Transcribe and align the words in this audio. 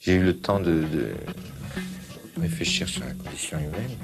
J'ai 0.00 0.15
eu 0.15 0.23
le 0.23 0.37
temps 0.37 0.59
de, 0.59 0.83
de 0.95 1.15
réfléchir 2.39 2.87
sur 2.89 3.03
la 3.05 3.13
condition 3.13 3.57
humaine. 3.59 3.97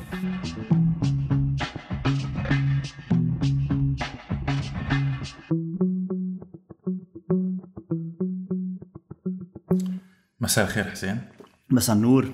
مساء 10.39 10.65
الخير 10.65 10.83
حسين 10.91 11.21
مساء 11.69 11.95
النور 11.95 12.33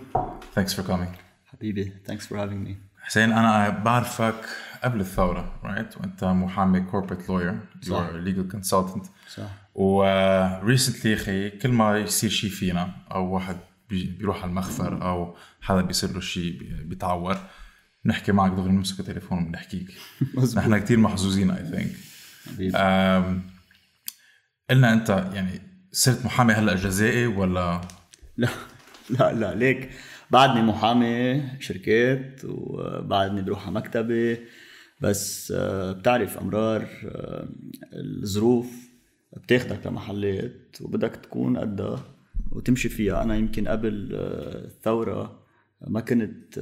thanks 0.55 0.73
for 0.73 0.83
coming 0.83 1.15
حبيبي 1.45 1.93
thanks 2.07 2.25
for 2.25 2.33
having 2.37 2.67
me 2.67 2.73
حسين 3.01 3.31
انا 3.31 3.69
بعرفك 3.69 4.35
قبل 4.83 4.99
الثورة 4.99 5.59
رايت 5.63 5.93
right? 5.93 5.97
وأنت 5.97 6.23
محامي 6.23 6.85
صح. 7.81 8.07
you're 8.09 8.13
a 8.13 8.27
legal 8.27 8.55
consultant. 8.55 9.07
صح. 9.29 9.49
و 9.75 10.03
recently 10.63 11.13
أخي 11.13 11.49
كل 11.49 11.71
ما 11.71 11.97
يصير 11.97 12.29
شيء 12.29 12.49
فينا 12.49 12.95
أو 13.11 13.33
واحد 13.33 13.57
بي- 13.89 14.05
بيروح 14.19 14.41
على 14.41 14.49
المخفر 14.49 15.01
أو 15.09 15.35
حدا 15.61 15.81
بيصير 15.81 16.11
له 16.13 16.19
شيء 16.19 16.59
بي- 16.59 16.83
بيتعور 16.83 17.37
نحكي 18.05 18.31
معك 18.31 18.51
دغري 18.51 18.71
نمسك 18.71 18.99
التليفون 18.99 19.43
وبنحكيك. 19.43 19.87
نحن 20.57 20.77
كثير 20.77 20.97
محظوظين 20.99 21.51
I 21.51 21.65
think 21.65 21.95
قلنا 24.69 24.93
أنت 24.93 25.09
يعني 25.33 25.61
صرت 25.91 26.25
محامي 26.25 26.53
هلأ 26.53 26.75
جزائي 26.75 27.27
ولا؟ 27.27 27.81
لا 28.37 28.49
لا 29.09 29.33
لا 29.33 29.55
ليك. 29.55 29.89
بعدني 30.31 30.61
محامي 30.61 31.43
شركات 31.59 32.41
وبعدني 32.45 33.41
بروح 33.41 33.63
على 33.67 33.75
مكتبي 33.75 34.39
بس 35.03 35.53
آه، 35.55 35.91
بتعرف 35.91 36.37
أمرار 36.37 36.87
آه، 37.05 37.47
الظروف 37.93 38.89
بتاخدك 39.37 39.87
لمحلات 39.87 40.77
وبدك 40.81 41.15
تكون 41.15 41.57
قدها 41.57 42.03
وتمشي 42.51 42.89
فيها. 42.89 43.23
أنا 43.23 43.35
يمكن 43.35 43.67
قبل 43.67 44.09
آه، 44.13 44.65
الثورة 44.65 45.43
ما 45.87 45.99
كنت 45.99 46.59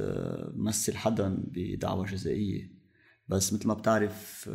مثل 0.56 0.96
حدا 0.96 1.36
بدعوى 1.54 2.06
جزائية. 2.06 2.72
بس 3.28 3.52
مثل 3.52 3.68
ما 3.68 3.74
بتعرف 3.74 4.50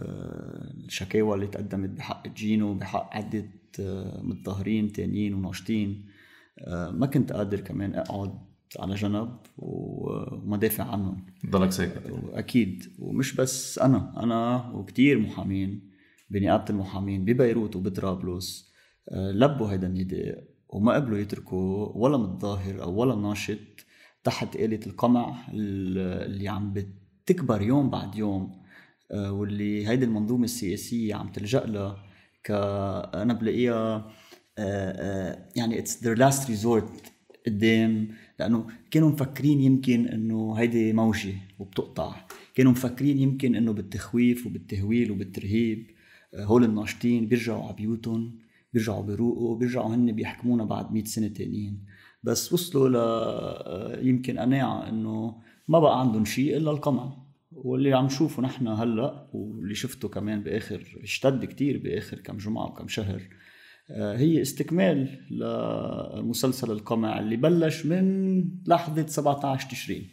الشكاوى 0.86 1.36
اللي 1.36 1.48
تقدمت 1.48 1.90
بحق 1.90 2.28
جينو 2.28 2.74
بحق 2.74 3.16
عدة 3.16 3.50
متظاهرين 4.22 4.92
تانيين 4.92 5.34
وناشطين 5.34 6.06
ما 6.68 7.06
كنت 7.06 7.34
قادر 7.34 7.60
كمان 7.60 7.96
أقعد 7.96 8.47
على 8.80 8.96
جنب 8.96 9.38
وما 9.58 10.58
دافع 10.58 10.84
عنهم. 10.84 11.26
ضلك 11.50 11.72
ساكت. 11.72 12.02
أكيد 12.34 12.84
ومش 13.00 13.36
بس 13.36 13.80
أنا 13.80 14.24
أنا 14.24 14.72
وكتير 14.74 15.20
محامين 15.20 15.92
بنقابه 16.30 16.66
المحامين 16.70 17.26
ببيروت 17.26 17.76
وبطرابلس 17.76 18.74
آه، 19.10 19.32
لبوا 19.32 19.72
هيدا 19.72 19.88
النداء 19.88 20.44
وما 20.70 20.94
قبلوا 20.94 21.18
يتركوا 21.18 21.92
ولا 21.96 22.18
متظاهر 22.18 22.84
أو 22.84 22.96
ولا 22.96 23.16
ناشط 23.16 23.58
تحت 24.24 24.56
آلة 24.56 24.80
القمع 24.88 25.36
اللي 25.54 26.48
عم 26.48 26.74
بتكبر 26.74 27.62
يوم 27.62 27.90
بعد 27.90 28.16
يوم 28.16 28.62
آه، 29.12 29.32
واللي 29.32 29.88
هيدي 29.88 30.06
المنظومة 30.06 30.44
السياسية 30.44 31.16
عم 31.16 31.32
تلجأ 31.32 31.66
لها 31.66 32.04
ك 32.44 32.52
أنا 33.14 33.34
بلاقيها 33.34 34.12
آه، 34.58 35.50
يعني 35.56 35.80
it's 35.80 36.04
their 36.04 36.08
last 36.18 36.50
resort 36.50 37.14
قدام 37.46 38.08
لأنه 38.40 38.68
كانوا 38.92 39.10
مفكرين 39.10 39.62
يمكن 39.62 40.08
إنه 40.08 40.54
هيدي 40.54 40.94
موجة 40.94 41.34
وبتقطع. 41.60 42.16
كانوا 42.56 42.72
مفكرين 42.72 43.18
يمكن 43.18 43.56
إنه 43.56 43.72
بالتخويف 43.74 44.48
وبالتهويل 44.48 45.12
وبالترهيب 45.12 45.88
آه، 46.34 46.44
هول 46.44 46.64
الناشطين 46.64 47.28
بيرجعوا 47.28 47.64
على 47.64 47.76
بيوتهم 47.76 48.40
بيرجعوا 48.74 49.04
بيروقوا 49.04 49.58
بيرجعوا 49.58 49.96
هن 49.96 50.12
بيحكمونا 50.12 50.64
بعد 50.66 50.92
100 50.94 51.04
سنة 51.04 51.28
تانيين. 51.28 51.86
بس 52.24 52.54
وصلوا 52.54 52.90
ل 52.90 52.96
آه، 52.96 54.00
يمكن 54.02 54.40
قناعة 54.40 54.90
إنه 54.90 55.36
ما 55.68 55.80
بقى 55.80 56.00
عندهم 56.00 56.26
شيء 56.26 56.58
إلا 56.58 56.72
القمع. 56.72 57.28
واللي 57.52 57.94
عم 57.94 58.06
نشوفه 58.06 58.42
نحن 58.44 58.68
هلأ 58.68 59.28
واللي 59.34 59.76
شفته 59.76 60.08
كمان 60.10 60.44
بآخر 60.44 61.00
اشتد 61.04 61.46
كتير 61.46 61.78
بآخر 61.78 62.20
كم 62.20 62.38
جمعة 62.38 62.66
وكم 62.66 62.88
شهر 62.88 63.22
هي 63.90 64.42
استكمال 64.42 65.20
لمسلسل 65.32 66.72
القمع 66.72 67.20
اللي 67.20 67.36
بلش 67.36 67.86
من 67.86 68.44
لحظة 68.68 69.08
17 69.08 69.70
تشرين 69.70 70.10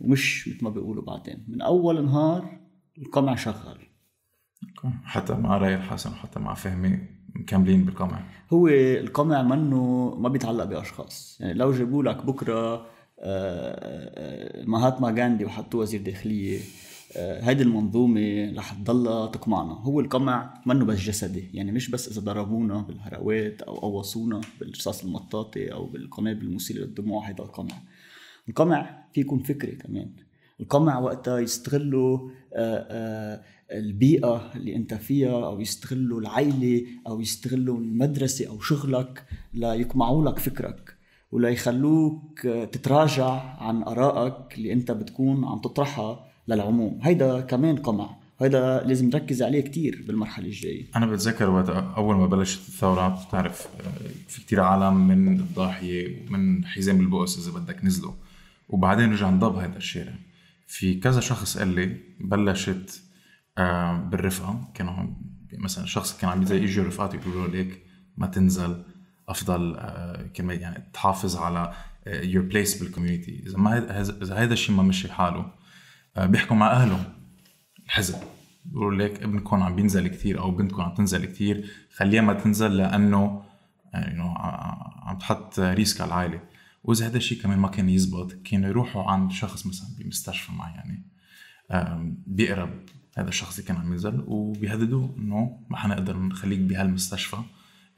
ومش 0.00 0.48
مثل 0.48 0.64
ما 0.64 0.70
بيقولوا 0.70 1.04
بعدين 1.04 1.44
من 1.48 1.62
أول 1.62 2.04
نهار 2.04 2.60
القمع 2.98 3.34
شغال. 3.34 3.78
حتى 5.04 5.34
مع 5.34 5.58
راي 5.58 5.74
الحسن 5.74 6.10
وحتى 6.10 6.40
مع 6.40 6.54
فهمي 6.54 6.98
مكملين 7.34 7.84
بالقمع. 7.84 8.24
هو 8.52 8.68
القمع 8.68 9.42
منه 9.42 10.14
ما 10.18 10.28
بيتعلق 10.28 10.64
بأشخاص. 10.64 11.38
يعني 11.40 11.54
لو 11.54 11.72
جابوا 11.72 12.02
لك 12.02 12.26
بكرة 12.26 12.74
آه، 12.74 12.90
آه، 13.20 14.64
مهاتما 14.64 15.08
غاندي 15.08 15.44
وحطوه 15.44 15.80
وزير 15.80 16.02
داخلية 16.02 16.60
هيدي 17.16 17.62
المنظومة 17.62 18.52
رح 18.56 18.72
تضلها 18.72 19.26
تقمعنا. 19.26 19.72
هو 19.72 20.00
القمع 20.00 20.62
منه 20.66 20.84
بس 20.84 20.98
جسدي 20.98 21.50
يعني 21.54 21.72
مش 21.72 21.90
بس 21.90 22.08
إذا 22.08 22.20
ضربونا 22.20 22.80
بالهروات 22.82 23.62
أو 23.62 23.74
قوصونا 23.74 24.40
بالرصاص 24.60 25.04
المطاطي 25.04 25.72
أو 25.72 25.86
بالقنابل 25.86 26.46
المسيلة 26.46 26.80
للدموع 26.80 27.28
هيدا 27.28 27.44
القمع. 27.44 27.74
القمع 28.48 29.04
في 29.12 29.20
يكون 29.20 29.38
فكري 29.38 29.72
كمان. 29.72 30.10
القمع 30.60 30.98
وقتها 30.98 31.38
يستغلوا 31.38 32.30
آه، 32.54 32.86
آه، 32.90 33.42
البيئة 33.72 34.52
اللي 34.56 34.76
أنت 34.76 34.94
فيها 34.94 35.46
أو 35.46 35.60
يستغلوا 35.60 36.20
العيلة 36.20 36.86
أو 37.06 37.20
يستغلوا 37.20 37.78
المدرسة 37.78 38.48
أو 38.48 38.60
شغلك 38.60 39.24
ليقمعوا 39.54 40.30
لك 40.30 40.38
فكرك 40.38 40.96
ولا 41.32 41.48
يخلوك 41.48 42.40
تتراجع 42.46 43.30
عن 43.62 43.82
آرائك 43.82 44.54
اللي 44.58 44.72
أنت 44.72 44.90
بتكون 44.90 45.44
عم 45.44 45.58
تطرحها 45.58 46.25
للعموم. 46.48 46.98
هيدا 47.02 47.40
كمان 47.40 47.76
قمع. 47.76 48.16
هيدا 48.40 48.82
لازم 48.86 49.06
نركز 49.06 49.42
عليه 49.42 49.60
كتير 49.60 50.04
بالمرحلة 50.06 50.46
الجاية. 50.46 50.84
أنا 50.96 51.06
بتذكر 51.06 51.50
وقت 51.50 51.68
أول 51.68 52.16
ما 52.16 52.26
بلشت 52.26 52.68
الثورة 52.68 53.24
بتعرف 53.28 53.66
آه، 53.80 54.08
في 54.28 54.40
كتير 54.40 54.60
عالم 54.60 55.08
من 55.08 55.40
الضاحية 55.40 56.26
ومن 56.28 56.64
حزام 56.64 57.00
البؤس 57.00 57.48
إذا 57.48 57.58
بدك 57.58 57.84
نزلوا 57.84 58.12
وبعدين 58.68 59.12
رجع 59.12 59.28
انضب 59.28 59.56
هذا 59.56 59.76
الشارع. 59.76 60.14
في 60.66 60.94
كذا 60.94 61.20
شخص 61.20 61.58
قال 61.58 61.68
لي 61.68 61.96
بلشت 62.20 63.02
آه، 63.58 63.96
بالرفقة. 63.96 64.68
كانوا 64.74 65.06
مثلا 65.52 65.86
شخص 65.86 66.18
كان 66.18 66.30
عم 66.30 66.44
زي 66.44 66.62
يجوا 66.62 66.84
رفقاته 66.84 67.16
يقولوا 67.16 67.46
له 67.46 67.52
ليك 67.52 67.82
ما 68.16 68.26
تنزل 68.26 68.82
أفضل 69.28 69.76
آه، 69.76 70.26
كلمة 70.36 70.54
يعني 70.54 70.90
تحافظ 70.92 71.36
على 71.36 71.72
your 72.06 72.44
place 72.44 72.82
بال 72.82 72.93
community 72.93 73.42
إذا 73.46 73.58
ما 73.58 74.00
إذا 74.00 74.34
هذا 74.34 74.52
الشيء 74.52 74.76
ما 74.76 74.82
مشي 74.82 75.12
حاله 75.12 75.55
بيحكوا 76.18 76.56
مع 76.56 76.70
اهله 76.72 77.12
الحزب. 77.86 78.14
بيقولوا 78.64 79.08
لك 79.08 79.22
ابنكم 79.22 79.62
عم 79.62 79.76
بينزل 79.76 80.08
كثير 80.08 80.40
أو 80.40 80.50
بنتكم 80.50 80.82
عم 80.82 80.94
تنزل 80.94 81.24
كثير 81.24 81.70
خليها 81.96 82.22
ما 82.22 82.32
تنزل 82.32 82.76
لأنه 82.76 83.42
يعني 83.94 84.22
عم 85.02 85.18
تحط 85.18 85.60
risk 85.60 86.00
على 86.00 86.08
العائلة. 86.08 86.40
وإذا 86.84 87.06
هذا 87.06 87.16
الشيء 87.16 87.42
كمان 87.42 87.58
ما 87.58 87.68
كان 87.68 87.88
يزبط 87.88 88.32
كانوا 88.32 88.68
يروحوا 88.68 89.10
عند 89.10 89.32
شخص 89.32 89.66
مثلا 89.66 89.88
بمستشفى 89.98 90.52
معينه 90.52 90.98
آم، 91.70 92.18
بيقرب 92.26 92.70
هذا 93.18 93.28
الشخص 93.28 93.58
اللي 93.58 93.68
كان 93.68 93.76
عم 93.76 93.92
ينزل 93.92 94.24
وبيهددوه 94.26 95.14
إنه 95.18 95.60
ما 95.68 95.76
حنقدر 95.76 96.18
نخليك 96.18 96.58
بهالمستشفى 96.58 97.36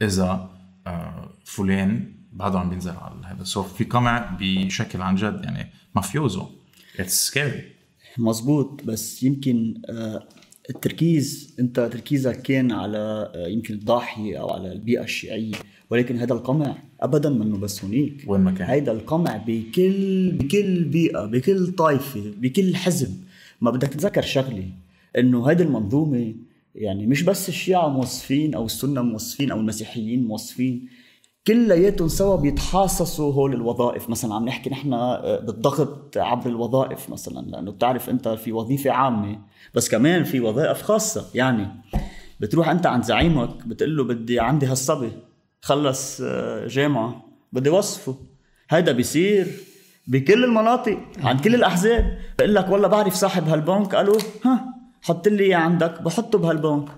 إذا 0.02 0.50
آه، 0.86 1.30
فلان 1.44 2.12
بعده 2.32 2.60
عم 2.60 2.70
بينزل 2.70 2.90
على 2.96 3.26
هذا. 3.26 3.44
so 3.44 3.62
في 3.62 3.84
قمع 3.84 4.36
بشكل 4.40 5.02
عن 5.02 5.14
جد 5.14 5.40
يعني 5.44 5.70
mafioso. 5.94 6.50
it's 7.00 7.26
scary 7.26 7.77
مزبوط 8.18 8.84
بس 8.84 9.22
يمكن 9.22 9.74
آه، 9.90 10.28
التركيز 10.70 11.54
انت 11.60 11.80
تركيزك 11.80 12.42
كان 12.42 12.72
على 12.72 13.32
آه، 13.34 13.46
يمكن 13.46 13.74
الضاحيه 13.74 14.40
أو 14.40 14.50
على 14.50 14.72
البيئة 14.72 15.02
الشيعية 15.02 15.54
ولكن 15.90 16.16
هذا 16.16 16.32
القمع 16.32 16.76
ابدا 17.00 17.30
منه 17.30 17.58
بس 17.58 17.84
هونيك 17.84 18.24
وين 18.26 18.40
ما 18.40 18.50
كان. 18.50 18.68
هيدا 18.68 18.92
القمع 18.92 19.36
بكل 19.36 20.30
بكل 20.32 20.84
بيئة 20.84 21.24
بكل 21.24 21.66
طائفة 21.66 22.32
بكل 22.36 22.76
حزب 22.76 23.16
ما 23.60 23.70
بدك 23.70 23.88
تتذكر 23.88 24.22
شغلة 24.22 24.64
إنه 25.18 25.46
هيدي 25.46 25.62
المنظومة 25.62 26.34
يعني 26.74 27.06
مش 27.06 27.22
بس 27.22 27.48
الشيعة 27.48 27.88
موظفين 27.88 28.54
أو 28.54 28.66
السنة 28.66 29.02
موظفين 29.02 29.50
أو 29.50 29.60
المسيحيين 29.60 30.26
موظفين 30.26 30.88
كلياتهم 31.48 32.08
سوا 32.08 32.36
بيتحاصصوا 32.36 33.32
هول 33.32 33.54
الوظائف. 33.54 34.10
مثلا 34.10 34.34
عم 34.34 34.44
نحكي 34.44 34.70
نحن 34.70 34.92
آه، 34.92 35.40
بالضغط 35.40 36.16
عبر 36.16 36.50
الوظائف 36.50 37.10
مثلا 37.10 37.46
لأنه 37.46 37.70
بتعرف 37.70 38.10
أنت 38.10 38.28
في 38.28 38.52
وظيفة 38.52 38.90
عامة 38.90 39.38
بس 39.74 39.88
كمان 39.88 40.24
في 40.24 40.40
وظائف 40.40 40.82
خاصة. 40.82 41.26
يعني 41.34 41.68
بتروح 42.40 42.68
أنت 42.68 42.86
عند 42.86 43.04
زعيمك 43.04 43.66
بتقول 43.66 43.96
له 43.96 44.04
بدي 44.04 44.40
عندي 44.40 44.66
هالصبي 44.66 45.12
خلص 45.62 46.20
آه، 46.24 46.66
جامعة 46.66 47.24
بدي 47.52 47.70
وصفه. 47.70 48.14
هيدا 48.70 48.92
بيصير 48.92 49.46
بكل 50.06 50.44
المناطق 50.44 50.98
عند 51.18 51.40
كل 51.40 51.54
الأحزاب. 51.54 52.18
بقول 52.38 52.54
لك 52.54 52.68
والله 52.68 52.88
بعرف 52.88 53.14
صاحب 53.14 53.48
هالبنك 53.48 53.94
قالوا 53.94 54.18
ها 54.44 54.74
حط 55.02 55.28
لي 55.28 55.54
عندك 55.54 56.02
بحطه 56.02 56.38
بهالبنك. 56.38 56.88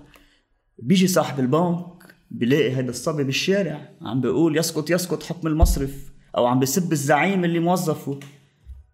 بيجي 0.79 1.07
صاحب 1.07 1.39
البنك 1.39 1.85
بيلاقي 2.31 2.75
هيدا 2.75 2.89
الصبي 2.89 3.23
بالشارع 3.23 3.89
عم 4.01 4.21
بيقول 4.21 4.57
يسقط 4.57 4.89
يسقط 4.89 5.23
حكم 5.23 5.47
المصرف 5.47 6.11
أو 6.37 6.45
عم 6.45 6.59
بسب 6.59 6.91
الزعيم 6.91 7.45
اللي 7.45 7.59
موظفه. 7.59 8.19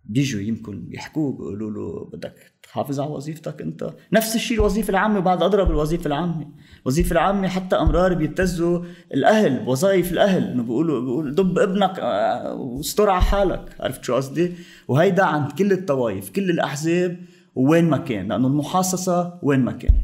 بيجوا 0.06 0.42
يمكن 0.42 0.86
بيحكوه 0.86 1.32
بيقولوا 1.32 1.72
له 1.72 2.10
بدك 2.14 2.54
تحافظ 2.64 3.00
على 3.00 3.12
وظيفتك 3.12 3.62
أنت. 3.62 3.94
نفس 4.14 4.36
الشيء 4.36 4.58
الوظيفة 4.58 4.90
العامة 4.90 5.20
بعد 5.20 5.44
أضرب 5.44 5.72
الوظيفة 5.72 6.08
العامة. 6.08 6.52
الوظيفه 6.82 7.12
العامة 7.12 7.48
حتى 7.48 7.76
أمرار 7.76 8.14
بيبتزوا 8.14 8.84
الأهل 9.14 9.68
وظائف 9.68 10.12
الأهل. 10.12 10.44
إنه 10.44 10.64
بيقولوا 10.64 11.02
بيقول 11.02 11.36
دب 11.36 11.60
ابنك 11.60 12.00
آه، 12.00 12.54
واستر 12.54 13.10
على 13.10 13.22
حالك. 13.22 13.76
عرفت 13.80 14.04
شو 14.04 14.16
قصدي؟ 14.16 14.54
وهيدا 14.88 15.24
عند 15.24 15.52
كل 15.52 15.72
الطوائف 15.72 16.30
كل 16.30 16.50
الأحزاب 16.50 17.20
وين 17.56 17.90
ما 17.90 17.98
كان. 17.98 18.28
لأنه 18.28 18.48
المحاصصة 18.48 19.40
وين 19.44 19.60
ما 19.60 19.72
كان. 19.72 19.96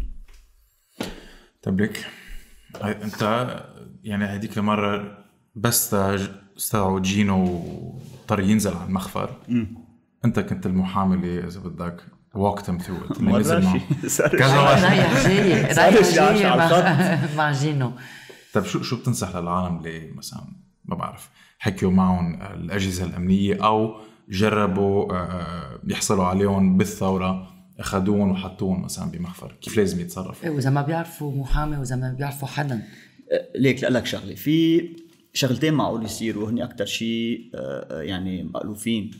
طيب 1.62 1.82
ليك؟ 1.82 2.06
انت 2.82 3.48
يعني 4.04 4.26
هذيك 4.26 4.58
المره 4.58 5.18
بس 5.56 5.90
تا- 5.90 6.44
استدعوا 6.58 7.00
جينو 7.00 7.46
واضطر 7.46 8.40
ينزل 8.40 8.74
على 8.74 8.86
المخفر. 8.86 9.30
انت 10.26 10.40
كنت 10.40 10.66
المحامي 10.66 11.16
اللي 11.16 11.48
إذا 11.48 11.60
بدك 11.60 12.02
walked 12.36 12.64
him 12.64 12.84
through 12.84 13.12
it. 13.12 13.18
اللي 13.18 13.32
مرة 13.32 13.40
نزل 13.40 13.64
معه. 13.64 13.80
كذا. 14.40 14.56
رايح 14.56 15.28
جاي 15.28 15.64
رايح 15.74 16.14
جاي 16.16 17.28
مع, 17.38 17.52
جينو. 17.52 17.92
طيب 18.54 18.64
شو 18.66 18.82
شو 18.82 18.96
بتنصح 18.98 19.36
للعالم 19.36 19.78
اللي 19.78 20.12
مثلا 20.16 20.42
ما 20.86 20.96
بعرف 20.96 21.30
حكيوا 21.60 21.92
معهم 21.92 22.42
الأجهزة 22.42 23.06
الأمنية 23.06 23.66
أو 23.66 23.96
جربوا 24.30 25.14
آه، 25.14 25.80
يحصلوا 25.88 26.26
عليهم 26.26 26.78
بالثورة؟ 26.78 27.53
اخذوهم 27.80 28.32
وحطوهم 28.32 28.82
مثلا 28.82 29.12
بمخفر. 29.12 29.58
كيف 29.62 29.78
لازم 29.78 30.00
يتصرفوا 30.00 30.50
إيه، 30.50 30.56
وإذا 30.56 30.70
ما 30.70 30.82
بيعرفوا 30.82 31.32
محامي 31.36 31.78
وإذا 31.78 31.96
ما 31.96 32.14
بيعرفوا 32.14 32.48
حدا. 32.48 32.82
ليك 33.56 33.84
لك 33.84 34.06
شغلة. 34.06 34.36
في 34.36 34.90
شغلتين 35.34 35.74
معقول 35.74 36.06
يصيروا 36.06 36.50
هني 36.50 36.64
أكثر 36.64 36.86
شيء 36.86 37.52
آه، 37.56 38.02
يعني 38.02 38.44
مألوفين. 38.44 39.12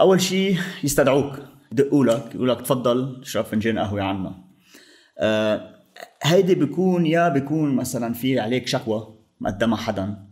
أول 0.00 0.20
شيء 0.20 0.58
يستدعوك. 0.84 1.38
يدقوا 1.72 2.04
لك 2.04 2.34
يقول 2.34 2.48
لك 2.48 2.60
تفضل 2.60 3.20
اشرب 3.22 3.44
فنجان 3.44 3.78
قهوة 3.78 4.02
عنا. 4.02 4.44
هيدي 6.22 6.54
بيكون 6.54 7.06
يا 7.06 7.28
بيكون 7.28 7.76
مثلا 7.76 8.14
في 8.14 8.40
عليك 8.40 8.66
شكوى 8.66 9.18
مقدمها 9.40 9.76
حدا. 9.76 10.26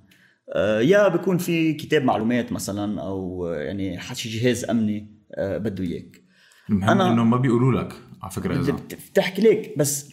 يا 0.81 1.09
بيكون 1.09 1.39
في 1.39 1.73
كتاب 1.73 2.05
معلومات 2.05 2.53
مثلا 2.53 3.01
أو 3.03 3.47
يعني 3.47 4.01
شي 4.01 4.29
جهاز 4.29 4.65
أمني 4.65 5.15
بده 5.39 5.85
إياك. 5.85 6.24
المهم 6.71 6.99
أنا- 6.99 7.03
انه 7.03 7.25
ما 7.25 7.37
بيقولوا 7.37 7.83
لك 7.83 7.93
على 8.23 8.33
فكرة 8.33 8.61
إذا. 8.61 8.73
بت- 8.73 8.99
بتحكي 9.13 9.43
ليك 9.43 9.79
بس 9.79 10.11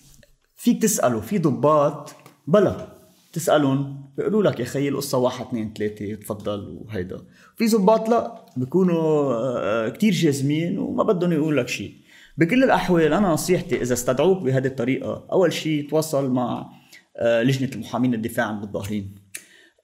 فيك 0.56 0.82
تساله 0.82 1.20
في 1.22 1.38
ضباط 1.38 2.16
بلا 2.48 2.88
تسألهم 3.34 4.06
بيقولوا 4.18 4.44
لك 4.44 4.60
يا 4.60 4.66
خيي 4.66 4.90
القصة 4.90 5.18
واحد 5.18 5.46
اثنين 5.46 5.74
ثلاثة 5.78 6.16
تفضل 6.16 6.78
وهيدا. 6.86 7.18
في 7.58 7.68
ضباط 7.68 8.10
لا 8.10 8.46
بيكونوا 8.58 9.90
كثير 9.90 10.12
جازمين 10.14 10.80
وما 10.80 11.04
بدهم 11.04 11.32
يقول 11.32 11.58
لك 11.58 11.68
شيء 11.68 11.94
بكل 12.38 12.64
الأحوال 12.64 13.14
أنا 13.14 13.28
نصيحتي 13.30 13.82
إذا 13.82 13.94
استدعوك 13.94 14.42
بهذه 14.44 14.68
الطريقة 14.68 15.28
أول 15.32 15.54
شيء 15.54 15.90
تواصل 15.90 16.32
مع 16.32 16.70
آه، 17.18 17.44
لجنة 17.44 17.70
المحامين 17.76 18.14
الدفاع 18.14 18.46
عن 18.46 18.56
المتظاهرين 18.56 19.16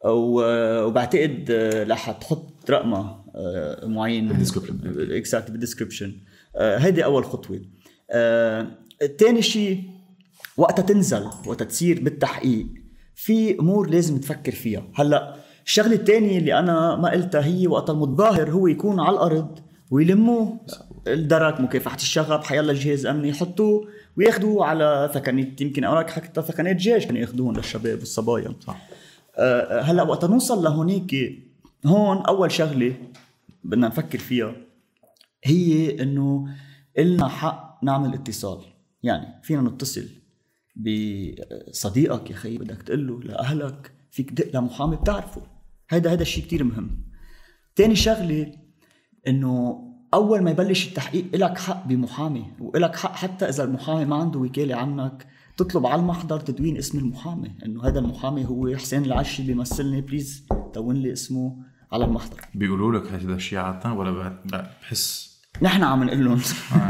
و- 0.05 0.83
وبعتقد 0.83 1.45
آه، 1.51 1.83
رح 1.83 2.11
تحط 2.11 2.69
رقمها 2.71 3.25
آه، 3.35 3.85
معين. 3.85 4.27
بال 4.27 4.39
description. 4.39 5.11
exact 5.11 5.51
بال 5.51 5.60
description. 5.60 6.13
هيدي 6.57 7.05
أول 7.05 7.25
خطوة. 7.25 7.61
ثاني 9.19 9.41
شيء 9.41 9.83
وقتها 10.57 10.83
تنزل 10.83 11.27
وقتها 11.45 11.65
تصير 11.65 12.03
بالتحقيق. 12.03 12.67
في 13.15 13.59
أمور 13.59 13.89
لازم 13.89 14.17
تفكر 14.17 14.51
فيها. 14.51 14.83
هلأ 14.95 15.35
الشغلة 15.65 15.95
الثانية 15.95 16.37
اللي 16.37 16.59
أنا 16.59 16.95
ما 16.95 17.11
قلتها 17.11 17.45
هي 17.45 17.67
وقت 17.67 17.89
المتظاهر 17.89 18.51
هو 18.51 18.67
يكون 18.67 18.99
على 18.99 19.15
الأرض 19.15 19.59
ويلموه 19.91 20.57
الدرك 21.07 21.61
مكافحه 21.61 21.95
الشغب 21.95 22.43
حيلا 22.43 22.73
جهاز 22.73 23.05
امني 23.05 23.29
يحطوه 23.29 23.87
وياخذوه 24.17 24.65
على 24.65 25.11
ثكنات. 25.13 25.61
يمكن 25.61 25.83
أوراق 25.83 26.09
حتى 26.09 26.41
ثكنات 26.41 26.75
جيش 26.75 27.05
كانوا 27.05 27.21
ياخذوهم 27.21 27.55
للشباب 27.55 27.99
والصبايا. 27.99 28.53
صح. 28.67 28.87
آه، 29.35 29.81
هلأ 29.81 30.03
وقت 30.03 30.25
نوصل 30.25 30.63
لهونيك. 30.63 31.43
هون 31.85 32.17
أول 32.17 32.51
شغلة 32.51 32.93
بدنا 33.63 33.87
نفكر 33.87 34.17
فيها. 34.17 34.55
هي 35.43 36.01
إنه 36.03 36.47
إلنا 36.97 37.27
حق 37.27 37.79
نعمل 37.83 38.13
اتصال. 38.13 38.61
يعني 39.03 39.43
فينا 39.43 39.61
نتصل 39.61 40.09
بصديقك 40.75 42.31
يا 42.31 42.35
خي 42.35 42.57
بدك 42.57 42.81
تقول 42.81 43.07
له 43.07 43.19
لأهلك 43.19 43.91
فيك 44.11 44.31
تدق 44.31 44.59
لمحامي 44.59 44.95
بتعرفه. 44.95 45.41
هيدا 45.89 46.11
هيدا 46.11 46.21
الشيء 46.21 46.43
كتير 46.43 46.63
مهم. 46.63 47.03
تاني 47.75 47.95
شغلة 47.95 48.53
إنه 49.27 49.83
أول 50.13 50.41
ما 50.41 50.51
يبلش 50.51 50.87
التحقيق 50.87 51.25
إلك 51.33 51.57
حق 51.57 51.87
بمحامي 51.87 52.45
وإلك 52.59 52.95
حق 52.95 53.15
حتى 53.15 53.49
إذا 53.49 53.63
المحامي 53.63 54.05
ما 54.05 54.15
عنده 54.15 54.39
وكالة 54.39 54.75
عنك 54.75 55.27
تطلب 55.57 55.85
على 55.85 56.01
المحضر 56.01 56.39
تدوين 56.39 56.77
اسم 56.77 56.97
المحامي. 56.97 57.51
إنه 57.65 57.87
هذا 57.87 57.99
المحامي 57.99 58.45
هو 58.45 58.75
حسين 58.75 59.05
العشي 59.05 59.43
بيمثلني 59.43 60.01
بليز 60.01 60.45
دون 60.75 60.95
لي 60.95 61.13
اسمه. 61.13 61.57
على 61.91 62.05
المحضر 62.05 62.37
بيقولوا 62.55 62.99
لك 62.99 63.11
هذا 63.11 63.33
الشيء 63.33 63.59
عادة 63.59 63.93
ولا 63.93 64.11
ب- 64.11 64.65
بحس 64.81 65.27
نحن 65.61 65.83
عم 65.83 66.03
نقول 66.03 66.25
لهم. 66.25 66.41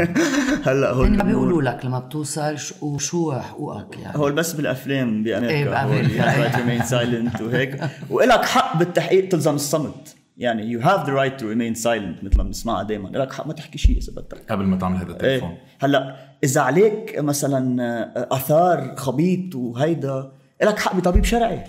هلأ 0.67 0.91
هول 0.91 1.03
يعني 1.05 1.17
ما 1.17 1.23
بيقولوا 1.23 1.61
لك 1.61 1.85
لما 1.85 1.99
بتوصل 1.99 2.57
شو 2.57 2.97
شو 2.97 3.33
حقوقك 3.39 3.97
يعني. 3.99 4.17
هول 4.17 4.31
بس 4.31 4.53
بالأفلام 4.53 5.23
بأمريكا 5.23 5.93
إيه، 5.93 6.49
right 6.49 6.53
remain 6.53 6.89
silent 6.89 7.41
وهيك 7.41 7.79
والك 8.09 8.45
حق 8.45 8.77
بالتحقيق 8.77 9.29
تلزم 9.29 9.55
الصمت. 9.55 10.15
يعني 10.37 10.79
you 10.79 10.83
have 10.83 10.99
the 11.05 11.09
right 11.11 11.39
to 11.41 11.43
remain 11.43 11.83
silent 11.83 12.23
مثل 12.25 12.37
ما 12.37 12.43
بنسمعها 12.43 12.83
دائما 12.83 13.09
لك 13.09 13.33
حق 13.33 13.47
ما 13.47 13.53
تحكي 13.53 13.77
شيء 13.77 13.97
إذا 13.97 14.13
بدك. 14.13 14.51
قبل 14.51 14.63
ما 14.65 14.77
تعمل 14.77 14.97
هذا 14.97 15.11
التليفون. 15.11 15.49
إيه 15.49 15.57
هلأ 15.79 16.15
إذا 16.43 16.61
عليك 16.61 17.19
مثلا 17.19 18.35
آثار 18.35 18.95
خبيط 18.97 19.55
وهيدا 19.55 20.31
لك 20.63 20.79
حق 20.79 20.95
بطبيب 20.95 21.23
شرعي. 21.23 21.63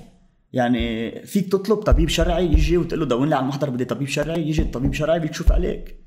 يعني 0.53 1.11
فيك 1.27 1.53
تطلب 1.53 1.79
طبيب 1.79 2.09
شرعي 2.09 2.47
يجي 2.47 2.77
وتقول 2.77 3.01
له 3.01 3.07
دون 3.07 3.29
لي 3.29 3.35
على 3.35 3.43
المحضر 3.43 3.71
بدي 3.71 3.85
طبيب 3.85 4.09
شرعي؟ 4.09 4.49
يجي 4.49 4.63
الطبيب 4.63 4.95
شرعي 4.95 5.21
بيكشف 5.21 5.53
عليك. 5.53 5.99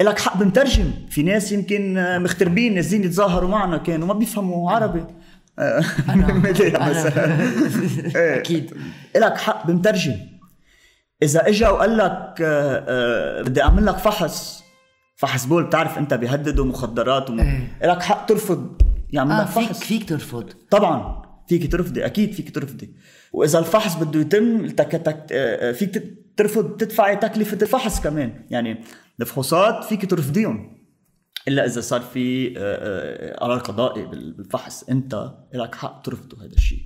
لك 0.00 0.18
حق 0.18 0.36
بمترجم. 0.36 0.90
في 1.10 1.22
ناس 1.22 1.52
يمكن 1.52 1.94
مغتربين 2.22 2.74
نازلين 2.74 3.04
يتظاهروا 3.04 3.50
معنا 3.50 3.76
كانوا 3.76 4.08
ما 4.08 4.14
بيفهموا 4.14 4.70
عربي. 4.70 5.04
إيه. 8.16 8.36
أكيد. 8.36 8.74
لك 9.16 9.38
حق 9.38 9.66
بمترجم. 9.66 10.16
إذا 11.22 11.48
اجى 11.48 11.66
وقال 11.66 11.96
لك 11.96 12.34
آه، 12.42 12.84
آه، 12.88 13.42
بدي 13.42 13.62
أعمل 13.62 13.86
لك 13.86 13.98
فحص. 13.98 14.64
فحص 15.16 15.44
بول 15.44 15.64
بتعرف 15.64 15.98
أنت 15.98 16.14
بيهددوا 16.14 16.64
مخدرات 16.64 17.30
وم... 17.30 17.40
إيه. 17.40 17.78
لك 17.82 18.02
حق 18.02 18.26
ترفض 18.26 18.82
يعمل 19.10 19.32
آه 19.32 19.42
لك 19.42 19.48
فيك 19.48 19.64
فحص. 19.64 19.80
فيك 19.80 20.08
ترفض. 20.08 20.52
طبعا. 20.70 21.22
فيك 21.48 21.72
ترفضي. 21.72 22.06
أكيد 22.06 22.32
فيك 22.32 22.54
ترفضي. 22.54 22.94
وإذا 23.32 23.58
الفحص 23.58 24.02
بده 24.02 24.20
يتم 24.20 24.64
آه، 25.32 25.72
فيك 25.72 26.18
ترفض 26.36 26.76
تدفعي 26.76 27.16
تكلفة 27.16 27.58
الفحص 27.62 28.00
كمان. 28.00 28.46
يعني 28.50 28.84
الفحوصات 29.20 29.84
فيك 29.84 30.10
ترفضيهم. 30.10 30.80
إلا 31.48 31.64
إذا 31.66 31.80
صار 31.80 32.00
في 32.00 32.48
آه، 32.48 32.52
آه، 32.58 33.36
قرار 33.36 33.58
قضائي 33.58 34.06
بال- 34.06 34.32
بالفحص. 34.32 34.82
أنت 34.82 35.34
لك 35.54 35.74
حق 35.74 36.02
ترفضه 36.02 36.44
هذا 36.44 36.52
الشيء. 36.52 36.82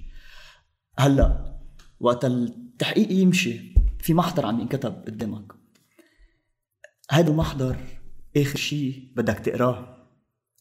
هلأ 0.98 1.54
وقت 2.00 2.24
التحقيق 2.24 3.12
يمشي 3.12 3.74
في 4.00 4.14
محضر 4.14 4.46
عم 4.46 4.60
ينكتب 4.60 5.04
قدامك. 5.06 5.52
هذا 7.10 7.30
المحضر 7.30 7.76
آخر 8.36 8.56
شيء 8.58 9.12
بدك 9.16 9.38
تقراه. 9.38 10.06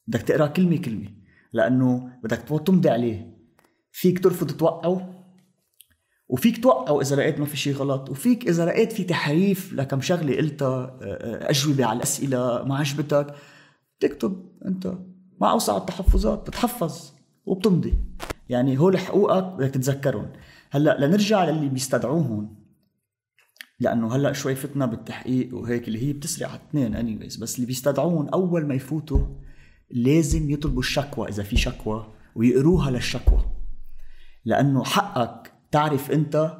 بدك 0.07 0.21
تقرا 0.21 0.47
كلمة 0.47 0.77
كلمة 0.77 1.09
لأنه 1.53 2.19
بدك 2.23 2.37
تمضي 2.37 2.89
عليه. 2.89 3.37
فيك 3.91 4.23
ترفض 4.23 4.51
توقعه. 4.51 5.22
وفيك 6.27 6.63
توقعه 6.63 7.01
إذا 7.01 7.15
لقيت 7.15 7.39
ما 7.39 7.45
في 7.45 7.57
شيء 7.57 7.73
غلط 7.73 8.09
وفيك 8.09 8.47
إذا 8.47 8.65
لقيت 8.65 8.91
في 8.91 9.03
تحريف 9.03 9.73
لكم 9.73 10.01
شغلة 10.01 10.37
قلتها 10.37 10.97
آه، 11.01 11.03
آه، 11.03 11.49
أجوبة 11.49 11.85
على 11.85 11.97
الأسئلة 11.97 12.63
ما 12.63 12.77
عجبتك 12.77 13.35
تكتب 13.99 14.45
أنت 14.65 14.93
مع 15.41 15.51
أوسع 15.51 15.77
التحفظات 15.77 16.47
بتحفظ 16.47 17.11
وبتمضي. 17.45 17.93
يعني 18.49 18.79
هول 18.79 18.97
حقوقك 18.97 19.43
بدك 19.43 19.69
تتذكرهم. 19.69 20.31
هلأ 20.71 21.05
لنرجع 21.05 21.45
للي 21.45 21.69
بيستدعوهم 21.69 22.55
لأنه 23.79 24.15
هلأ 24.15 24.33
شوي 24.33 24.55
فتنا 24.55 24.85
بالتحقيق 24.85 25.55
وهيك 25.55 25.87
اللي 25.87 26.07
هي 26.07 26.13
بتسرع 26.13 26.47
على 26.47 26.59
اثنين 26.69 26.95
انيويز 26.95 27.35
بس 27.35 27.55
اللي 27.55 27.67
بيستدعوهم 27.67 28.29
أول 28.29 28.65
ما 28.65 28.73
يفوتوا 28.73 29.27
لازم 29.91 30.49
يطلبوا 30.49 30.79
الشكوى 30.79 31.29
إذا 31.29 31.43
في 31.43 31.57
شكوى 31.57 32.13
ويقروها 32.35 32.91
للشكوى. 32.91 33.45
لأنه 34.45 34.83
حقك 34.83 35.52
تعرف 35.73 36.11
انت 36.11 36.57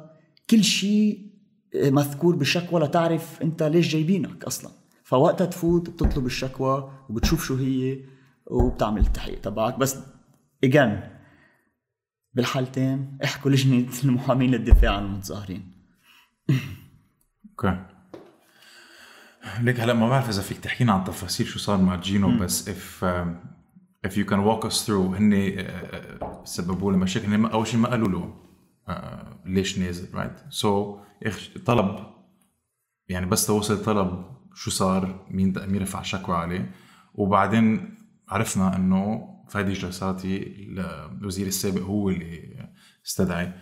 كل 0.50 0.64
شيء 0.64 1.30
مذكور 1.74 2.36
بالشكوى 2.36 2.80
لتعرف 2.80 3.42
انت 3.42 3.62
ليش 3.62 3.88
جايبينك 3.92 4.44
أصلا. 4.44 4.70
فوقتها 5.04 5.44
تفوت 5.44 5.90
بتطلب 5.90 6.26
الشكوى 6.26 6.92
وبتشوف 7.08 7.44
شو 7.44 7.56
هي 7.56 8.00
وبتعمل 8.46 9.00
التحقيق 9.00 9.40
تبعك. 9.40 9.78
بس 9.78 9.98
اجان 10.64 11.10
بالحالتين 12.34 13.18
احكوا 13.24 13.50
لجنة 13.50 13.86
المحامين 14.04 14.50
للدفاع 14.50 14.96
عن 14.96 15.04
المتظاهرين. 15.04 15.72
أوكي. 17.50 17.84
ليك 19.60 19.80
هلا 19.80 19.92
ما 19.92 20.08
بعرف 20.08 20.28
إذا 20.28 20.42
فيك 20.42 20.58
تحكينا 20.58 20.92
عن 20.92 21.04
تفاصيل 21.04 21.46
شو 21.46 21.58
صار 21.58 21.78
مع 21.78 21.96
جينو 21.96 22.38
بس 22.38 22.70
if 22.70 23.04
um, 23.04 23.28
if 24.06 24.12
you 24.12 24.24
can 24.30 24.40
walk 24.44 24.70
us 24.70 24.86
through 24.86 24.90
هن 24.90 25.32
آه، 25.34 25.60
آه، 25.60 26.44
سببوا 26.44 26.92
له 26.92 26.98
مشاكل 26.98 27.46
أول 27.46 27.66
شيء 27.66 27.80
ما 27.80 27.88
قالوا 27.88 28.08
له 28.08 28.18
آه، 28.18 28.44
ليش 29.46 29.78
نازل 29.78 30.14
right 30.14 30.32
so 30.50 30.98
طلب. 31.66 32.06
يعني 33.08 33.26
بس 33.26 33.46
توصل 33.46 33.84
طلب 33.84 34.24
شو 34.54 34.70
صار 34.70 35.26
مين 35.30 35.54
مين 35.66 35.82
رفع 35.82 36.02
شكوى 36.02 36.36
عليه. 36.36 36.70
وبعدين 37.14 37.94
عرفنا 38.28 38.76
إنه 38.76 39.28
فادي 39.48 39.72
جريصاتي 39.72 40.42
الوزير 41.20 41.46
السابق 41.46 41.80
هو 41.82 42.10
اللي 42.10 42.68
استدعي. 43.06 43.52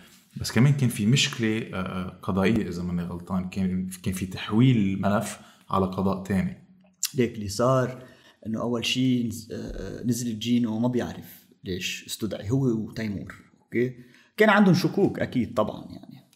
بس 0.41 0.53
كمان 0.53 0.73
كان 0.73 0.89
في 0.89 1.07
مشكلة 1.07 1.71
آه، 1.75 2.19
قضائية 2.23 2.69
إذا 2.69 2.83
ماني 2.83 3.03
غلطان. 3.03 3.49
كان 3.49 3.91
كان 4.03 4.15
في 4.15 4.27
تحويل 4.27 4.77
الملف 4.77 5.41
على 5.71 5.87
قضاء 5.87 6.23
تاني. 6.23 6.59
ليك 7.15 7.35
اللي 7.35 7.49
صار 7.49 8.03
إنه 8.47 8.61
أول 8.61 8.85
شيء 8.85 9.31
نزل 10.05 10.39
جينو 10.39 10.79
ما 10.79 10.89
بيعرف 10.89 11.47
ليش 11.65 12.05
استدعي 12.07 12.51
هو 12.51 12.67
وتيمور 12.67 13.35
okay 13.63 13.95
كان 14.37 14.51
عندهم 14.51 14.75
شكوك 14.75 15.21
أكيد 15.21 15.55
طبعا 15.55 15.85
يعني. 15.91 16.29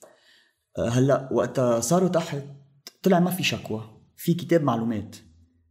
آه، 0.78 0.88
هلأ 0.88 1.28
وقتها 1.32 1.80
صاروا 1.80 2.08
تحت 2.08 2.42
طلع 3.02 3.20
ما 3.20 3.30
في 3.30 3.42
شكوى 3.42 3.90
في 4.16 4.34
كتاب 4.34 4.62
معلومات 4.62 5.16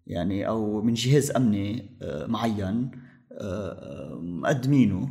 يعني 0.08 0.48
أو 0.48 0.82
من 0.82 0.94
جهاز 0.94 1.32
أمني 1.32 1.98
آه، 2.02 2.26
معين 2.26 2.92
مقدمينه 4.22 5.10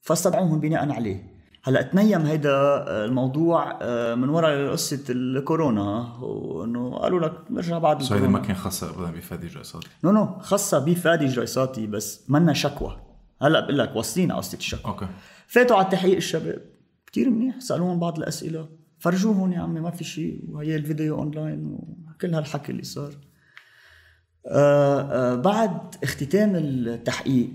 فاستدعوهم 0.00 0.60
بناء 0.60 0.92
عليه. 0.92 1.38
هلأ 1.64 1.82
تنيم 1.82 2.26
هيدا 2.26 2.84
الموضوع 3.04 3.78
آه، 3.82 4.14
من 4.14 4.28
وراء 4.28 4.70
قصة 4.72 5.04
الكورونا 5.10 6.16
وإنه 6.20 6.98
قالوا 6.98 7.20
لك 7.20 7.32
نرجع 7.50 7.78
بعد 7.78 8.02
so 8.02 8.18
ما 8.18 8.38
كان 8.38 8.56
خاصة 8.56 8.90
ابدا 8.90 9.10
بفادي 9.10 9.46
جريصاتي. 9.46 9.88
no 10.04 10.10
no 10.10 10.38
خاصة 10.40 10.78
بفادي 10.78 11.26
جريصاتي 11.26 11.86
بس 11.86 12.30
منا 12.30 12.52
شكوى. 12.52 12.96
هلأ 13.42 13.60
بقول 13.60 13.78
لك 13.78 13.96
واصلين 13.96 14.30
على 14.30 14.40
قصة 14.40 14.58
الشكوى. 14.58 14.92
okay. 14.92 15.06
فاتوا 15.48 15.76
على 15.76 15.84
التحقيق 15.84 16.16
الشباب. 16.16 16.62
كثير 17.06 17.30
منيح 17.30 17.60
سألوهم 17.60 17.98
بعض 17.98 18.18
الأسئلة. 18.18 18.68
فرجوهم 18.98 19.52
يا 19.52 19.60
عمي 19.60 19.80
ما 19.80 19.90
في 19.90 20.04
شيء. 20.04 20.44
وهي 20.48 20.76
الفيديو 20.76 21.18
أونلاين 21.18 21.64
وكل 21.64 22.34
هالحكي 22.34 22.72
اللي 22.72 22.82
صار. 22.82 23.14
آه 24.46 25.00
آه 25.00 25.34
بعد 25.34 25.94
اختتام 26.02 26.56
التحقيق 26.56 27.50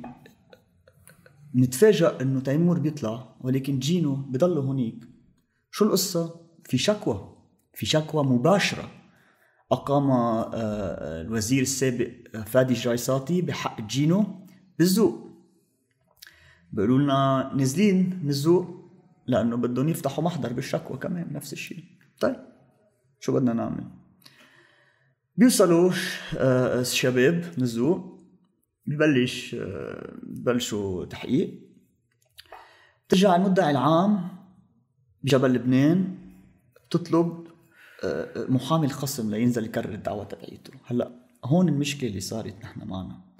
نتفاجأ 1.55 2.21
إنه 2.21 2.39
تيمور 2.39 2.79
بيطلع 2.79 3.35
ولكن 3.41 3.79
جينو 3.79 4.15
بضل 4.15 4.57
هونيك. 4.57 5.03
شو 5.71 5.85
القصة؟ 5.85 6.41
في 6.63 6.77
شكوى 6.77 7.37
في 7.73 7.85
شكوى 7.85 8.23
مباشرة. 8.23 8.89
أقام 9.71 10.11
آه، 10.11 11.21
الوزير 11.21 11.61
السابق 11.61 12.09
فادي 12.45 12.73
جايساتي 12.73 13.41
بحق 13.41 13.81
جينو 13.81 14.25
بالذوق 14.79 15.22
بيقولوا 16.73 16.99
لنا 16.99 17.51
نازلين 17.55 18.19
من 18.23 18.29
الذوق 18.29 18.67
لأنه 19.27 19.55
بدهم 19.57 19.89
يفتحوا 19.89 20.23
محضر 20.23 20.53
بالشكوى 20.53 20.97
كمان 20.97 21.33
نفس 21.33 21.53
الشيء. 21.53 21.83
طيب 22.19 22.35
شو 23.19 23.33
بدنا 23.33 23.53
نعمل؟ 23.53 23.83
بيوصلوا 25.37 25.91
آه، 26.37 26.81
الشباب 26.81 27.53
من 27.57 27.63
الذوق 27.63 28.19
ببلش 28.85 29.55
ببلشوا 30.23 31.05
تحقيق. 31.05 31.59
بترجع 33.07 33.35
المدعي 33.35 33.71
العام 33.71 34.29
بجبل 35.23 35.53
لبنان 35.53 36.17
بتطلب 36.87 37.47
آه، 38.03 38.45
محامي 38.49 38.85
الخصم 38.85 39.31
لينزل 39.31 39.65
يكرر 39.65 39.93
الدعوة 39.93 40.23
تبعيته. 40.23 40.73
هلأ 40.85 41.11
هون 41.45 41.69
المشكلة 41.69 42.09
اللي 42.09 42.19
صارت 42.19 42.55
نحن 42.63 42.87
معنا. 42.87 43.32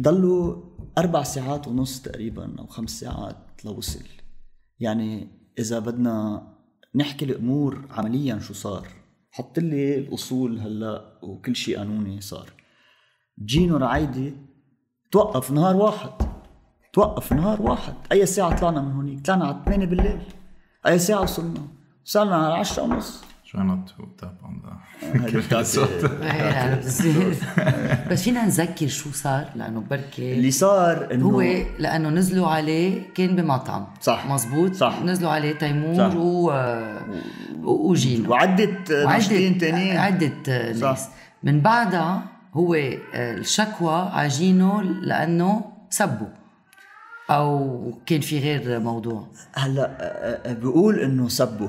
ضلوا 0.00 0.62
أربع 0.98 1.22
ساعات 1.22 1.68
ونص 1.68 2.02
تقريبا 2.02 2.58
أو 2.58 2.66
خمس 2.66 3.00
ساعات 3.00 3.36
لوصل. 3.64 4.04
يعني 4.80 5.28
إذا 5.58 5.78
بدنا 5.78 6.46
نحكي 6.94 7.24
الأمور 7.24 7.84
عمليا 7.90 8.38
شو 8.38 8.54
صار 8.54 8.88
حط 9.30 9.58
لي 9.58 9.98
الأصول 9.98 10.58
هلأ 10.58 11.18
وكل 11.22 11.56
شيء 11.56 11.78
قانوني 11.78 12.20
صار. 12.20 12.52
جينو 13.44 13.76
رعايدي 13.76 14.32
توقف 15.10 15.50
نهار 15.50 15.76
واحد 15.76 16.10
توقف 16.92 17.32
نهار 17.32 17.62
واحد. 17.62 17.94
أي 18.12 18.26
ساعة 18.26 18.60
طلعنا 18.60 18.80
من 18.80 18.92
هونيك؟ 18.92 19.26
طلعنا 19.26 19.44
على 19.44 19.62
8 19.64 19.86
بالليل. 19.86 20.20
أي 20.86 20.98
ساعة 20.98 21.22
وصلنا؟ 21.22 21.68
وصلنا 22.04 22.36
على 22.36 22.54
10 22.54 22.82
ونص. 22.82 23.24
Try 23.50 23.62
not 23.64 23.82
to 23.88 24.06
tap 24.20 24.38
on 24.46 24.54
the 24.62 24.72
بس 28.10 28.22
فينا 28.22 28.44
نذكر 28.44 28.88
شو 28.88 29.10
صار 29.12 29.44
لأنه 29.56 29.80
بركي 29.90 30.34
اللي 30.34 30.50
صار 30.50 31.14
انه 31.14 31.26
هو 31.26 31.42
لأنه 31.78 32.08
نزلوا 32.08 32.48
عليه 32.48 33.02
كان 33.14 33.36
بمطعم 33.36 33.86
صح 34.00 34.26
مزبوط 34.26 34.74
صح 34.74 35.02
نزلوا 35.02 35.30
عليه 35.30 35.52
تيمور 35.52 35.94
صح. 35.96 36.16
و... 36.16 36.52
وجينو 37.62 38.30
وعدة 38.30 39.04
ناشطين 39.04 39.58
تانيين 39.58 39.96
عدة 39.96 40.72
ناس 40.72 41.08
من 41.42 41.60
بعدها 41.60 42.22
هو 42.54 42.74
الشكوى 43.14 44.10
عجينه 44.12 44.82
لأنه 44.82 45.64
سبوا 45.90 46.28
أو 47.30 47.92
كان 48.06 48.20
في 48.20 48.38
غير 48.38 48.80
موضوع 48.80 49.26
هلا 49.54 49.90
بقول 50.46 50.98
انه 50.98 51.28
سبوا 51.28 51.68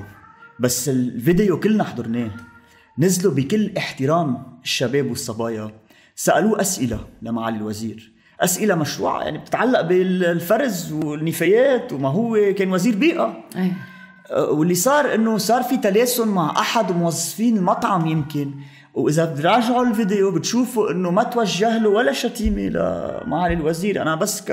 بس 0.61 0.89
الفيديو 0.89 1.59
كلنا 1.59 1.83
حضرناه. 1.83 2.29
نزلوا 2.99 3.33
بكل 3.33 3.71
احترام 3.77 4.43
الشباب 4.63 5.09
والصبايا. 5.09 5.71
سألوه 6.15 6.61
أسئلة 6.61 6.99
لمعالي 7.21 7.57
الوزير. 7.57 8.11
أسئلة 8.39 8.75
مشروعة 8.75 9.23
يعني 9.23 9.37
بتتعلق 9.37 9.81
بالفرز 9.81 10.91
والنفايات 10.91 11.93
وما 11.93 12.09
هو 12.09 12.53
كان 12.57 12.71
وزير 12.73 12.95
بيئة. 12.95 13.43
أيه. 13.55 13.73
واللي 14.49 14.75
صار 14.75 15.15
إنه 15.15 15.37
صار 15.37 15.63
في 15.63 15.77
تلاسن 15.77 16.27
مع 16.27 16.59
أحد 16.59 16.91
موظفين 16.91 17.57
المطعم 17.57 18.07
يمكن. 18.07 18.51
وإذا 18.93 19.25
بتراجعوا 19.25 19.85
الفيديو 19.85 20.31
بتشوفوا 20.31 20.91
إنه 20.91 21.11
ما 21.11 21.23
توجه 21.23 21.77
له 21.77 21.89
ولا 21.89 22.11
شتيمه 22.11 22.61
لمعالي 22.61 23.53
الوزير. 23.53 24.01
أنا 24.01 24.15
بس 24.15 24.41
ك 24.41 24.51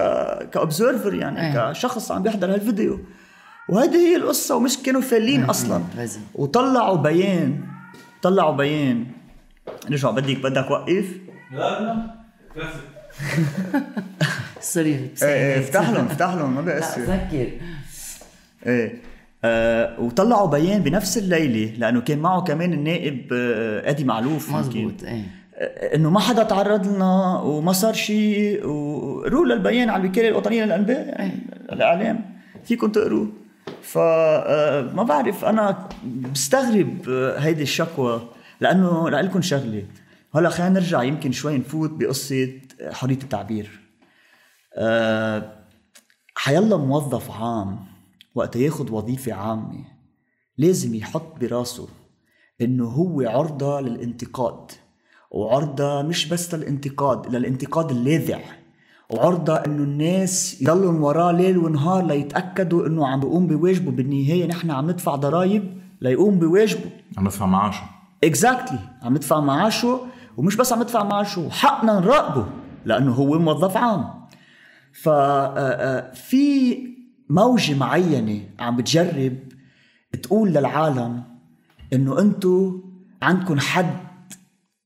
ك 0.52 0.59
observer 0.59 1.14
يعني 1.14 1.40
أيه. 1.40 1.72
كشخص 1.72 2.12
عم 2.12 2.22
بيحضر 2.22 2.54
هالفيديو. 2.54 3.00
وهذه 3.68 3.96
هي 3.96 4.16
القصة 4.16 4.56
ومش 4.56 4.78
كانوا 4.78 5.00
فالين 5.00 5.44
أصلا. 5.44 5.82
وطلعوا 6.34 6.96
بيان 6.96 7.60
طلعوا 8.22 8.56
بيان. 8.56 9.06
رجعوا 9.90 10.14
بدك 10.14 10.36
بدك 10.36 10.70
وقف. 10.70 11.06
لا 11.52 11.80
لا 11.80 12.18
sorry 14.60 14.94
إيه 15.22 15.28
إيه 15.28 15.60
افتح 15.60 15.90
لهم 15.90 16.04
افتح 16.04 16.34
لهم 16.34 16.54
ما 16.54 16.60
بيأثر. 16.60 17.00
لا 17.00 17.06
ذكر 17.06 17.48
إيه. 18.66 19.02
آه 19.44 20.00
وطلعوا 20.00 20.46
بيان 20.48 20.82
بنفس 20.82 21.18
الليلة 21.18 21.74
لأنه 21.78 22.00
كان 22.00 22.18
معه 22.18 22.40
كمان 22.42 22.72
النائب 22.72 23.32
آه 23.32 23.90
أدي 23.90 24.04
معلوف 24.04 24.52
مزبوط 24.52 25.04
إيه. 25.04 25.22
آه 25.54 25.94
إنه 25.96 26.10
ما 26.10 26.20
حدا 26.20 26.42
تعرض 26.42 26.86
لنا 26.86 27.40
وما 27.40 27.72
صار 27.72 27.92
شيء 27.94 28.66
وقروا 28.66 29.46
للبيان 29.46 29.90
على 29.90 30.02
الوكالة 30.02 30.28
الوطنية 30.28 30.64
للأنباء 30.64 31.06
يعني. 31.06 31.32
الاعلام 31.72 32.24
فيكم 32.64 32.92
تقروا. 32.92 33.26
فما 33.82 35.00
آه، 35.00 35.02
بعرف 35.02 35.44
أنا 35.44 35.88
بستغرب 36.32 37.08
آه، 37.08 37.38
هيدي 37.38 37.62
الشكوى 37.62 38.28
لأنه 38.60 39.08
لكم 39.10 39.42
شغلة. 39.42 39.86
هلأ 40.34 40.48
خلينا 40.48 40.72
نرجع 40.74 41.02
يمكن 41.02 41.32
شوي 41.32 41.58
نفوت 41.58 41.90
بقصة 41.90 42.48
حرية 42.92 43.18
التعبير. 43.22 43.80
أه 44.76 45.58
حيلا 46.34 46.76
موظف 46.76 47.30
عام 47.30 47.78
وقت 48.34 48.56
ياخد 48.56 48.90
وظيفة 48.90 49.32
عامة 49.32 49.84
لازم 50.58 50.94
يحط 50.94 51.38
براسه 51.40 51.88
إنه 52.60 52.84
هو 52.84 53.20
عرضة 53.20 53.80
للانتقاد 53.80 54.72
وعرضة 55.30 56.02
مش 56.02 56.28
بس 56.28 56.54
للانتقاد 56.54 57.34
للانتقاد 57.34 57.90
اللاذع. 57.90 58.40
وعرضة 59.10 59.54
إنه 59.54 59.82
الناس 59.82 60.62
يضلوا 60.62 60.92
وراه 60.92 61.32
ليل 61.32 61.58
ونهار 61.58 62.06
ليتأكدوا 62.06 62.86
إنه 62.86 63.06
عم 63.06 63.20
بيقوم 63.20 63.46
بواجبه. 63.46 63.90
بالنهاية 63.90 64.46
نحن 64.46 64.70
عم 64.70 64.90
ندفع 64.90 65.14
ضرائب 65.14 65.80
ليقوم 66.00 66.38
بواجبه. 66.38 66.90
عم 67.18 67.24
ندفع 67.24 67.46
معاشه. 67.46 67.82
اكزاكتلي 68.24 68.78
exactly. 68.78 69.04
عم 69.04 69.14
ندفع 69.14 69.40
معاشه 69.40 70.00
ومش 70.36 70.56
بس 70.56 70.72
عم 70.72 70.82
ندفع 70.82 71.04
معاشه 71.04 71.50
حقنا 71.50 72.00
نراقبه 72.00 72.46
لأنه 72.84 73.12
هو 73.12 73.38
موظف 73.38 73.76
عام. 73.76 74.04
ففي 74.92 75.12
آه، 75.16 76.12
آه، 76.34 76.76
موجة 77.30 77.74
معينة 77.74 78.40
عم 78.58 78.76
بتجرب 78.76 79.36
تقول 80.22 80.48
للعالم 80.48 81.22
إنه 81.92 82.20
انتو 82.20 82.80
عندكم 83.22 83.60
حد 83.60 83.96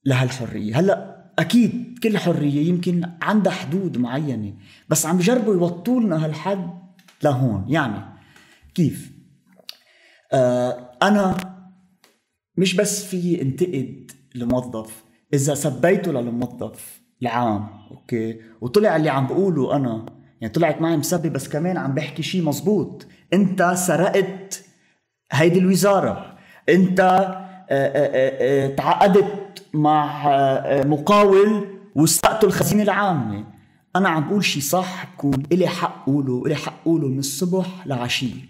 لهالحرية. 0.05 0.79
هلأ 0.79 1.12
أكيد 1.39 1.99
كل 2.03 2.19
حرية 2.19 2.69
يمكن 2.69 3.11
عندها 3.23 3.53
حدود 3.53 3.99
معينة 3.99 4.55
بس 4.89 5.07
عم 5.07 5.17
بجربوا 5.17 5.55
يوطوا 5.55 6.01
لنا 6.01 6.25
هالحد 6.25 6.71
لهون. 7.23 7.65
يعني 7.69 8.01
كيف؟ 8.75 9.13
آه 10.33 10.91
أنا 11.03 11.37
مش 12.57 12.75
بس 12.75 13.05
في 13.05 13.43
انتقد 13.43 14.11
الموظف 14.37 15.05
إذا 15.35 15.55
سبيته 15.55 16.13
للموظف 16.13 17.01
العام 17.23 17.69
أوكي؟ 17.91 18.41
وطلع 18.61 18.97
اللي 18.97 19.11
عم 19.11 19.27
بقوله 19.27 19.77
أنا. 19.77 20.07
يعني 20.41 20.55
طلعت 20.55 20.81
معي 20.81 20.97
مسبي 20.97 21.29
بس 21.29 21.49
كمان 21.49 21.77
عم 21.77 21.95
بحكي 21.95 22.23
شيء 22.23 22.43
مزبوط. 22.43 23.07
أنت 23.33 23.73
سرقت 23.77 24.65
هيدي 25.33 25.59
الوزارة. 25.59 26.39
أنت 26.69 27.01
آه، 27.01 27.65
آه، 27.71 28.67
آه، 28.67 28.75
تعاقدت 28.75 29.42
مع 29.75 30.25
مقاول 30.85 31.67
وسرقته 31.95 32.47
الخزينة 32.47 32.83
العامة. 32.83 33.45
أنا 33.97 34.09
عم 34.09 34.29
بقول 34.29 34.45
شيء 34.45 34.63
صح 34.63 35.15
بكون 35.15 35.43
إلي 35.53 35.69
حق 35.69 36.07
قوله 36.07 36.43
إلي 36.47 36.55
حق 36.55 36.85
قوله 36.85 37.09
من 37.09 37.19
الصبح 37.19 37.87
لعشية. 37.87 38.43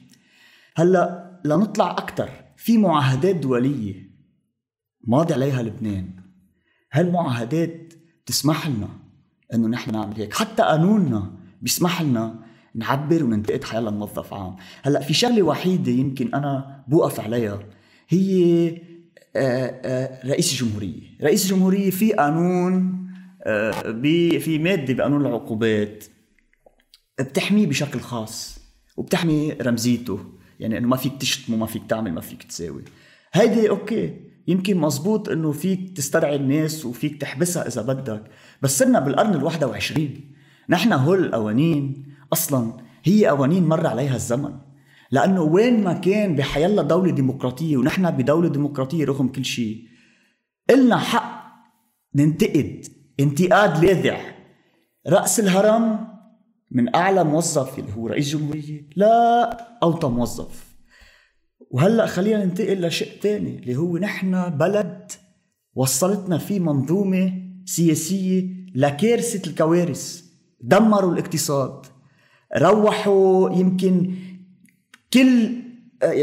هلأ 0.76 1.32
لنطلع 1.44 1.90
أكثر 1.90 2.28
في 2.56 2.78
معاهدات 2.78 3.36
دولية 3.36 4.10
ماضي 5.04 5.34
عليها 5.34 5.62
لبنان. 5.62 6.10
هالمعاهدات 6.92 7.92
تسمح 8.26 8.68
لنا 8.68 8.88
إنه 9.54 9.68
نحن 9.68 9.92
نعمل 9.92 10.16
هيك؟ 10.16 10.34
حتى 10.34 10.62
قانوننا 10.62 11.30
بيسمح 11.62 12.02
لنا 12.02 12.34
نعبر 12.74 13.24
وننتقد 13.24 13.64
حيلا 13.64 13.90
موظف 13.90 14.34
عام. 14.34 14.56
هلأ 14.82 15.00
في 15.00 15.14
شغلة 15.14 15.42
وحيدة 15.42 15.92
يمكن 15.92 16.34
أنا 16.34 16.84
بوقف 16.88 17.20
عليها. 17.20 17.58
هي 18.08 18.68
آه، 18.68 18.70
آه، 18.70 18.91
رئيس 20.26 20.52
الجمهورية. 20.52 21.00
رئيس 21.22 21.44
الجمهورية 21.44 21.90
في 21.90 22.12
قانون 22.12 23.02
آه، 23.44 23.70
في 24.38 24.58
مادة 24.58 24.94
بقانون 24.94 25.26
العقوبات 25.26 26.04
بتحميه 27.20 27.66
بشكل 27.66 28.00
خاص 28.00 28.58
وبتحمي 28.96 29.52
رمزيته. 29.52 30.18
يعني 30.60 30.78
إنه 30.78 30.88
ما 30.88 30.96
فيك 30.96 31.12
تشتمه 31.20 31.56
ما 31.56 31.66
فيك 31.66 31.82
تعمل 31.88 32.12
ما 32.12 32.20
فيك 32.20 32.42
تساوي. 32.42 32.82
هيدي 33.32 33.68
أوكي 33.68 34.16
يمكن 34.48 34.76
مزبوط 34.76 35.28
إنه 35.28 35.52
فيك 35.52 35.96
تستدعي 35.96 36.36
الناس 36.36 36.84
وفيك 36.86 37.20
تحبسها 37.20 37.68
إذا 37.68 37.82
بدك 37.82 38.22
بس 38.62 38.78
صرنا 38.78 39.00
بالقرن 39.00 39.34
الواحد 39.34 39.64
وعشرين. 39.64 40.32
نحن 40.68 40.92
هول 40.92 41.24
القوانين 41.24 42.06
أصلا 42.32 42.72
هي 43.04 43.26
قوانين 43.26 43.68
مر 43.68 43.86
عليها 43.86 44.16
الزمن. 44.16 44.52
لأنه 45.12 45.42
وين 45.42 45.84
ما 45.84 45.92
كان 45.92 46.36
بحيلا 46.36 46.82
دولة 46.82 47.12
ديمقراطية 47.12 47.76
ونحن 47.76 48.10
بدولة 48.10 48.48
ديمقراطية 48.48 49.04
رغم 49.04 49.28
كل 49.28 49.44
شيء 49.44 49.84
إلنا 50.70 50.96
حق 50.96 51.42
ننتقد 52.14 52.84
انتقاد 53.20 53.84
لاذع. 53.84 54.20
رأس 55.08 55.40
الهرم 55.40 56.08
من 56.70 56.94
أعلى 56.94 57.24
موظف 57.24 57.78
اللي 57.78 57.92
هو 57.92 58.06
رئيس 58.06 58.36
جمهورية. 58.36 58.88
لا 58.96 59.50
أوطى 59.82 60.08
موظف. 60.08 60.76
وهلأ 61.70 62.06
خلينا 62.06 62.44
ننتقل 62.44 62.86
لشيء 62.86 63.08
ثاني 63.20 63.58
اللي 63.58 63.76
هو 63.76 63.98
نحن 63.98 64.48
بلد 64.48 65.12
وصلتنا 65.74 66.38
فيه 66.38 66.60
منظومة 66.60 67.32
سياسية 67.64 68.48
لكارثة 68.74 69.50
الكوارث. 69.50 70.22
دمروا 70.60 71.12
الاقتصاد. 71.12 71.86
روحوا 72.56 73.50
يمكن 73.50 74.14
كل 75.14 75.52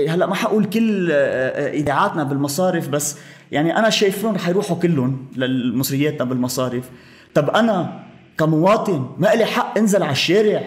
هلأ 0.08 0.26
ما 0.26 0.36
حقول 0.36 0.66
كل 0.66 1.12
إيداعاتنا 1.12 2.24
بالمصارف 2.24 2.90
بس 2.90 3.18
يعني 3.52 3.78
أنا 3.78 3.90
شايفهم 3.90 4.36
رح 4.36 4.50
يروحوا 4.50 4.78
كلهم 4.78 5.28
للمصرياتنا 5.36 6.24
بالمصارف 6.26 6.90
طب 7.34 7.50
أنا 7.50 8.04
كمواطن 8.38 9.10
ما 9.18 9.36
لي 9.36 9.46
حق 9.46 9.78
أنزل 9.78 10.04
على 10.04 10.12
الشارع 10.12 10.62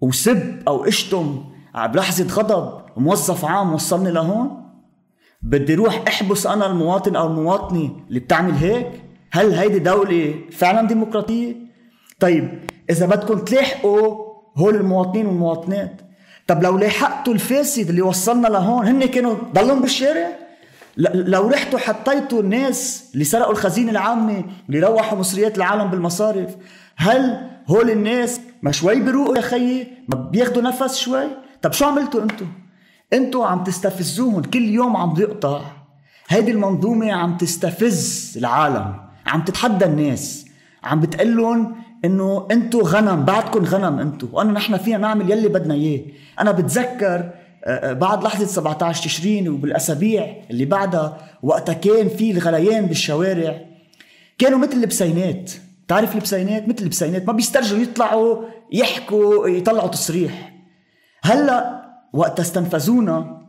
وسب 0.00 0.62
أو 0.68 0.84
أشتم 0.84 1.44
بلحظه 1.74 2.26
غضب 2.26 2.82
موظف 2.96 3.44
عام 3.44 3.74
وصلني 3.74 4.10
لهون؟ 4.10 4.62
بدي 5.42 5.74
روح 5.74 6.02
أحبس 6.08 6.46
أنا 6.46 6.66
المواطن 6.66 7.16
أو 7.16 7.26
المواطنة 7.26 7.96
اللي 8.08 8.20
بتعمل 8.20 8.52
هيك؟ 8.52 8.86
هل 9.30 9.52
هيدي 9.52 9.78
دولة 9.78 10.34
فعلا 10.50 10.88
ديمقراطية؟ 10.88 11.56
طيب 12.20 12.58
إذا 12.90 13.06
بدكم 13.06 13.38
تلاحقوا 13.38 14.32
هول 14.56 14.74
المواطنين 14.76 15.26
والمواطنات 15.26 16.00
طب 16.46 16.62
لو 16.62 16.78
لاحقتوا 16.78 17.34
الفاسد 17.34 17.88
اللي 17.88 18.02
وصلنا 18.02 18.48
لهون 18.48 18.86
هن 18.86 19.04
كانوا 19.04 19.34
ضلهم 19.54 19.80
بالشارع؟ 19.80 20.28
لو 21.14 21.48
رحتوا 21.48 21.78
حطيتوا 21.78 22.40
الناس 22.40 23.10
اللي 23.14 23.24
سرقوا 23.24 23.52
الخزينة 23.52 23.90
العامة 23.90 24.44
اللي 24.68 24.80
روحوا 24.80 25.18
مصريات 25.18 25.56
العالم 25.56 25.90
بالمصارف 25.90 26.56
هل 26.96 27.50
هول 27.66 27.90
الناس 27.90 28.40
ما 28.62 28.72
شوي 28.72 29.00
بيروقوا 29.00 29.36
يا 29.36 29.40
خيي؟ 29.40 29.86
ما 30.08 30.16
بياخدوا 30.16 30.62
نفس 30.62 30.96
شوي؟ 30.98 31.24
طب 31.62 31.72
شو 31.72 31.84
عملتوا 31.84 32.22
انتو؟ 32.22 32.44
انتو 33.12 33.42
عم 33.44 33.64
تستفزوهم 33.64 34.42
كل 34.42 34.62
يوم 34.64 34.96
عم 34.96 35.14
بيقطع. 35.14 35.60
هيدي 36.28 36.50
المنظومة 36.50 37.12
عم 37.12 37.36
تستفز 37.36 38.34
العالم 38.36 38.94
عم 39.26 39.44
تتحدى 39.44 39.84
الناس 39.84 40.46
عم 40.84 41.00
بتقول 41.00 41.36
لهم 41.36 41.76
إنه 42.04 42.48
أنتم 42.50 42.78
غنم 42.78 43.24
بعدكم 43.24 43.64
غنم 43.64 43.98
أنتم 43.98 44.28
وأنا 44.32 44.52
نحن 44.52 44.76
فينا 44.76 44.98
نعمل 44.98 45.30
يلي 45.30 45.48
بدنا 45.48 45.74
إياه. 45.74 46.00
أنا 46.40 46.52
بتذكر 46.52 47.30
آه، 47.64 47.90
آه، 47.90 47.92
بعد 47.92 48.24
لحظة 48.24 48.46
17 48.46 49.04
تشرين 49.04 49.48
وبالأسابيع 49.48 50.36
اللي 50.50 50.64
بعدها 50.64 51.18
وقتها 51.42 51.72
كان 51.72 52.08
في 52.08 52.30
الغليان 52.30 52.86
بالشوارع. 52.86 53.60
كانوا 54.38 54.58
مثل 54.58 54.72
البسينات. 54.72 55.50
تعرف 55.88 56.14
البسينات؟ 56.14 56.68
مثل 56.68 56.82
البسينات. 56.82 57.26
ما 57.26 57.32
بيسترجوا 57.32 57.78
يطلعوا 57.78 58.44
يحكوا 58.72 59.48
يطلعوا 59.48 59.88
تصريح. 59.88 60.52
هلأ 61.22 61.82
وقتها 62.12 62.42
استنفذونا. 62.42 63.42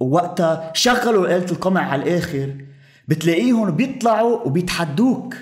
ووقتها 0.00 0.70
شغلوا 0.74 1.36
آلة 1.36 1.50
القمع 1.52 1.80
على 1.80 2.02
الآخر. 2.02 2.54
بتلاقيهم 3.08 3.70
بيطلعوا 3.70 4.46
وبيتحدوك. 4.46 5.34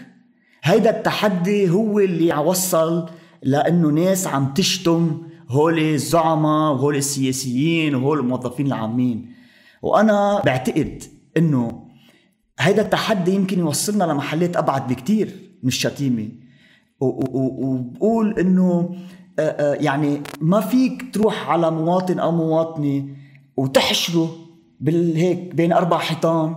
هيدا 0.67 0.91
التحدي 0.91 1.71
هو 1.71 1.99
اللي 1.99 2.33
عوصل 2.33 3.09
لأنه 3.43 3.89
ناس 3.89 4.27
عم 4.27 4.55
تشتم 4.55 5.23
هول 5.49 5.79
الزعماء 5.79 6.73
وهول 6.73 6.97
السياسيين 6.97 7.95
وهول 7.95 8.19
الموظفين 8.19 8.67
العامين. 8.67 9.33
وأنا 9.83 10.43
بعتقد 10.45 11.03
إنه 11.37 11.87
هيدا 12.59 12.83
التحدي 12.83 13.35
يمكن 13.35 13.59
يوصلنا 13.59 14.05
لمحلات 14.05 14.57
أبعد 14.57 14.89
بكتير 14.89 15.27
من 15.63 15.69
الشتيمة. 15.69 16.29
وبقول 17.01 18.39
إنه 18.39 18.97
يعني 19.81 20.23
ما 20.41 20.61
فيك 20.61 21.15
تروح 21.15 21.51
على 21.51 21.71
مواطن 21.71 22.19
أو 22.19 22.33
مواطنة 22.33 23.09
وتحشره 23.57 24.37
بالهيك 24.81 25.55
بين 25.55 25.73
أربع 25.73 25.99
حيطان 25.99 26.57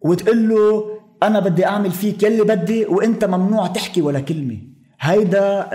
وتقول 0.00 0.48
له 0.48 0.99
أنا 1.22 1.40
بدي 1.40 1.66
أعمل 1.66 1.90
فيك 1.90 2.22
يلي 2.22 2.42
بدي 2.42 2.86
وإنت 2.86 3.24
ممنوع 3.24 3.66
تحكي 3.66 4.02
ولا 4.02 4.20
كلمة. 4.20 4.58
هيدا 5.00 5.68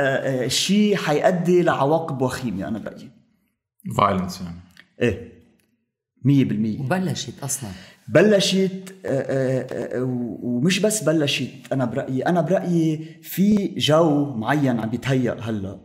الشيء 0.46 0.94
آه، 0.96 1.00
آه، 1.00 1.02
حيؤدي 1.02 1.62
لعواقب 1.62 2.22
وخيمة 2.22 2.68
أنا 2.68 2.80
برأيي. 2.80 3.10
violence 3.98 4.42
يعني. 4.42 4.60
إيه. 5.02 5.36
100% 6.26 6.80
وبلشت 6.80 7.44
أصلا. 7.44 7.70
بلشت 8.08 8.96
آه، 9.06 10.04
ومش 10.44 10.80
بس 10.80 11.04
بلشت 11.04 11.50
أنا 11.72 11.86
برأيي 11.86 12.26
أنا 12.26 12.42
برأيي 12.42 13.06
في 13.22 13.74
جو 13.78 14.34
معين 14.36 14.80
عم 14.80 14.90
بيتهيأ 14.90 15.38
هلأ. 15.42 15.80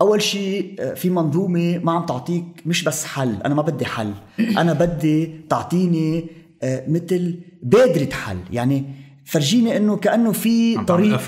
أول 0.00 0.22
شيء 0.22 0.94
في 0.94 1.10
منظومة 1.10 1.78
ما 1.78 1.92
عم 1.92 2.06
تعطيك 2.06 2.44
مش 2.66 2.84
بس 2.84 3.04
حل 3.04 3.42
أنا 3.44 3.54
ما 3.54 3.62
بدي 3.62 3.84
حل. 3.84 4.12
أنا 4.38 4.72
بدي 4.72 5.40
تعطيني 5.48 6.26
مثل 6.64 7.40
بادرة 7.62 8.12
حل. 8.12 8.38
يعني 8.50 8.84
فرجيني 9.24 9.76
إنه 9.76 9.96
كأنه 9.96 10.32
في 10.32 10.84
طريق 10.84 11.20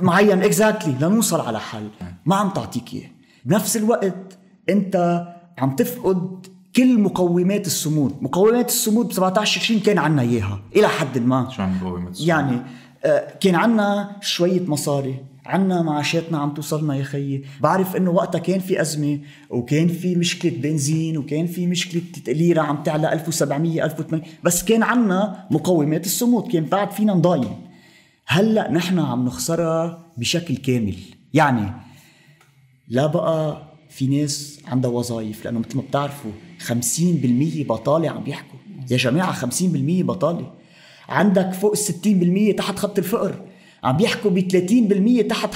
معين. 0.00 0.42
اكزاكتلي 0.42 0.94
exactly 0.94 1.02
لنوصل 1.02 1.40
على 1.40 1.60
حل. 1.60 1.88
ما 2.26 2.36
عم 2.36 2.50
تعطيك 2.50 2.94
إياه. 2.94 3.10
بنفس 3.44 3.76
الوقت 3.76 4.38
أنت 4.68 5.26
عم 5.58 5.76
تفقد 5.76 6.46
كل 6.76 7.00
مقومات 7.00 7.66
الصمود. 7.66 8.22
مقومات 8.22 8.68
الصمود 8.68 9.08
ب 9.08 9.12
17 9.12 9.60
20 9.60 9.80
كان 9.80 9.98
عنا 9.98 10.22
إياها. 10.22 10.60
إلى 10.76 10.88
حد 10.88 11.18
ما. 11.18 11.48
شو 11.50 11.62
مقومات 11.62 12.10
الصمود؟ 12.10 12.28
يعني 12.28 12.62
آه، 13.04 13.34
كان 13.40 13.54
عنا 13.54 14.16
شوية 14.20 14.66
مصاري. 14.66 15.16
عنا 15.46 15.82
معاشاتنا 15.82 16.38
عم 16.38 16.54
توصلنا 16.54 16.94
يا 16.96 17.02
خيي. 17.02 17.44
بعرف 17.60 17.96
إنه 17.96 18.10
وقتها 18.10 18.38
كان 18.38 18.60
في 18.60 18.80
أزمة 18.80 19.18
وكان 19.50 19.88
في 19.88 20.14
مشكلة 20.16 20.50
بنزين 20.50 21.18
وكان 21.18 21.46
في 21.46 21.66
مشكلة 21.66 22.02
ليره 22.28 22.60
عم 22.62 22.82
تعلى 22.82 23.12
1700 23.12 23.84
1800 23.84 24.22
بس 24.44 24.64
كان 24.64 24.82
عنا 24.82 25.46
مقومات 25.50 26.06
الصمود 26.06 26.52
كان 26.52 26.64
بعد 26.64 26.90
فينا 26.90 27.14
نضاين. 27.14 27.56
هلأ 28.26 28.70
نحن 28.70 28.98
عم 28.98 29.24
نخسرها 29.24 30.06
بشكل 30.16 30.56
كامل. 30.56 30.96
يعني 31.34 31.72
لا 32.88 33.06
بقى 33.06 33.62
في 33.90 34.06
ناس 34.06 34.60
عندها 34.66 34.90
وظائف 34.90 35.44
لأنه 35.44 35.58
مثل 35.58 35.76
ما 35.76 35.82
بتعرفوا 35.82 36.30
50% 36.58 36.72
بطالة 37.68 38.10
عم 38.10 38.24
بيحكوا 38.24 38.58
يا 38.90 38.96
جماعة 38.96 39.32
50% 39.32 39.42
بطالة. 40.02 40.52
عندك 41.08 41.52
فوق 41.52 41.72
ال 41.72 42.52
60% 42.52 42.56
تحت 42.58 42.78
خط 42.78 42.98
الفقر. 42.98 43.49
عم 43.84 43.96
بيحكوا 43.96 44.30
ب 44.30 44.48
30% 45.24 45.28
تحت 45.28 45.54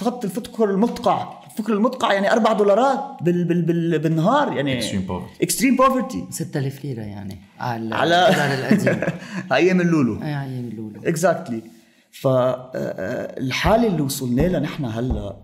خط 0.00 0.24
الفقر 0.24 0.70
المدقع. 0.70 1.40
فكر 1.58 1.72
المدقع 1.72 2.12
يعني 2.12 2.32
4 2.32 2.52
دولارات 2.52 3.22
بال 3.22 3.44
بال 3.44 3.62
بال 3.62 3.98
بالنهار 3.98 4.52
يعني. 4.52 4.82
Extreme 4.82 5.08
poverty. 5.08 5.42
extreme 5.42 5.76
poverty 5.76 6.26
6000 6.30 6.84
ليرة 6.84 7.02
يعني 7.02 7.38
على 7.58 7.94
على 8.40 8.54
القديم. 8.54 9.00
أيام 9.52 9.80
اللولو 9.80 10.22
اي 10.22 10.34
أيام 10.34 10.68
اللولو 10.68 11.00
exactly 11.04 11.62
فالحاله 12.10 13.86
اللي 13.86 14.02
وصلنا 14.02 14.42
لها 14.42 14.60
نحن 14.60 14.84
هلأ 14.84 15.36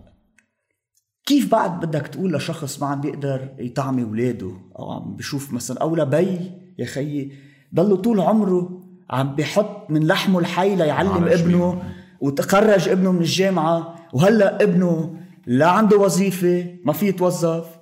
كيف 1.25 1.51
بعد 1.51 1.85
بدك 1.85 2.07
تقول 2.07 2.33
لشخص 2.33 2.81
ما 2.81 2.87
عم 2.87 3.01
بيقدر 3.01 3.49
يطعمي 3.59 4.03
أولاده 4.03 4.51
أو 4.79 4.91
عم 4.91 5.15
بشوف 5.15 5.53
مثلا 5.53 5.81
أو 5.81 5.95
لبي 5.95 6.51
يا 6.79 6.85
خيي 6.85 7.31
ضله 7.75 7.95
طول 7.95 8.19
عمره 8.19 8.83
عم 9.09 9.35
بيحط 9.35 9.89
من 9.91 10.07
لحمه 10.07 10.39
الحي 10.39 10.75
ليعلم. 10.75 11.23
ابنه. 11.27 11.83
وتخرج 12.21 12.89
ابنه 12.89 13.11
من 13.11 13.21
الجامعة 13.21 13.95
وهلا 14.13 14.63
ابنه 14.63 15.17
لا 15.47 15.67
عنده 15.69 15.97
وظيفة 15.97 16.65
ما 16.85 16.93
في 16.93 17.07
يتوظف 17.07 17.77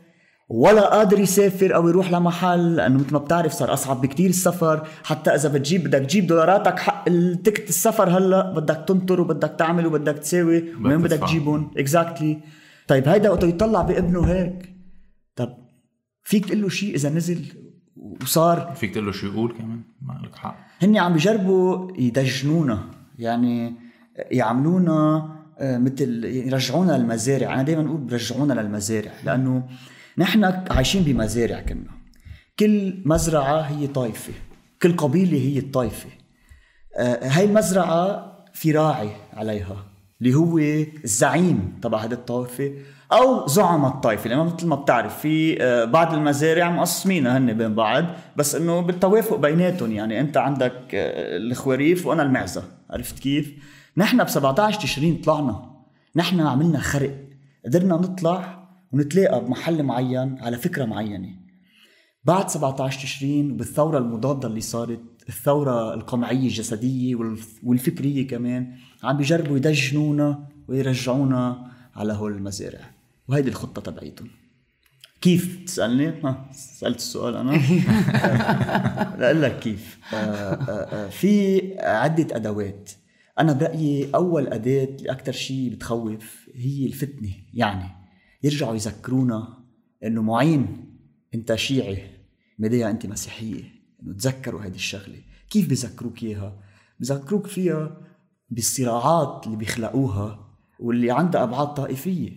ولا 0.50 0.82
قادر 0.82 1.20
يسافر 1.20 1.76
أو 1.76 1.90
يروح 1.90 2.12
لمحل 2.12 2.76
لأنه 2.76 3.00
مثل 3.00 3.14
ما 3.14 3.20
بتعرف 3.20 3.52
صار 3.52 3.74
أصعب 3.74 4.02
بكتير 4.02 4.30
السفر 4.30 4.88
حتى 5.04 5.32
إذا 5.32 5.50
بتجيب 5.50 5.84
بدك 5.84 6.00
تجيب 6.00 6.28
دولاراتك 6.28 6.80
حق 6.80 7.10
التكت 7.10 7.70
السفر 7.70 8.10
هلا 8.10 8.54
بدك 8.54 8.86
تنطر 8.88 9.22
وبدك 9.22 9.56
تعمل 9.60 9.86
وبدك 9.88 10.18
تساوي 10.18 10.64
وين 10.84 10.98
بدك. 10.98 11.20
تجيبهم. 11.20 11.72
اكزاكتلي 11.78 12.40
طيب 12.88 13.08
هيدا 13.08 13.30
وقت 13.30 13.44
يطلع 13.44 13.82
بابنه 13.82 14.24
هيك. 14.26 14.76
طب 15.36 15.58
فيك 16.24 16.46
تقول 16.46 16.62
له 16.62 16.70
شيء 16.70 16.96
إذا 16.96 17.10
نزل 17.10 17.46
وصار؟ 18.22 18.74
فيك 18.76 18.94
تقول 18.94 19.06
له 19.06 19.12
شو 19.12 19.28
يقول 19.28 19.54
كمان؟ 19.58 19.82
ما 20.02 20.22
لك 20.24 20.36
حق. 20.36 20.58
هن 20.82 20.98
عم 20.98 21.14
بيجربوا 21.14 21.92
يدجنونا. 21.98 22.80
يعني 23.20 23.85
يعملونا 24.18 25.30
آه، 25.60 25.78
مثل 25.78 26.26
يرجعونا 26.26 26.98
للمزارع. 26.98 27.54
أنا 27.54 27.64
دائما 27.64 27.86
أقول 27.90 27.98
برجعونا 27.98 28.54
للمزارع 28.54 29.12
لأنه 29.26 29.64
نحن 30.18 30.44
عايشين 30.72 31.04
بمزارع 31.04 31.60
كنا. 31.60 31.96
كل 32.60 33.02
مزرعة 33.06 33.62
هي 33.62 33.88
طائفه 33.88 34.34
كل 34.82 34.98
قبيلة 34.98 35.38
هي 35.38 35.60
الطائفه 35.60 36.10
آه، 36.98 37.28
هاي 37.28 37.46
المزرعة 37.46 38.32
في 38.54 38.72
راعي 38.72 39.10
عليها 39.34 39.86
اللي 40.22 40.36
هو 40.36 40.58
الزعيم 41.04 41.80
تبع 41.82 41.98
هذه 41.98 42.14
الطائفه 42.14 42.72
أو 43.12 43.48
زعماء 43.48 43.92
الطائفه 43.92 44.30
لأنه 44.30 44.44
مثل 44.44 44.68
ما 44.68 44.76
بتعرف 44.76 45.20
في 45.20 45.64
آه، 45.64 45.86
بعض 45.86 46.14
المزارع 46.14 46.72
مقسمينها 46.72 47.38
هن 47.38 47.54
بين 47.54 47.76
بعض 47.76 48.06
بس 48.36 48.56
إنه 48.56 48.80
بالتوافق 48.80 49.36
بيناتهم. 49.36 49.92
يعني 49.92 50.20
أنت 50.20 50.38
عندك 50.38 50.82
الخواريف 50.94 52.06
وأنا 52.06 52.24
المعزة. 52.24 52.64
عرفت 52.90 53.20
كيف؟ 53.20 53.54
نحن 53.98 54.24
ب 54.24 54.28
17 54.28 54.80
تشرين 54.82 55.22
طلعنا. 55.22 55.72
نحن 56.16 56.40
عملنا 56.40 56.80
خرق. 56.80 57.28
قدرنا 57.66 57.96
نطلع 57.96 58.68
ونتلاقى 58.92 59.46
بمحل 59.46 59.84
معين 59.84 60.38
على 60.42 60.58
فكرة 60.58 60.86
معينة. 60.86 61.30
بعد 62.24 62.50
17 62.50 63.02
تشرين 63.02 63.52
وبالثورة 63.52 63.98
المضادة 63.98 64.48
اللي 64.48 64.62
صارت 64.62 65.02
الثورة 65.30 65.94
القمعية 65.94 66.48
الجسدية 66.48 67.16
والف- 67.16 67.60
والفكرية 67.64 68.28
كمان 68.28 68.74
عم 69.04 69.18
بيجربوا 69.18 69.58
يدجنونا 69.58 70.48
ويرجعونا 70.68 71.72
على 71.96 72.14
هول 72.14 72.32
المزارع. 72.34 72.80
وهيدي 73.28 73.50
الخطة 73.50 73.82
تبعيتهم. 73.82 74.28
كيف؟ 75.22 75.64
تسألني؟ 75.66 76.08
ها 76.08 76.50
سألت 76.52 76.98
السؤال 76.98 77.36
أنا؟ 77.36 77.52
لأقول 79.20 79.42
لك 79.42 79.60
كيف. 79.60 79.98
آه، 80.14 80.16
آه، 80.18 81.06
آه، 81.06 81.10
في 81.10 81.62
عدة 81.80 82.36
أدوات. 82.36 82.92
أنا 83.40 83.54
برأيي 83.54 84.10
أول 84.16 84.48
أداة 84.48 84.84
اللي 84.84 85.12
أكثر 85.12 85.32
شيء 85.32 85.70
بتخوف 85.70 86.50
هي 86.56 86.86
الفتنة 86.86 87.30
يعني 87.54 87.90
يرجعوا 88.44 88.76
يذكرونا 88.76 89.64
إنه 90.04 90.22
معين 90.22 90.86
أنت 91.36 91.56
شيعي 91.56 92.10
مديا 92.60 92.92
أنت 92.92 93.06
مسيحية 93.06 93.64
إنه 94.04 94.14
تذكروا 94.14 94.62
هذه 94.62 94.76
الشغلة. 94.76 95.18
كيف 95.50 95.70
بذكروك 95.70 96.24
إياها؟ 96.24 96.60
بذكروك 97.00 97.48
فيها 97.48 98.02
بالصراعات 98.50 99.46
اللي 99.46 99.58
بيخلقوها 99.58 100.50
واللي 100.80 101.12
عندها 101.12 101.44
أبعاد 101.44 101.74
طائفية. 101.74 102.32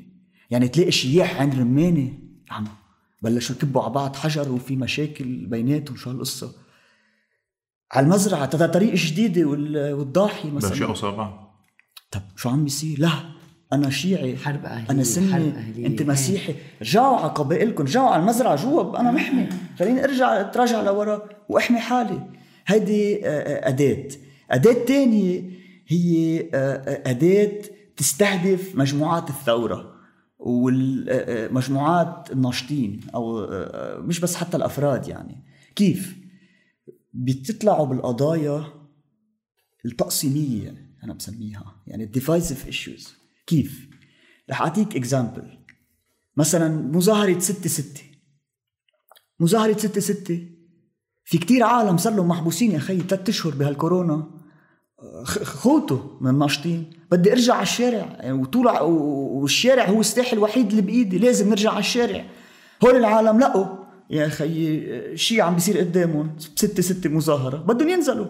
يعني 0.50 0.68
تلاقي 0.68 0.90
شياح 0.90 1.40
عند 1.40 1.54
رمانة 1.54 2.12
عم 2.50 2.64
بلشوا 3.22 3.56
يكبوا 3.56 3.82
على 3.82 3.92
بعض 3.92 4.16
حجر 4.16 4.52
وفي 4.52 4.76
مشاكل 4.76 5.46
بيناتهم 5.46 5.96
شو 5.96 6.10
هالقصة؟ 6.10 6.54
على 7.92 8.04
المزرعة 8.06 8.46
تبع 8.46 8.66
طريق 8.66 8.94
جديدة 8.94 9.44
وال- 9.44 9.92
والضاحية 9.92 10.50
بس 10.50 10.62
شيء 10.64 10.72
مثلا 10.72 10.88
اوصل 10.88 11.16
بعض 11.16 11.54
طب 12.10 12.20
شو 12.36 12.48
عم 12.48 12.64
بيصير؟ 12.64 13.00
لا 13.00 13.10
أنا 13.72 13.90
شيعي. 13.90 14.36
حرب 14.36 14.64
أهلية، 14.64 14.80
أنا 14.90 14.98
حرب 14.98 15.02
سني. 15.02 15.34
أهلية. 15.34 15.86
أنت 15.86 16.02
مسيحي. 16.02 16.54
رجعوا 16.82 17.16
على 17.16 17.28
قبائلكم 17.30 17.84
رجعوا 17.84 18.08
على 18.10 18.22
المزرعة 18.22 18.56
جوا 18.56 19.00
أنا 19.00 19.10
محمي. 19.10 19.48
خليني 19.78 20.04
أرجع 20.04 20.40
أتراجع 20.40 20.82
لورا 20.82 21.22
وأحمي 21.48 21.78
حالي. 21.78 22.20
هيدي 22.66 23.26
آه، 23.26 23.28
آه، 23.28 23.68
أداة. 23.68 24.08
أداة 24.50 24.84
تانية 24.84 25.50
هي 25.88 26.40
آه، 26.54 27.02
أداة 27.10 27.52
تستهدف 27.96 28.76
مجموعات 28.76 29.30
الثورة 29.30 29.92
والمجموعات 30.38 32.28
الناشطين 32.32 33.00
أو 33.14 33.44
آه، 33.44 33.98
مش 33.98 34.20
بس 34.20 34.36
حتى 34.36 34.56
الأفراد 34.56 35.08
يعني. 35.08 35.44
كيف؟ 35.76 36.16
بتطلعوا 37.18 37.86
بالقضايا 37.86 38.64
التقسيمية 39.84 40.94
أنا 41.04 41.14
بسميها 41.14 41.82
يعني 41.86 42.04
ال 42.04 42.11
divisive 42.11 42.66
issues 42.66 43.14
كيف؟ 43.46 43.88
رح 44.50 44.62
أعطيك 44.62 44.96
example 44.96 45.58
مثلا 46.36 46.68
مظاهرة 46.68 47.38
6 47.38 47.68
6 47.68 48.02
مظاهرة 49.40 49.78
6 49.78 50.00
6 50.00 50.58
في 51.28 51.38
كتير 51.38 51.62
عالم 51.62 51.96
صار 51.96 52.14
لهم 52.14 52.28
محبوسين 52.28 52.70
يا 52.70 52.78
خي 52.78 53.00
ثلاث 53.00 53.28
أشهر 53.28 53.54
بهالكورونا. 53.54 54.30
فوتوا 55.24 55.98
من 56.20 56.30
الناشطين. 56.30 56.90
بدي 57.10 57.32
أرجع 57.32 57.54
على 57.54 57.62
الشارع. 57.62 58.16
يعني 58.20 58.32
وطول 58.32 58.68
والشارع 58.68 59.88
هو 59.88 60.00
السلاح 60.00 60.32
الوحيد 60.32 60.70
اللي 60.70 60.82
بإيدي. 60.82 61.18
لازم 61.18 61.50
نرجع 61.50 61.70
على 61.70 61.78
الشارع. 61.78 62.24
هول 62.84 62.96
العالم 62.96 63.40
لقوا 63.40 63.77
يا 64.10 64.28
خيي 64.28 65.16
شيء 65.16 65.40
عم 65.40 65.54
بيصير 65.54 65.78
قدامهم؟ 65.78 66.36
ستة 66.38 66.82
ستة 66.82 67.10
مظاهرة. 67.10 67.56
بدهم 67.56 67.88
ينزلوا. 67.88 68.26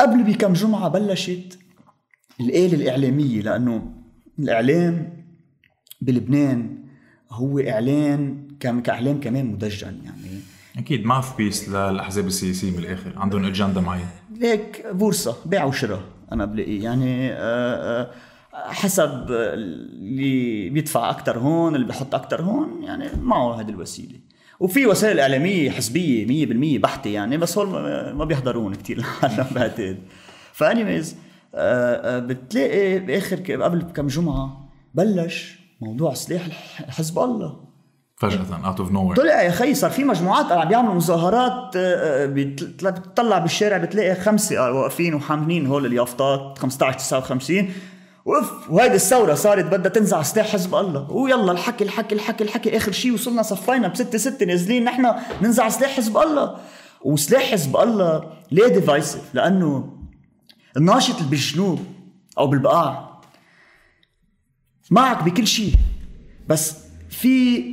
قبل 0.00 0.22
بكم 0.22 0.52
جمعة 0.52 0.88
بلشت 0.88 1.58
الآلة 2.40 2.74
الإعلامية 2.74 3.40
لأنه 3.42 3.92
الإعلام 4.38 5.24
بلبنان 6.00 6.78
هو 7.30 7.58
إعلان 7.58 8.48
كم- 8.60 8.80
كإعلام 8.80 9.20
كمان 9.20 9.46
مدجن 9.46 9.98
يعني. 10.04 10.40
أكيد 10.78 11.06
ماوث 11.06 11.36
بيس 11.36 11.68
للأحزاب 11.68 12.26
السياسية 12.26 12.70
من 12.70 12.78
الآخر. 12.78 13.12
عندهم 13.18 13.44
أجندة 13.44 13.80
معينة. 13.80 14.10
هيك 14.42 14.86
بورصة 14.92 15.36
بيع 15.46 15.64
وشراء 15.64 16.02
أنا 16.32 16.44
بلاقي. 16.44 16.78
يعني 16.78 17.32
آه، 17.32 17.36
آه، 18.02 18.10
حسب 18.64 19.26
اللي 19.30 20.68
بيدفع 20.68 21.10
أكتر 21.10 21.38
هون 21.38 21.74
اللي 21.74 21.86
بيحط 21.86 22.14
أكتر 22.14 22.42
هون 22.42 22.82
يعني 22.82 23.08
معه 23.22 23.60
هذه 23.60 23.68
الوسيلة. 23.68 24.18
وفي 24.60 24.86
وسائل 24.86 25.20
حزبية 25.70 26.26
مية 26.26 26.46
بالمية 26.46 26.78
بحتة 26.78 27.08
يعني 27.08 27.36
بس 27.36 27.58
هول 27.58 27.68
ما- 27.68 28.24
بيحضرون 28.24 28.74
كتير 28.74 28.98
العالم 29.22 29.46
بعتقد. 29.54 29.98
ف 30.52 30.60
anyways 30.60 31.16
بتلاقي 32.18 32.98
بآخر 32.98 33.36
ك- 33.40 33.50
قبل 33.50 33.78
بكم 33.78 34.06
جمعة 34.06 34.68
بلش 34.94 35.58
موضوع 35.80 36.14
سلاح 36.14 36.42
حزب 36.88 37.18
الله. 37.18 37.66
فجأة 38.16 38.66
out 38.66 38.80
of 38.80 38.90
no 38.92 39.14
طلع 39.14 39.42
يا 39.42 39.50
خي 39.50 39.74
صار 39.74 39.90
في 39.90 40.04
مجموعات 40.04 40.52
عم 40.52 40.68
بيعملوا 40.68 40.94
مظاهرات 40.94 41.76
آه، 41.76 42.24
آه، 42.24 42.26
بتطلع 42.26 43.38
بالشارع 43.38 43.76
بتلاقي 43.76 44.14
خمسة 44.14 44.58
آه، 44.58 44.72
واقفين 44.72 45.14
وحاملين 45.14 45.66
هول 45.66 45.86
اليافطات 45.86 46.58
15 46.58 46.98
59 46.98 47.68
اوف 48.26 48.70
وهيدي 48.70 48.94
الثورة 48.94 49.34
صارت 49.34 49.64
بدها 49.64 49.92
تنزع 49.92 50.22
سلاح 50.22 50.46
حزب 50.46 50.74
الله. 50.74 51.10
ويلا 51.10 51.52
الحكي 51.52 51.84
الحكي 51.84 52.14
الحكي 52.14 52.44
الحكي. 52.44 52.76
آخر 52.76 52.92
شيء 52.92 53.12
وصلنا 53.12 53.42
صفينا 53.42 53.88
بستة 53.88 54.18
ستة 54.18 54.46
نازلين 54.46 54.84
نحن 54.84 55.14
ننزع 55.42 55.68
سلاح 55.68 55.90
حزب 55.90 56.18
الله. 56.18 56.56
وسلاح 57.04 57.42
حزب 57.42 57.76
الله 57.76 58.32
ليه 58.50 58.68
divisive 58.68 59.34
لأنه 59.34 59.96
الناشط 60.76 61.16
اللي 61.16 61.30
بالجنوب 61.30 61.80
أو 62.38 62.46
بالبقاع 62.46 63.20
معك 64.90 65.22
بكل 65.22 65.46
شيء 65.46 65.74
بس 66.48 66.74
في 67.10 67.64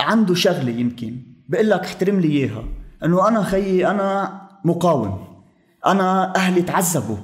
عنده 0.00 0.34
شغلة 0.34 0.70
يمكن 0.70 1.22
بقول 1.48 1.70
لك 1.70 1.80
احترم 1.80 2.20
لي 2.20 2.28
إياها. 2.28 2.64
إنه 3.04 3.28
أنا 3.28 3.42
خيي 3.42 3.86
أنا 3.86 4.40
مقاوم. 4.64 5.24
أنا 5.86 6.36
أهلي 6.36 6.62
تعذبوا. 6.62 7.16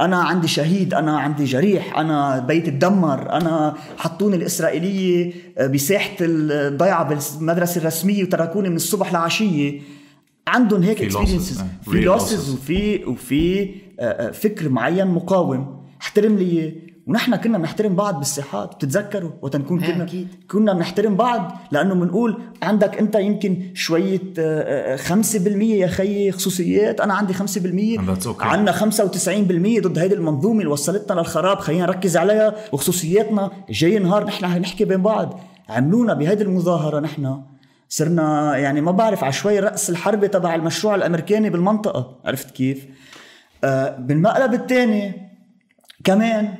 أنا 0.00 0.16
عندي 0.16 0.48
شهيد 0.48 0.94
أنا 0.94 1.18
عندي 1.18 1.44
جريح 1.44 1.98
أنا 1.98 2.38
بيتي 2.38 2.70
تدمر 2.70 3.32
أنا 3.32 3.74
حطوني 3.98 4.36
الإسرائيلية 4.36 5.32
بساحة 5.66 6.16
الضيعة 6.20 7.04
بالمدرسة 7.04 7.80
الرسمية 7.80 8.24
وتركوني 8.24 8.68
من 8.68 8.76
الصبح 8.76 9.12
لعشية 9.12 9.80
عندهم 10.48 10.82
هيك 10.82 11.02
آه. 11.02 11.90
في 11.90 12.00
لوسز 12.00 12.50
losses. 12.50 12.54
وفي 12.54 13.04
وفي 13.04 13.62
آه، 14.00 14.02
آه، 14.02 14.30
فكر 14.30 14.68
معين 14.68 15.06
مقاوم 15.06 15.84
احترم 16.00 16.36
لي. 16.36 16.83
ونحن 17.06 17.36
كنا 17.36 17.58
بنحترم 17.58 17.94
بعض 17.94 18.18
بالساحات 18.18 18.74
بتتذكروا 18.74 19.30
وقت 19.42 19.56
نكون 19.56 19.82
إيه 19.82 19.92
كنا 19.92 20.04
أكيد. 20.04 20.28
كنا 20.50 20.72
بنحترم 20.72 21.16
بعض 21.16 21.58
لأنه 21.70 21.94
بنقول 21.94 22.42
عندك 22.62 22.98
أنت 22.98 23.14
يمكن 23.14 23.62
شوية 23.74 24.20
آه، 24.38 24.94
آه، 24.94 24.96
5% 24.96 25.46
يا 25.62 25.86
خيي 25.86 26.32
خصوصيات 26.32 27.00
أنا 27.00 27.14
عندي 27.14 27.34
5% 27.34 27.36
And 27.36 28.08
that's 28.08 28.26
okay. 28.26 28.42
عندنا 28.42 28.72
95% 28.72 29.80
ضد 29.80 29.98
هيدي 29.98 30.14
المنظومة 30.14 30.58
اللي 30.60 30.72
وصلتنا 30.72 31.20
للخراب 31.20 31.58
خلينا 31.58 31.86
نركز 31.86 32.16
عليها 32.16 32.54
وخصوصياتنا 32.72 33.50
جاي 33.70 33.98
نهار 33.98 34.24
نحن 34.24 34.60
نحكي 34.60 34.84
بين 34.84 35.02
بعض 35.02 35.40
عملونا 35.68 36.14
بهيدي 36.14 36.42
المظاهرة 36.42 37.00
نحن 37.00 37.42
صرنا 37.88 38.56
يعني 38.56 38.80
ما 38.80 38.90
بعرف 38.92 39.24
على 39.24 39.32
شوي 39.32 39.58
رأس 39.60 39.90
الحربة 39.90 40.26
تبع 40.26 40.54
المشروع 40.54 40.94
الأمريكاني 40.94 41.50
بالمنطقة 41.50 42.16
عرفت 42.24 42.50
كيف؟ 42.50 42.86
آه 43.64 43.96
بالمقلب 43.96 44.54
الثاني 44.54 45.30
كمان 46.04 46.54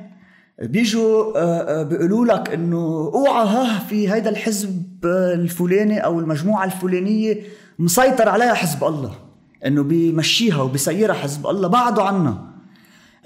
بيجوا 0.62 1.38
آه، 1.38 1.80
آه، 1.80 1.82
بيقولوا 1.82 2.26
لك 2.26 2.50
إنه 2.50 3.10
اوعى 3.14 3.46
ها 3.46 3.78
في 3.78 4.12
هيدا 4.12 4.30
الحزب 4.30 4.82
الفلاني 5.04 6.04
أو 6.04 6.20
المجموعة 6.20 6.64
الفلانية 6.64 7.40
مسيطر 7.78 8.28
عليها 8.28 8.54
حزب 8.54 8.84
الله 8.84 9.12
إنه 9.66 9.82
بيمشيها 9.82 10.62
وبيسيرها 10.62 11.14
حزب 11.14 11.46
الله 11.46 11.68
بعدوا 11.68 12.02
عنا. 12.02 12.54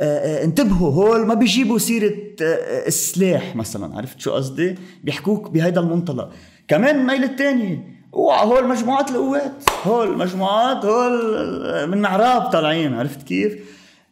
آه، 0.01 0.45
انتبهوا 0.45 0.93
هول 0.93 1.27
ما 1.27 1.35
بيجيبوا 1.35 1.79
سيرة 1.79 2.15
آه، 2.43 2.87
السلاح 2.87 3.57
مثلا 3.57 3.97
عرفت 3.97 4.21
شو 4.21 4.33
قصدي؟ 4.33 4.75
بيحكوك 5.05 5.51
بهيدا 5.51 5.81
المنطلق. 5.81 6.31
كمان 6.69 7.01
الميل 7.01 7.25
الثانية 7.25 7.99
اوعى 8.15 8.47
هول 8.47 8.69
مجموعات 8.69 9.11
القوات 9.11 9.65
هول 9.85 10.19
مجموعات 10.19 10.85
هول 10.85 11.89
من 11.89 12.01
معراب 12.01 12.43
طالعين 12.43 12.95
عرفت 12.95 13.23
كيف؟ 13.23 13.59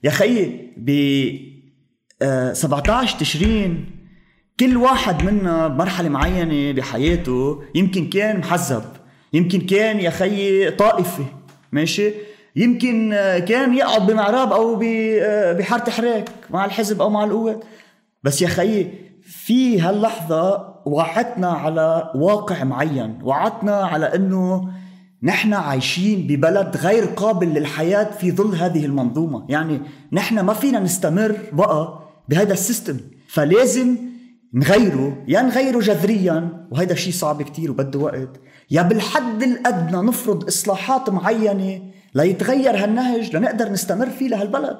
يا 0.04 0.10
خيي 0.10 0.72
17 2.22 3.18
تشرين. 3.18 3.96
كل 4.60 4.76
واحد 4.76 5.22
منا 5.24 5.68
بمرحلة 5.68 6.08
معينة 6.08 6.72
بحياته 6.72 7.62
يمكن 7.74 8.08
كان 8.10 8.38
محزب 8.38 8.82
يمكن 9.32 9.60
كان 9.60 10.00
يا 10.00 10.10
خيي 10.10 10.70
طائفي 10.70 11.24
ماشي؟ 11.72 12.12
يمكن 12.56 13.12
آه، 13.12 13.38
كان 13.38 13.74
يقعد 13.74 14.06
بمعراب 14.06 14.52
أو 14.52 14.82
آه، 14.84 15.52
بحارة 15.52 15.90
حراك 15.90 16.30
مع 16.50 16.64
الحزب 16.64 17.02
أو 17.02 17.10
مع 17.10 17.24
القوات 17.24 17.64
بس 18.22 18.42
يا 18.42 18.48
خيي 18.48 18.90
في 19.22 19.80
هاللحظة 19.80 20.74
وعدتنا 20.86 21.48
على 21.48 22.12
واقع 22.14 22.64
معين. 22.64 23.18
وعدتنا 23.22 23.76
على 23.76 24.14
إنه 24.14 24.68
نحن 25.22 25.54
عايشين 25.54 26.26
ببلد 26.26 26.76
غير 26.76 27.04
قابل 27.04 27.46
للحياة 27.46 28.04
في 28.10 28.32
ظل 28.32 28.54
هذه 28.54 28.84
المنظومة. 28.84 29.46
يعني 29.48 29.80
نحن 30.12 30.40
ما 30.40 30.52
فينا 30.52 30.78
نستمر 30.80 31.36
بقى 31.52 32.05
بهذا 32.28 32.52
السيستم. 32.52 32.96
فلازم 33.28 33.96
نغيره 34.54 35.24
يا 35.28 35.42
نغيره 35.42 35.78
جذريا 35.78 36.66
وهذا 36.70 36.94
شيء 36.94 37.12
صعب 37.12 37.42
كتير 37.42 37.70
وبده 37.70 37.98
وقت. 37.98 38.40
يا 38.70 38.82
بالحد 38.82 39.42
الأدنى 39.42 40.02
نفرض 40.02 40.46
إصلاحات 40.46 41.10
معينة 41.10 41.82
ليتغير 42.14 42.76
هالنهج 42.76 43.36
لنقدر 43.36 43.72
نستمر 43.72 44.10
فيه 44.10 44.28
لهالبلد. 44.28 44.78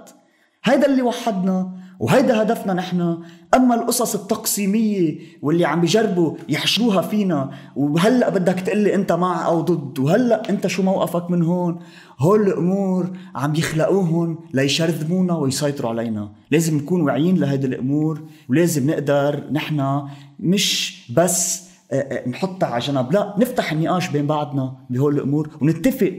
هيدا 0.64 0.86
اللي 0.86 1.02
وحدنا. 1.02 1.75
وهيدا 2.00 2.42
هدفنا 2.42 2.74
نحن. 2.74 3.18
أما 3.54 3.74
القصص 3.74 4.14
التقسيمية 4.14 5.18
واللي 5.42 5.64
عم 5.64 5.80
بيجربوا 5.80 6.36
يحشروها 6.48 7.02
فينا 7.02 7.50
وهلأ 7.76 8.30
بدك 8.30 8.60
تقلي 8.60 8.94
أنت 8.94 9.12
مع 9.12 9.46
أو 9.46 9.60
ضد 9.60 9.98
وهلأ 9.98 10.50
أنت 10.50 10.66
شو 10.66 10.82
موقفك 10.82 11.30
من 11.30 11.42
هون؟ 11.42 11.78
هول 12.18 12.46
الأمور 12.46 13.10
عم 13.34 13.54
يخلقوهم 13.54 14.38
ليشرذمونا 14.54 15.34
ويسيطروا 15.36 15.90
علينا. 15.90 16.32
لازم 16.50 16.76
نكون 16.76 17.00
واعيين 17.00 17.36
لهيدي 17.36 17.66
الأمور 17.66 18.22
ولازم 18.48 18.90
نقدر 18.90 19.44
نحن 19.52 20.02
مش 20.40 20.96
بس 21.16 21.66
آه، 21.92 21.94
آه، 21.94 22.28
نحطها 22.28 22.66
على 22.66 22.80
جنب 22.80 23.12
لا 23.12 23.34
نفتح 23.38 23.72
النقاش 23.72 24.08
بين 24.08 24.26
بعضنا 24.26 24.76
بهول 24.90 25.14
الأمور 25.14 25.50
ونتفق 25.60 26.12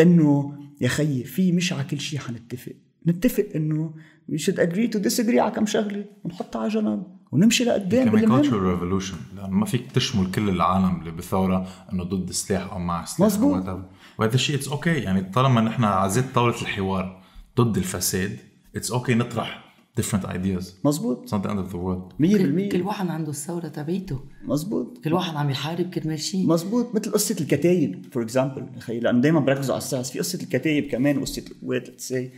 إنه 0.00 0.52
يا 0.80 0.88
خيي 0.88 1.24
في 1.24 1.52
مش 1.52 1.72
على 1.72 1.84
كل 1.84 2.00
شيء 2.00 2.18
حنتفق. 2.18 2.72
نتفق 3.06 3.46
إنه 3.54 3.90
we 4.32 4.38
should 4.38 4.58
agree 4.58 4.88
to 4.88 4.98
disagree 4.98 5.38
على 5.38 5.50
كم 5.50 5.66
شغلة. 5.66 6.04
ونحطها 6.24 6.60
على 6.60 6.68
جنب. 6.68 7.02
ونمشي 7.32 7.64
لقدام 7.64 8.20
كمان 8.20 8.42
cultural 8.42 8.78
revolution. 8.78 9.36
لأنه 9.36 9.50
ما 9.50 9.66
فيك 9.66 9.92
تشمل 9.92 10.30
كل 10.30 10.48
العالم 10.48 11.00
اللي 11.00 11.10
بثورة 11.10 11.68
إنه 11.92 12.04
ضد 12.04 12.30
سلاح 12.30 12.72
أو 12.72 12.78
مع 12.78 13.04
سلاح 13.04 13.28
مزبوط. 13.28 13.68
أو 13.68 13.78
whatever. 13.78 13.84
وهذا 14.18 14.34
الشيء 14.34 14.56
it's 14.56 14.68
okay 14.68 14.90
يعني 14.90 15.22
طالما 15.22 15.60
نحن 15.60 15.84
على 15.84 16.10
زيت 16.10 16.24
طاولة 16.34 16.62
الحوار 16.62 17.22
ضد 17.60 17.76
الفساد 17.76 18.38
it's 18.76 18.92
okay 18.92 19.14
نطرح 19.14 19.66
different 20.00 20.26
ideas. 20.26 20.64
مزبوط 20.84 21.26
it's 21.26 21.32
not 21.32 21.42
the 21.42 21.50
end 21.50 21.58
of 21.58 21.72
the 21.72 21.76
world. 21.76 22.18
كل, 22.18 22.68
كل 22.68 22.82
100% 22.82 22.86
واحد 22.86 23.08
عنده 23.08 23.30
الثورة 23.30 23.68
تبعيته. 23.68 24.20
مزبوط 24.44 24.98
كل 25.04 25.12
واحد 25.12 25.36
عم 25.36 25.50
يحارب 25.50 25.90
كرمال 25.90 26.20
شيء 26.20 26.46
مزبوط 26.46 26.94
مثل 26.94 27.12
قصة 27.12 27.36
الكتايب 27.40 28.06
for 28.12 28.22
example 28.22 28.66
لأنه 28.88 29.20
دائما 29.20 29.40
بركزوا 29.40 29.74
على 29.74 29.82
الساس 29.82 30.10
في 30.10 30.18
قصة 30.18 30.42
الكتايب 30.42 30.90
كمان 30.90 31.20
قصة 31.20 31.44
القوات 31.50 32.00
say. 32.00 32.36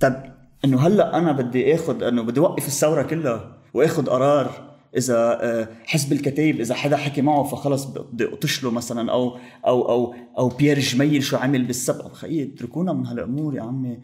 طب 0.00 0.41
إنه 0.64 0.86
هلأ 0.86 1.18
أنا 1.18 1.32
بدي 1.32 1.74
اخذ 1.74 2.02
إنه 2.02 2.22
بدي 2.22 2.40
اوقف 2.40 2.66
الثورة 2.66 3.02
كلها 3.02 3.56
واخذ 3.74 4.06
قرار 4.06 4.72
إذا 4.96 5.38
آه، 5.42 5.68
حزب 5.84 6.12
الكتايب 6.12 6.60
إذا 6.60 6.74
حدا 6.74 6.96
حكي 6.96 7.22
معه 7.22 7.42
فخلص 7.42 7.84
بدي 7.84 8.24
اطش 8.24 8.64
له 8.64 8.70
مثلا 8.70 9.12
أو 9.12 9.38
أو 9.66 9.88
أو 9.88 10.14
أو 10.38 10.48
بيير 10.48 10.78
جميل 10.78 11.22
شو 11.22 11.36
عمل 11.36 11.64
بالسبق 11.64 12.12
خيي 12.12 12.42
اتركونا 12.42 12.92
من 12.92 13.06
هالأمور 13.06 13.54
يا 13.54 13.62
عمي. 13.62 13.98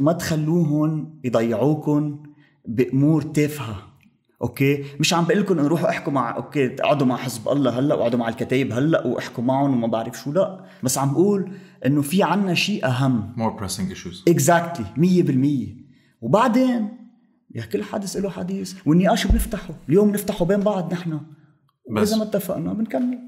ما 0.00 0.12
تخلوهم 0.12 1.20
يضيعوكم 1.24 2.22
بأمور 2.64 3.22
تافهة. 3.22 3.82
okay؟ 4.42 4.84
مش 5.00 5.14
عم 5.14 5.24
بقول 5.24 5.40
لكم 5.40 5.58
روحوا 5.58 5.90
احكوا 5.90 6.12
مع 6.12 6.36
okay 6.36 6.74
اقعدوا 6.74 7.06
مع 7.06 7.16
حزب 7.16 7.48
الله 7.48 7.78
هلأ 7.78 7.94
واقعدوا 7.94 8.18
مع 8.18 8.28
الكتايب 8.28 8.72
هلأ 8.72 9.06
واحكوا 9.06 9.44
معهم 9.44 9.74
وما 9.74 9.86
بعرف 9.86 10.18
شو 10.18 10.32
لا. 10.32 10.64
بس 10.82 10.98
عم 10.98 11.12
بقول 11.12 11.50
إنه 11.86 12.02
في 12.02 12.22
عنا 12.22 12.54
شيء 12.54 12.86
أهم. 12.86 13.32
More 13.36 13.60
pressing 13.62 13.94
issues. 13.96 14.22
اكزاكتلي 14.28 14.86
100% 14.96 15.86
وبعدين 16.20 16.88
يا 17.54 17.62
كل 17.64 17.82
حدث 17.84 18.16
له 18.16 18.30
حديث 18.30 18.74
والنقاش 18.86 19.26
بنفتحه. 19.26 19.74
اليوم 19.88 20.10
بنفتحه 20.10 20.44
بين 20.44 20.60
بعض 20.60 20.92
نحن. 20.92 21.20
بس- 21.92 22.08
وإذا 22.12 22.16
ما 22.16 22.22
اتفقنا 22.22 22.72
بنكمل. 22.72 23.18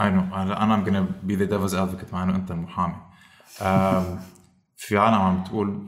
I 0.00 0.04
know. 0.04 0.34
هلا 0.34 0.62
أنا 0.62 0.76
I'm 0.84 0.86
gonna 0.88 1.28
be 1.30 1.34
the 1.36 1.50
devil's 1.52 1.74
advocate 1.74 2.12
مع 2.12 2.22
إنه 2.22 2.36
أنت 2.36 2.50
المحامي 2.50 2.94
في 4.76 4.98
عالم 4.98 5.14
عم 5.14 5.44
تقول 5.44 5.86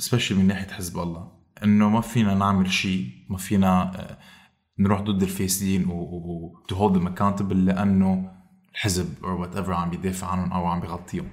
especially 0.00 0.32
من 0.32 0.46
ناحية 0.46 0.66
حزب 0.68 0.98
الله 0.98 1.28
إنه 1.64 1.88
ما 1.88 2.00
فينا 2.00 2.34
نعمل 2.34 2.70
شيء 2.72 3.10
ما 3.28 3.36
فينا 3.36 4.00
آه، 4.00 4.18
نروح 4.78 5.00
ضد 5.00 5.22
الفاسدين 5.22 5.88
و, 5.88 5.92
و 5.92 6.52
to 6.72 6.74
hold 6.74 6.96
them 6.96 7.08
accountable 7.08 7.52
لأنه 7.52 8.32
الحزب 8.72 9.14
or 9.22 9.46
whatever 9.46 9.70
عم 9.70 9.90
بيدافع 9.90 10.26
عنهم 10.26 10.52
أو 10.52 10.66
عم 10.66 10.80
بيغطيهم 10.80 11.28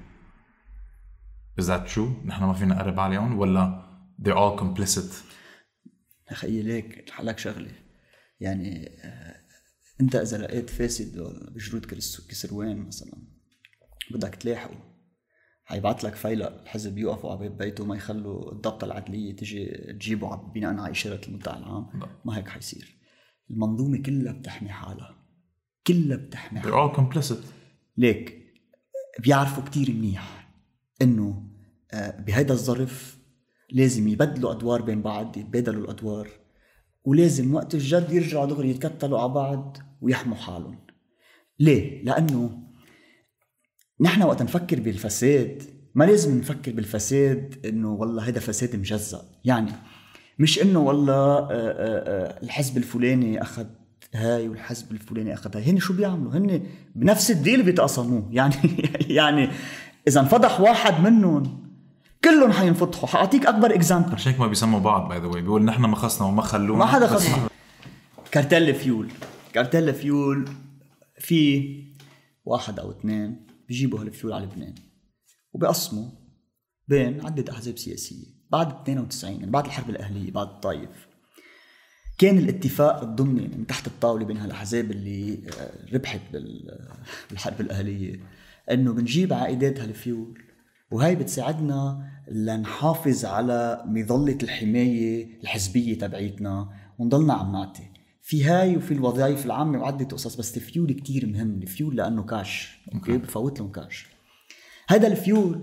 Is 1.62 1.66
that 1.66 1.94
true؟ 1.94 2.26
نحن 2.26 2.44
ما 2.44 2.54
فينا 2.54 2.76
نقرب 2.76 3.00
عليهم 3.00 3.38
ولا 3.38 3.88
they're 4.22 4.38
all 4.38 4.62
complicit 4.62 5.14
يا 6.30 6.36
خيي 6.36 6.62
ليك؟ 6.62 7.14
لك 7.20 7.40
شغلة. 7.40 7.72
يعني 8.40 8.90
آه، 9.04 9.36
أنت 10.02 10.16
إذا 10.16 10.38
لقيت 10.38 10.70
فاسد 10.70 11.20
بجرود 11.56 11.86
كسروان 12.30 12.88
مثلا 12.88 13.14
بدك 14.12 14.36
تلاحقه. 14.36 14.97
حيبعت 15.68 16.04
لك 16.04 16.16
فيلق 16.16 16.62
الحزب 16.62 16.98
يوقفوا 16.98 17.32
على 17.32 17.50
بيته 17.50 17.86
ما 17.86 17.96
يخلوا 17.96 18.52
الضبطه 18.52 18.86
العدلية 18.86 19.36
تجي 19.36 19.66
تجيبه 19.94 20.36
بناء 20.36 20.78
على 20.78 20.92
إشارة 20.92 21.22
المدعي 21.28 21.58
العام. 21.58 21.90
ما 22.26 22.38
هيك 22.38 22.48
حيصير. 22.48 22.96
المنظومة 23.52 23.98
كلها 23.98 24.34
بتحمي 24.34 24.70
حالها. 24.70 25.16
كلها 25.88 26.18
بتحمي 26.18 26.60
حالها. 26.60 26.88
they're 26.88 26.92
all 26.92 26.98
complicit. 26.98 27.38
ليك 27.98 28.54
بيعرفوا 29.20 29.64
كتير 29.64 29.92
منيح 29.92 30.50
إنه 31.02 31.44
آه، 31.92 32.22
بهيدا 32.22 32.54
الظرف 32.54 33.18
لازم 33.72 34.08
يبدلوا 34.08 34.52
أدوار 34.52 34.82
بين 34.82 35.02
بعض 35.02 35.38
يتبادلوا 35.38 35.84
الأدوار 35.84 36.30
ولازم 37.04 37.54
وقت 37.54 37.76
الجد 37.76 38.12
يرجعوا 38.12 38.46
دغري 38.46 38.70
يتكتلوا 38.70 39.20
على 39.20 39.34
بعض 39.34 39.78
ويحموا 40.02 40.38
حالهم. 40.38 40.80
ليه؟ 41.60 42.04
لأنه 42.04 42.67
نحن 44.02 44.24
وقت 44.24 44.42
نفكر 44.42 44.80
بالفساد 44.80 45.64
ما 45.96 46.04
لازم 46.04 46.40
نفكر 46.40 46.72
بالفساد 46.72 47.56
إنه 47.66 47.94
والله 47.94 48.28
هذا 48.28 48.40
فساد 48.40 48.76
مجزأ. 48.76 49.22
يعني 49.46 49.72
مش 50.40 50.62
إنه 50.62 50.80
والله 50.80 51.14
آه، 51.14 51.48
آه، 51.50 51.50
آه، 51.52 52.44
الحزب 52.44 52.78
الفلاني 52.78 53.42
أخذ 53.42 53.66
هاي 54.14 54.48
والحزب 54.50 54.92
الفلاني 54.92 55.34
أخذ 55.34 55.58
هاي. 55.58 55.72
هن 55.72 55.80
شو 55.80 55.94
بيعملوا؟ 55.94 56.34
هن 56.34 56.64
بنفس 56.96 57.32
ال 57.32 57.38
deal 57.38 57.64
بيتقاسموه 57.64 58.30
يعني 58.32 58.56
يعني 59.02 59.50
إذا 60.08 60.22
انفضح 60.22 60.62
واحد 60.62 61.04
منهم 61.04 61.68
كلهم 62.24 62.52
حينفضحوا. 62.52 63.08
حأعطيك 63.08 63.46
أكبر 63.46 63.76
example 63.76 64.14
عشان 64.14 64.32
هيك 64.32 64.42
ما 64.42 64.48
بيسموا 64.48 64.80
بعض 64.80 65.10
by 65.10 65.20
the 65.20 65.26
way 65.26 65.42
بيقول 65.42 65.66
نحن 65.66 65.82
ما 65.82 65.96
خصنا 65.96 66.28
وما 66.28 66.42
خلونا. 66.42 66.80
ما 66.80 66.86
حدا 66.86 67.08
خصنا. 67.08 67.50
كارتيل 68.32 68.76
فيول. 68.76 69.10
كارتيل 69.54 69.94
فيول 69.94 70.50
في 71.20 71.74
واحد 72.46 72.80
أو 72.80 72.92
اثنين. 72.92 73.47
بيجيبوا 73.68 74.00
هالفيول 74.02 74.34
على 74.34 74.46
لبنان. 74.46 74.76
وبيقسموا 75.54 76.10
بين 76.88 77.26
عدة 77.26 77.54
أحزاب 77.54 77.78
سياسية 77.78 78.26
بعد 78.52 78.68
92 78.82 79.34
يعني 79.40 79.52
بعد 79.52 79.66
الحرب 79.66 79.90
الأهلية 79.90 80.32
بعد 80.32 80.48
الطايف 80.48 81.08
كان 82.18 82.38
الاتفاق 82.38 83.02
الضمني 83.04 83.48
من 83.48 83.68
تحت 83.68 83.88
الطاولة 83.88 84.26
بين 84.26 84.38
هالأحزاب 84.38 84.92
اللي 84.92 85.40
آه، 85.60 85.94
ربحت 85.96 86.22
بال- 86.34 86.88
بالحرب 87.30 87.62
الأهلية 87.62 88.20
إنه 88.72 88.94
بنجيب 88.94 89.34
عائدات 89.34 89.80
هالفيول. 89.80 90.40
وهي 90.92 91.16
بتساعدنا 91.16 92.10
لنحافظ 92.32 93.26
على 93.26 93.84
مظلة 93.86 94.38
الحماية 94.44 95.42
الحزبية 95.42 95.98
تبعيتنا 95.98 96.70
ونضلنا 97.00 97.34
عم 97.34 97.52
نعطي 97.52 97.84
في 98.28 98.44
هاي 98.44 98.78
وفي 98.78 98.94
الوظائف 98.94 99.46
العامة 99.46 99.80
وعدة 99.80 100.06
قصص 100.06 100.36
بس 100.36 100.58
الفيول 100.58 100.92
كتير 100.92 101.26
مهم 101.26 101.62
الفيول 101.62 101.96
لأنه 101.96 102.24
cash 102.24 102.78
okay. 102.94 103.18
بفوت 103.18 103.60
لهم 103.60 103.72
كاش 103.72 104.08
هذا 104.90 105.08
الفيول 105.08 105.62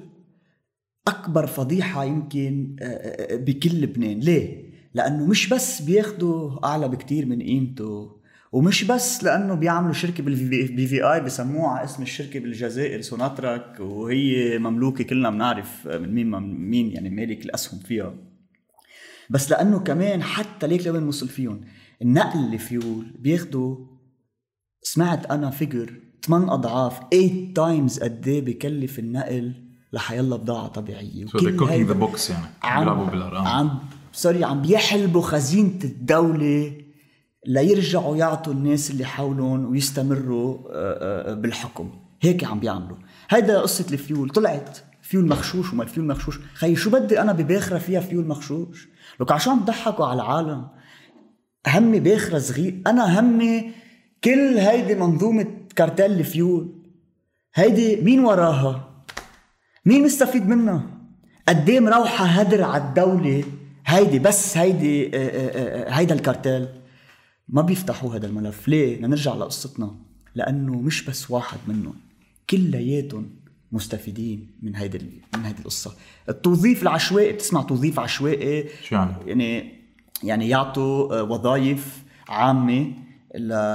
أكبر 1.08 1.46
فضيحة 1.46 2.04
يمكن 2.04 2.76
آه، 2.80 2.84
آه، 2.84 3.36
بكل 3.36 3.80
لبنان. 3.80 4.20
ليه؟ 4.20 4.64
لأنه 4.94 5.26
مش 5.26 5.48
بس 5.48 5.82
بياخدوا 5.82 6.66
أعلى 6.66 6.88
بكتير 6.88 7.26
من 7.26 7.42
قيمته 7.42 8.16
ومش 8.52 8.84
بس 8.84 9.24
لأنه 9.24 9.54
بيعملوا 9.54 9.92
شركة 9.92 10.22
بال 10.22 10.86
BVI 10.86 11.20
بسموها 11.20 11.70
على 11.70 11.84
اسم 11.84 12.02
الشركة 12.02 12.40
بالجزائر 12.40 13.00
سوناتراك 13.00 13.80
وهي 13.80 14.58
مملوكة 14.58 15.04
كلنا 15.04 15.30
بنعرف 15.30 15.86
من 15.86 16.14
مين 16.14 16.40
مين 16.70 16.90
يعني 16.90 17.10
مالك 17.10 17.44
الأسهم 17.44 17.80
فيها. 17.80 18.14
بس 19.30 19.50
لأنه 19.50 19.78
كمان 19.78 20.22
حتى 20.22 20.66
ليك 20.66 20.86
لوين 20.86 21.08
وصل 21.08 21.28
فيهم. 21.28 21.60
النقل 22.04 22.54
الفيول 22.54 23.04
بياخدوا 23.18 23.76
سمعت 24.82 25.26
أنا 25.26 25.50
figure 25.50 25.92
8 26.26 26.54
أضعاف 26.54 27.00
8 27.12 27.54
times 27.54 27.98
قد 27.98 28.28
إيه 28.28 28.44
بكلف 28.44 28.98
النقل 28.98 29.52
لحيلا 29.92 30.36
بضاعة 30.36 30.66
طبيعية. 30.66 31.26
So 31.26 31.28
they're 31.28 31.34
وكل 31.34 31.58
cooking 31.58 31.70
هيدا 31.70 31.94
the 31.94 31.96
books 31.96 32.30
يعني 32.30 32.46
بيلعبوا 32.80 33.06
بالأرقام. 33.06 33.46
عم 33.46 33.78
sorry 34.12 34.44
عم 34.44 34.62
بيحلبوا 34.62 35.22
خزينة 35.22 35.78
الدولة 35.84 36.72
ليرجعوا 37.46 38.16
يعطوا 38.16 38.52
الناس 38.52 38.90
اللي 38.90 39.04
حولهم 39.04 39.70
ويستمروا 39.70 40.58
آه، 40.70 41.30
آه، 41.30 41.34
بالحكم. 41.34 41.90
هيك 42.22 42.44
عم 42.44 42.60
بيعملوا. 42.60 42.96
هيدا 43.30 43.60
قصة 43.60 43.86
الفيول. 43.92 44.30
طلعت 44.30 44.78
فيول 45.02 45.28
مغشوش 45.28 45.72
وما 45.72 45.82
الفيول 45.82 46.06
مغشوش 46.06 46.38
خي 46.54 46.76
شو 46.76 46.90
بدي 46.90 47.20
أنا 47.20 47.32
بباخرة 47.32 47.78
فيها 47.78 48.00
فيول 48.00 48.26
مغشوش 48.26 48.88
لك 49.20 49.32
عشان 49.32 49.64
تضحكوا 49.64 50.06
على 50.06 50.22
العالم. 50.22 50.68
همي 51.66 52.00
باخره 52.00 52.38
صغير. 52.38 52.82
أنا 52.86 53.20
همي 53.20 53.70
كل 54.24 54.58
هيدي 54.58 54.94
منظومة 54.94 55.46
كارتيل 55.76 56.12
الفيول. 56.12 56.68
هيدي 57.54 57.96
مين 57.96 58.20
وراها؟ 58.20 59.04
مين 59.84 60.02
مستفيد 60.02 60.48
منها؟ 60.48 60.86
قد 61.48 61.68
إيه 61.68 61.80
مروحة 61.80 62.24
هدر 62.24 62.62
على 62.62 62.82
الدولة 62.82 63.44
هيدي 63.86 64.18
بس 64.18 64.56
هيدي 64.56 65.06
آه، 65.06 65.10
آه، 65.18 65.88
آه، 65.88 65.90
هيدا 65.90 66.14
الكارتيل. 66.14 66.68
ما 67.48 67.62
بيفتحوا 67.62 68.14
هذا 68.14 68.26
الملف. 68.26 68.68
ليه؟ 68.68 69.00
لنرجع 69.00 69.34
لقصتنا. 69.34 69.94
لأنه 70.34 70.80
مش 70.80 71.04
بس 71.04 71.30
واحد 71.30 71.58
منهم. 71.68 71.94
كلياتهم 72.50 73.30
مستفيدين 73.72 74.50
من 74.62 74.76
هيدي 74.76 74.98
من 75.36 75.44
هيدي 75.44 75.58
القصة. 75.58 75.94
التوظيف 76.28 76.82
العشوائي 76.82 77.32
بتسمع 77.32 77.62
توظيف 77.62 78.00
عشوائي؟ 78.00 78.68
شو 78.82 78.94
يعني؟ 78.94 79.12
يعني 79.26 79.83
يعني 80.24 80.48
يعطوا 80.48 81.20
وظائف 81.20 82.02
عامة 82.28 82.92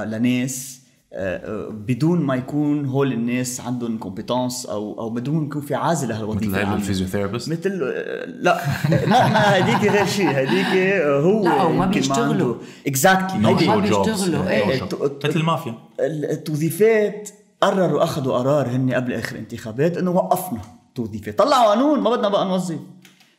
لناس 0.04 0.80
آه، 1.12 1.36
آه، 1.36 1.68
بدون 1.68 2.20
ما 2.20 2.34
يكون 2.34 2.86
هول 2.86 3.12
الناس 3.12 3.60
عندهم 3.60 3.98
compétence 3.98 4.66
أو 4.66 5.00
أو 5.00 5.10
بدون 5.10 5.46
يكون 5.46 5.62
في 5.62 5.74
عازة 5.74 6.08
لهالوظيفه 6.08 6.46
مثل 6.46 6.60
العامة. 6.60 6.76
ال 6.76 6.81
physiotherapist 6.81 7.48
مثل 7.48 7.80
آه، 7.82 8.26
لا. 8.26 8.60
لا 8.90 9.28
ما 9.28 9.58
هديك 9.58 9.90
غير 9.92 10.06
شيء 10.06 10.30
هديك 10.30 10.66
هو 11.04 11.44
لا، 11.44 11.62
وما 11.62 11.84
يمكن 11.84 12.00
بيشتغلوا. 12.00 12.54
exactly 12.86 13.38
ما 13.38 13.52
بيشتغلوا، 13.52 14.48
إيه. 14.50 14.82
مثل 15.24 15.40
المافيا. 15.40 15.74
التوظيفات 16.00 17.30
قرروا 17.60 18.04
أخذوا 18.04 18.38
قرار 18.38 18.68
هن 18.68 18.92
قبل 18.92 19.12
آخر 19.12 19.38
انتخابات 19.38 19.96
إنه 19.96 20.10
وقفنا 20.10 20.60
توظيفات 20.94 21.38
طلعوا 21.38 21.68
قانون 21.74 22.00
ما 22.00 22.10
بدنا 22.10 22.28
بقى 22.28 22.44
نوظف. 22.44 22.78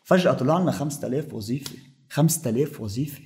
فجأة 0.03 0.31
طلع 0.31 0.59
لنا 0.59 0.71
5000 0.71 1.33
وظيفة. 1.33 1.71
5000 2.11 2.81
وظيفة. 2.81 3.21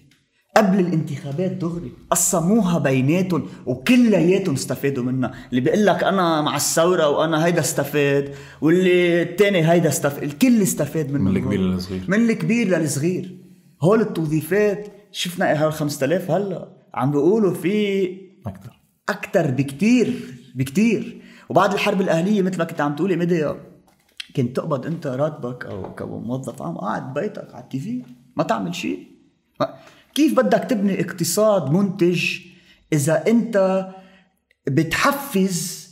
قبل 0.58 0.80
الانتخابات 0.80 1.52
دغري 1.52 1.92
قسموها 2.10 2.80
بيناتهم 2.80 3.48
وكلياتهم 3.66 4.54
استفادوا 4.54 5.04
منها. 5.04 5.34
اللي 5.50 5.62
بيقول 5.62 5.86
لك 5.86 6.04
أنا 6.04 6.42
مع 6.42 6.56
الثورة 6.56 7.10
وأنا 7.10 7.46
هيدا 7.46 7.60
استفاد 7.60 8.36
واللي 8.62 9.22
الثاني 9.22 9.72
هيدا 9.72 9.90
استفاد 9.90 10.24
الكل 10.24 10.62
استفاد 10.62 11.12
منه 11.12 11.24
من 11.24 11.38
الكبير 11.38 11.60
للصغير. 11.60 12.02
من 12.08 12.30
الكبير 12.30 12.68
للصغير. 12.68 13.38
هول 13.82 14.02
التوظيفات 14.02 14.88
شفنا 15.12 15.64
هول 15.64 15.74
5000 15.74 16.32
هلأ. 16.32 16.70
عم 16.94 17.12
بيقولوا 17.12 17.54
في 17.54 18.08
أكثر 18.48 18.82
أكثر 19.10 19.52
بكتير 19.52 20.14
بكتير. 20.56 21.22
وبعد 21.50 21.74
الحرب 21.74 22.02
الأهلية 22.02 22.42
مثل 22.42 22.58
ما 22.58 22.64
كنت 22.64 22.82
عم 22.82 22.96
تقولي 22.96 23.16
ميديا 23.16 23.56
كنت 24.36 24.56
تقبض 24.56 24.86
أنت 24.86 25.08
راتبك 25.08 25.66
أو 25.66 25.96
كموظف 25.96 26.62
عام 26.62 26.78
قاعد 26.78 27.14
ببيتك 27.14 27.56
على 27.56 27.64
التي 27.64 27.80
في 27.80 28.04
ما 28.36 28.44
تعمل 28.44 28.76
شيء. 28.76 29.08
كيف 30.16 30.38
بدك 30.38 30.64
تبني 30.70 31.02
اقتصاد 31.02 31.72
منتج 31.72 32.40
إذا 32.94 33.24
أنت 33.28 33.88
بتحفز 34.68 35.86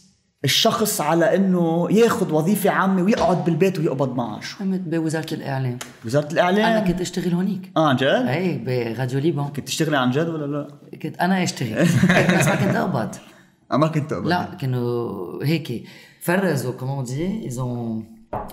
الشخص 0.46 1.02
على 1.02 1.36
إنه 1.36 1.88
ياخذ 1.92 2.34
وظيفة 2.34 2.70
عامة 2.70 3.02
ويقعد 3.04 3.46
بالبيت 3.46 3.80
ويقبض 3.80 4.16
معاش؟ 4.16 4.56
قمت 4.56 4.80
بوزارة 4.80 5.34
الإعلام. 5.34 5.80
وزارة 6.06 6.32
الإعلام؟ 6.32 6.66
أنا 6.66 6.80
كنت 6.80 7.02
أشتغل 7.02 7.34
هونيك. 7.34 7.72
آه 7.78 7.88
عن 7.88 7.96
جد؟ 7.96 8.04
اي 8.04 8.58
براديو 8.58 9.20
ليبان 9.20 9.48
كنت 9.48 9.68
تشتغلي 9.68 9.98
عن 9.98 10.12
جد 10.12 10.28
ولا 10.30 10.46
لا؟ 10.46 10.68
كنت 10.98 11.18
أنا 11.18 11.44
أشتغل. 11.44 11.84
بس 12.40 12.48
ما 12.48 12.56
كنت 12.56 12.76
أقبض. 12.76 13.16
آه، 13.72 13.78
ما 13.78 13.88
كنت 13.88 14.14
أقبل. 14.14 14.30
لا 14.30 14.44
كانوا 14.62 15.44
هيك 15.44 15.84
فرزوا 16.22 16.72
comment 16.72 17.04
dit 17.04 17.50
ils 17.50 17.60
ont 17.60 18.04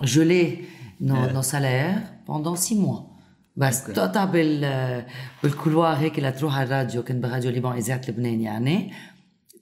gelé 0.02 0.64
nos, 1.00 1.32
nos 1.34 1.42
salaires 1.42 2.00
pendant 2.26 2.56
six 2.56 2.74
mois. 2.74 3.09
بس 3.56 3.84
تقطع 3.84 4.24
بال 4.24 5.04
بال 5.42 5.54
couloir 5.54 5.96
هيك 5.96 6.18
لتروح 6.18 6.58
على 6.58 6.66
الراديو 6.66 7.02
كنت 7.02 7.22
براديو 7.22 7.50
ليبان 7.50 7.72
إذاعة 7.76 8.00
لبنان 8.08 8.40
يعني. 8.40 8.92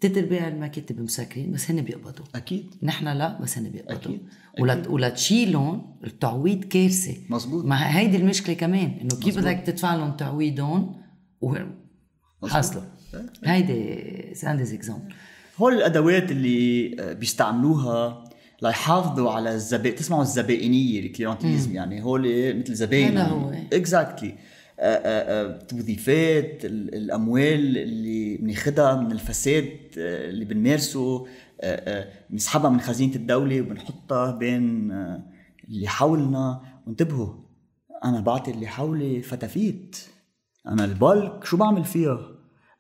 تلت 0.00 0.18
ارباع 0.18 0.48
المكاتب 0.48 1.00
مسكرين 1.00 1.52
بس 1.52 1.70
هن 1.70 1.82
بيقبضوا. 1.82 2.24
أكيد. 2.34 2.74
نحن 2.82 3.08
لا 3.08 3.40
بس 3.40 3.58
هن 3.58 3.70
بيقبضوا. 3.70 3.96
أكيد. 3.96 4.20
ولا 4.60 4.88
ولا 4.88 5.08
تشيلهم 5.08 5.96
التعويض 6.04 6.64
كارثة. 6.64 7.16
مزبوط. 7.30 7.64
ما 7.64 7.98
هيدي 7.98 8.16
المشكلة 8.16 8.54
كمان 8.54 8.98
إنه 9.00 9.20
كيف 9.20 9.38
بدك 9.38 9.62
تدفع 9.66 9.94
لهم 9.94 10.12
تعويضهم 10.12 10.94
وحاصله 12.42 12.82
هيدي 13.44 14.34
c'est 14.34 14.50
un 14.50 14.56
des 14.56 14.74
exemples 14.74 15.14
هول 15.58 15.74
الأدوات 15.74 16.30
اللي 16.30 16.96
آه، 17.00 17.12
بيستعملوها 17.12 18.24
ليحافظوا 18.62 19.30
على 19.30 19.54
الزبائن 19.54 19.94
تسمعوا 19.94 20.22
الزبائنية 20.22 21.00
ال 21.00 21.06
clientélisme 21.06 21.74
يعني 21.74 22.02
هول 22.04 22.54
مثل 22.58 22.74
زباين 22.74 23.18
هذا 23.18 23.28
هو. 23.28 23.52
exactly 23.72 24.34
توظيفات 25.68 26.64
ال- 26.64 26.94
الأموال 26.94 27.78
اللي 27.78 28.36
بناخدها 28.36 28.94
من 28.94 29.12
الفساد 29.12 29.64
آه، 29.98 30.28
اللي 30.30 30.44
بنمارسه 30.44 31.26
آه، 31.60 31.74
آه، 32.00 32.08
بنسحبها 32.30 32.70
من 32.70 32.80
خزينة 32.80 33.14
الدولة 33.14 33.60
وبنحطها 33.60 34.30
بين 34.30 34.90
آه، 34.92 35.22
اللي 35.68 35.88
حولنا. 35.88 36.60
وانتبهوا 36.86 37.34
أنا 38.04 38.20
بعطي 38.20 38.50
اللي 38.50 38.66
حولي 38.66 39.22
فتافيت. 39.22 39.96
أنا 40.68 40.84
ال 40.84 40.96
bulk 40.96 41.44
شو 41.44 41.56
بعمل 41.56 41.84
فيها؟ 41.84 42.18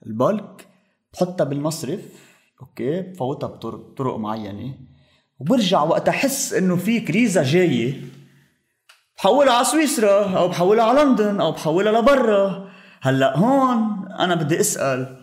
ال 0.06 0.18
bulk 0.18 0.66
بحطها 1.12 1.44
بالمصرف 1.44 2.00
okay 2.62 3.00
بفوتها 3.00 3.46
بطرق 3.46 3.94
طرق 3.96 4.16
معينة. 4.16 4.74
وبرجع 5.38 5.82
وقت 5.82 6.08
أحس 6.08 6.52
إنه 6.52 6.76
في 6.76 7.00
كريزة 7.00 7.42
جاية. 7.42 8.00
بحولها 9.16 9.52
على 9.52 9.64
سويسرا 9.64 10.38
أو 10.38 10.48
بحولها 10.48 10.84
على 10.84 11.02
لندن 11.02 11.40
أو 11.40 11.52
بحولها 11.52 12.00
لبرا. 12.00 12.68
هلأ 13.02 13.36
هون 13.36 14.08
أنا 14.18 14.34
بدي 14.34 14.60
أسأل 14.60 15.16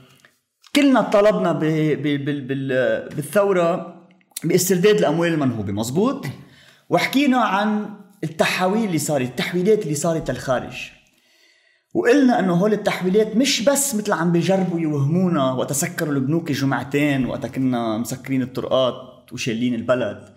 كلنا 0.76 1.02
طلبنا 1.02 1.52
ب... 1.52 1.60
ب... 1.60 2.26
بال... 2.26 2.42
بال... 2.42 2.68
بالثورة 3.16 3.96
باسترداد 4.44 4.96
الأموال 4.96 5.34
المنهوبة 5.34 5.72
مزبوط؟ 5.74 6.26
وحكينا 6.90 7.38
عن 7.38 7.90
التحويل 8.24 8.84
اللي 8.84 8.98
صارت 8.98 9.30
التحويلات 9.30 9.84
اللي 9.84 9.96
صارت 9.96 10.32
للخارج. 10.32 10.92
وقلنا 11.94 12.40
إنه 12.40 12.54
هول 12.54 12.74
التحويلات 12.74 13.36
مش 13.36 13.62
بس 13.62 13.96
مثل 13.96 14.14
عم 14.14 14.32
بيجربوا 14.32 14.80
يوهمونا 14.80 15.52
وقت 15.52 15.74
سكروا 15.74 16.14
البنوك 16.14 16.52
جمعتين 16.52 17.26
وقت 17.26 17.46
كنا 17.46 17.98
مسكرين 17.98 18.42
الطرقات. 18.42 19.15
وشايلين 19.34 19.76
البلد. 19.76 20.36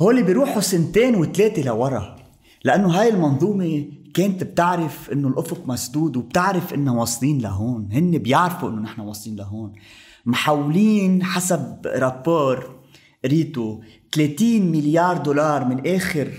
هول 0.00 0.22
بيروحوا 0.22 0.60
سنتين 0.60 1.16
وثلاثة 1.16 1.62
لورا 1.62 2.16
لأنه 2.64 3.00
هاي 3.00 3.08
المنظومة 3.08 3.84
كانت 4.14 4.44
بتعرف 4.44 5.10
إنه 5.12 5.28
الأفق 5.28 5.66
مسدود 5.66 6.16
وبتعرف 6.16 6.74
إنه 6.74 6.94
واصلين 7.00 7.38
لهون. 7.38 7.88
هن 7.92 8.18
بيعرفوا 8.18 8.68
إنه 8.70 8.82
نحن 8.82 9.00
واصلين 9.00 9.36
لهون. 9.36 9.72
محولين 10.26 11.22
حسب 11.22 11.86
رابور 11.86 12.74
ريتو 13.26 13.80
30 14.12 14.62
مليار 14.62 15.16
دولار 15.16 15.64
من 15.64 15.86
آخر 15.86 16.32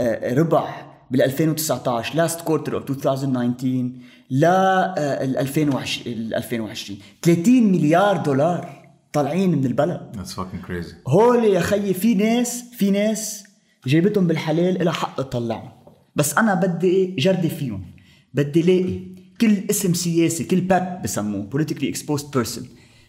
آه، 0.00 0.34
ربع 0.34 0.86
بال 1.10 1.22
2019 1.22 2.14
last 2.16 2.40
quarter 2.40 2.74
of 2.74 2.90
2019 2.90 3.90
ل 4.30 4.44
2020 4.44 6.34
2020 6.34 6.98
30 7.22 7.72
مليار 7.72 8.16
دولار. 8.16 8.85
طالعين 9.16 9.50
من 9.50 9.66
البلد. 9.66 10.16
That's 10.16 10.32
fucking 10.32 10.68
crazy. 10.68 11.08
هول 11.08 11.44
يا 11.44 11.60
خيي 11.60 11.94
في 11.94 12.14
ناس 12.14 12.64
في 12.76 12.90
ناس 12.90 13.44
جايبتهم 13.86 14.26
بالحلال 14.26 14.82
إلها 14.82 14.92
حق 14.92 15.16
تطلعهم. 15.16 15.68
بس 16.16 16.38
أنا 16.38 16.54
بدي 16.54 17.06
جردة 17.06 17.48
فيهم. 17.48 17.84
بدي 18.34 18.62
لاقي 18.62 19.00
كل 19.40 19.70
اسم 19.70 19.94
سياسي 19.94 20.44
كل 20.44 20.60
PEP 20.60 21.02
بسموه 21.04 21.48
politically 21.54 21.94
exposed 21.94 22.26
person. 22.38 22.62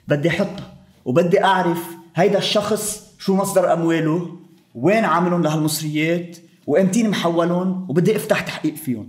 بدي 0.07 0.29
احطها 0.29 0.73
وبدي 1.05 1.43
أعرف 1.43 1.83
هيدا 2.15 2.37
الشخص 2.37 3.13
شو 3.19 3.35
مصدر 3.35 3.73
أمواله 3.73 4.37
وين 4.75 5.05
عاملهم 5.05 5.43
لهالمصريات 5.43 6.37
وامتين 6.67 7.09
محولهم 7.09 7.89
وبدي 7.89 8.15
أفتح 8.15 8.41
تحقيق 8.41 8.75
فيهم. 8.75 9.07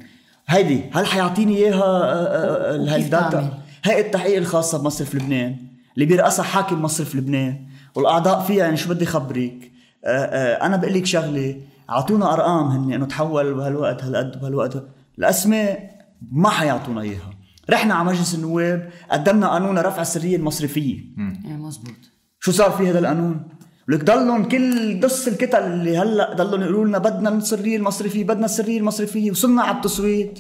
هيدي 0.49 0.81
هل 0.93 1.07
حيعطيني 1.07 1.57
إياها 1.57 1.83
آه، 1.83 2.77
آه، 2.77 2.97
آه، 2.97 3.09
تعمل؟ 3.31 3.49
هيئه 3.85 4.07
التحقيق 4.07 4.37
الخاصة 4.37 4.79
بمصرف 4.79 5.15
لبنان. 5.15 5.68
اللي 5.99 6.07
بيرأسها 6.07 6.43
حاكم 6.43 6.83
مصرف 6.83 7.15
لبنان. 7.17 7.67
والأعضاء 7.95 8.41
فيها 8.41 8.57
يعني 8.65 8.77
شو 8.77 8.89
بدي 8.89 9.07
خبرك 9.07 9.73
آه، 10.05 10.09
آه، 10.09 10.67
أنا 10.67 10.77
بقول 10.77 10.95
لك 10.95 11.07
شغلة 11.07 11.61
أعطونا 11.91 12.33
أرقام 12.35 12.67
هن 12.67 12.93
إنه 12.93 13.07
تحول 13.07 13.55
بهالوقت 13.55 14.05
هالقد 14.05 14.41
بهالوقت. 14.41 14.85
الأسماء 15.19 15.91
ما 16.33 16.49
حيعطونا 16.51 17.01
إياها. 17.01 17.31
رحنا 17.71 17.95
على 17.95 18.09
مجلس 18.09 18.35
النواب 18.35 18.91
قدمنا 19.11 19.49
قانون 19.49 19.79
رفع 19.79 20.03
السرية 20.03 20.37
المصرفية. 20.37 20.99
مزبوط 21.45 21.95
شو 22.41 22.53
صار 22.53 22.71
في 22.71 22.91
هذا 22.91 22.99
القانون؟ 22.99 23.49
لك 23.89 24.05
ضلهم 24.05 24.45
كل 24.49 25.01
دص 25.01 25.27
الكتل 25.29 25.59
اللي 25.63 25.99
هلأ 25.99 26.35
ضلهم 26.35 26.61
يقولوا 26.63 26.85
لنا 26.87 26.99
بدنا 26.99 27.29
السرية 27.31 27.77
المصرفية 27.77 28.25
بدنا 28.25 28.45
السرية 28.45 28.79
المصرفية 28.79 29.31
وصلنا 29.31 29.63
على 29.63 29.77
التصويت. 29.77 30.39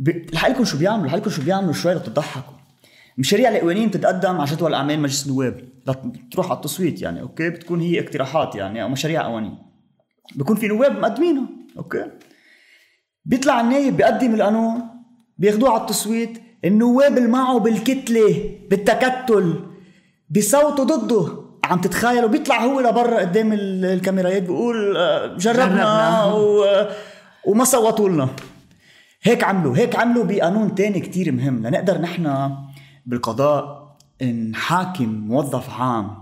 ب- 0.00 0.34
لحالكم 0.34 0.64
شو 0.64 0.78
بيعملوا؟ 0.78 1.06
لحالكم 1.06 1.30
شو 1.30 1.42
بيعملوا؟ 1.42 1.72
شوي 1.72 1.94
لتضحكوا. 1.94 2.53
مشاريع 3.18 3.50
القوانين 3.50 3.88
بتتقدم 3.88 4.40
على 4.40 4.50
جدول 4.50 4.74
أعمال 4.74 5.00
مجلس 5.00 5.26
النواب. 5.26 5.60
تروح 6.32 6.46
على 6.46 6.56
التصويت 6.56 7.02
يعني 7.02 7.20
أوكي؟ 7.20 7.50
بتكون 7.50 7.80
هي 7.80 8.00
اقتراحات 8.00 8.54
يعني 8.54 8.82
أو 8.82 8.88
مشاريع 8.88 9.22
قوانين. 9.22 9.58
بكون 10.36 10.56
في 10.56 10.68
نواب 10.68 10.98
مقدمينها 10.98 11.46
أوكي؟ 11.78 12.04
بيطلع 13.24 13.60
النايب 13.60 13.96
بيقدم 13.96 14.34
القانون 14.34 14.82
بياخدوه 15.38 15.70
على 15.70 15.80
التصويت. 15.80 16.38
النواب 16.64 17.18
اللي 17.18 17.28
معه 17.28 17.58
بالكتلة 17.58 18.54
بالتكتل 18.70 19.60
بيصوتوا 20.30 20.84
ضده 20.84 21.44
عم 21.64 21.80
تتخيلوا. 21.80 22.28
بيطلع 22.28 22.64
هو 22.64 22.80
لبرا 22.80 23.18
قدام 23.20 23.52
ال- 23.52 23.84
الكاميرايات 23.84 24.42
بيقول 24.42 24.96
آه، 24.96 25.26
جربنا, 25.36 25.64
جربنا. 25.66 26.24
و... 26.34 26.64
وما 27.46 27.64
صوتوا 27.64 28.08
لنا. 28.08 28.28
هيك 29.22 29.44
عملوا 29.44 29.76
هيك 29.76 29.96
عملوا 29.96 30.24
بقانون 30.24 30.74
تاني 30.74 31.00
كتير 31.00 31.32
مهم. 31.32 31.66
لنقدر 31.66 31.98
نحن 32.00 32.50
بالقضاء 33.06 33.96
نحاكم 34.50 35.08
موظف 35.08 35.70
عام 35.70 36.16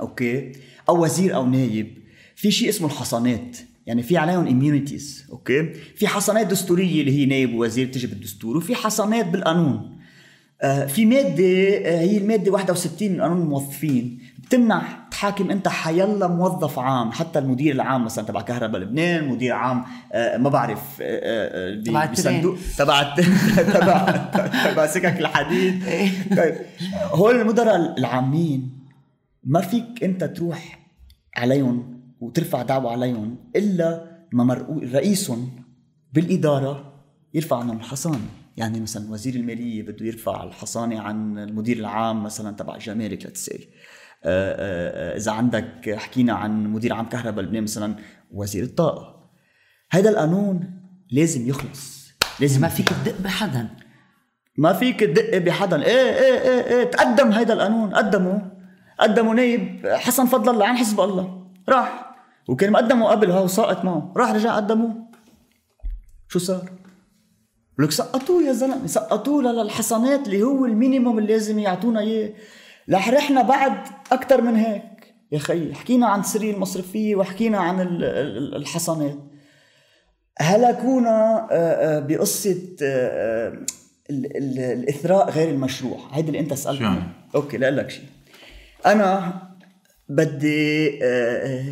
okay 0.00 0.52
أو 0.88 1.04
وزير 1.04 1.34
أو 1.34 1.46
نايب 1.46 1.98
في 2.36 2.50
شيء 2.50 2.68
اسمه 2.68 2.86
الحصانات. 2.86 3.56
يعني 3.86 4.02
في 4.02 4.16
عليهم 4.16 4.46
immunities 4.46 5.24
okay؟ 5.30 5.72
في 5.96 6.08
حصانات 6.08 6.46
دستورية 6.46 7.00
اللي 7.00 7.18
هي 7.18 7.26
نائب 7.26 7.54
ووزير 7.54 7.86
بتجي 7.86 8.06
بالدستور 8.06 8.56
وفي 8.56 8.74
حصانات 8.74 9.26
بالقانون. 9.26 9.98
آه، 10.62 10.86
في 10.86 11.06
مادة 11.06 11.44
آه، 11.44 12.00
هي 12.00 12.18
المادة 12.18 12.52
61 12.52 13.12
من 13.12 13.20
قانون 13.20 13.42
الموظفين 13.42 14.18
بتمنع 14.38 15.01
تحاكم 15.22 15.50
انت 15.50 15.68
حيلا 15.68 16.26
موظف 16.26 16.78
عام 16.78 17.12
حتى 17.12 17.38
المدير 17.38 17.74
العام 17.74 18.04
مثلا 18.04 18.24
تبع 18.24 18.40
كهرباء 18.40 18.80
لبنان 18.80 19.28
مدير 19.28 19.52
عام 19.52 19.84
آه، 20.12 20.36
ما 20.36 20.48
بعرف 20.48 20.80
آه، 21.00 21.04
آه، 21.04 21.78
آه، 21.78 21.82
تبع. 21.82 22.04
بصندوق 22.04 22.56
تبع 22.78 23.14
تبع 23.74 24.16
تبع 24.72 24.86
سكك 24.86 25.20
الحديد. 25.20 25.84
طيب 26.38 26.54
هول 27.12 27.40
المدراء 27.40 27.98
العامين 27.98 28.78
ما 29.44 29.60
فيك 29.60 30.04
انت 30.04 30.24
تروح 30.24 30.88
عليهم 31.36 32.00
وترفع 32.20 32.62
دعوة 32.62 32.92
عليهم 32.92 33.36
إلا 33.56 34.04
ما 34.32 34.54
رئيسهم 34.94 35.50
بالإدارة 36.12 36.92
يرفع 37.34 37.56
عنهم 37.56 37.76
الحصانة. 37.76 38.28
يعني 38.56 38.80
مثلا 38.80 39.12
وزير 39.12 39.34
المالية 39.34 39.82
بده 39.82 40.06
يرفع 40.06 40.44
الحصانة 40.44 41.00
عن 41.00 41.38
المدير 41.38 41.76
العام 41.76 42.22
مثلا 42.22 42.56
تبع 42.56 42.74
الجمارك 42.74 43.26
لتسي 43.26 43.68
إذا 44.24 45.32
عندك 45.32 45.94
حكينا 45.98 46.32
عن 46.32 46.66
مدير 46.66 46.92
عام 46.92 47.08
كهرباء 47.08 47.44
لبنان 47.44 47.62
مثلا 47.62 47.94
وزير 48.30 48.64
الطاقة. 48.64 49.30
هذا 49.90 50.10
القانون 50.10 50.70
لازم 51.10 51.48
يخلص 51.48 52.12
لازم 52.40 52.60
ما 52.60 52.68
فيك 52.68 52.88
تدق 52.88 53.20
بحدا. 53.20 53.68
ما 54.58 54.72
فيك 54.72 55.00
تدق 55.00 55.38
بحدا. 55.38 55.82
إيه 55.82 56.10
إيه 56.10 56.40
إيه 56.40 56.76
إيه 56.76 56.84
تقدم 56.84 57.32
هيدا 57.32 57.54
القانون. 57.54 57.94
قدموا 57.94 58.38
قدموا 59.00 59.34
نايب 59.34 59.86
حسن 59.86 60.26
فضل 60.26 60.52
الله 60.54 60.66
عن 60.66 60.76
حزب 60.76 61.00
الله. 61.00 61.50
راح 61.68 62.14
وكان 62.48 62.72
مقدمه 62.72 63.06
قبل 63.06 63.30
ها 63.30 63.40
وساقط 63.40 63.84
معه. 63.84 64.12
راح 64.16 64.30
رجع 64.30 64.56
قدموه 64.56 64.94
شو 66.28 66.38
صار؟ 66.38 66.70
لك 67.78 67.90
سقطوه 67.90 68.42
يا 68.42 68.52
زلمة 68.52 68.86
سقطوه 68.86 69.42
للحصانات 69.42 70.26
اللي 70.26 70.42
هو 70.42 70.66
المينيموم 70.66 71.18
اللي 71.18 71.32
لازم 71.32 71.58
يعطونا 71.58 72.00
إياه. 72.00 72.32
رح 72.90 73.08
رحنا 73.08 73.42
بعد 73.42 73.72
أكثر 74.12 74.40
من 74.42 74.56
هيك. 74.56 74.82
يا 75.32 75.38
خيي 75.38 75.74
حكينا 75.74 76.06
عن 76.06 76.20
السريه 76.20 76.54
المصرفية 76.54 77.16
وحكينا 77.16 77.58
عن 77.58 77.80
ال- 77.80 78.04
ال- 78.04 78.56
الحصانات 78.56 79.18
هلكونا 80.38 81.48
آه، 81.50 81.54
آه، 81.96 82.00
بقصة 82.00 82.76
آه، 82.82 83.48
ال- 84.10 84.36
ال- 84.36 84.58
الإثراء 84.58 85.30
غير 85.30 85.50
المشروع. 85.50 85.98
هيدا 86.12 86.28
اللي 86.28 86.38
أنت 86.40 86.50
شو 86.54 86.60
سألتني 86.62 86.86
يعني؟ 86.86 87.02
okay 87.34 87.56
لا 87.56 87.70
لك 87.70 87.90
شيء 87.90 88.04
أنا 88.86 89.32
بدي 90.08 90.88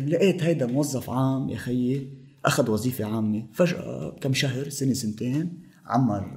لقيت 0.07 0.43
هيدا 0.43 0.65
موظف 0.65 1.09
عام 1.09 1.49
يا 1.49 1.57
خيي 1.57 2.07
أخذ 2.45 2.71
وظيفة 2.71 3.05
عامة. 3.05 3.43
فجأة 3.53 4.15
كم 4.21 4.33
شهر 4.33 4.69
سنة 4.69 4.93
سنتين 4.93 5.61
عمر 5.87 6.31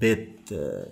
بيت 0.00 0.40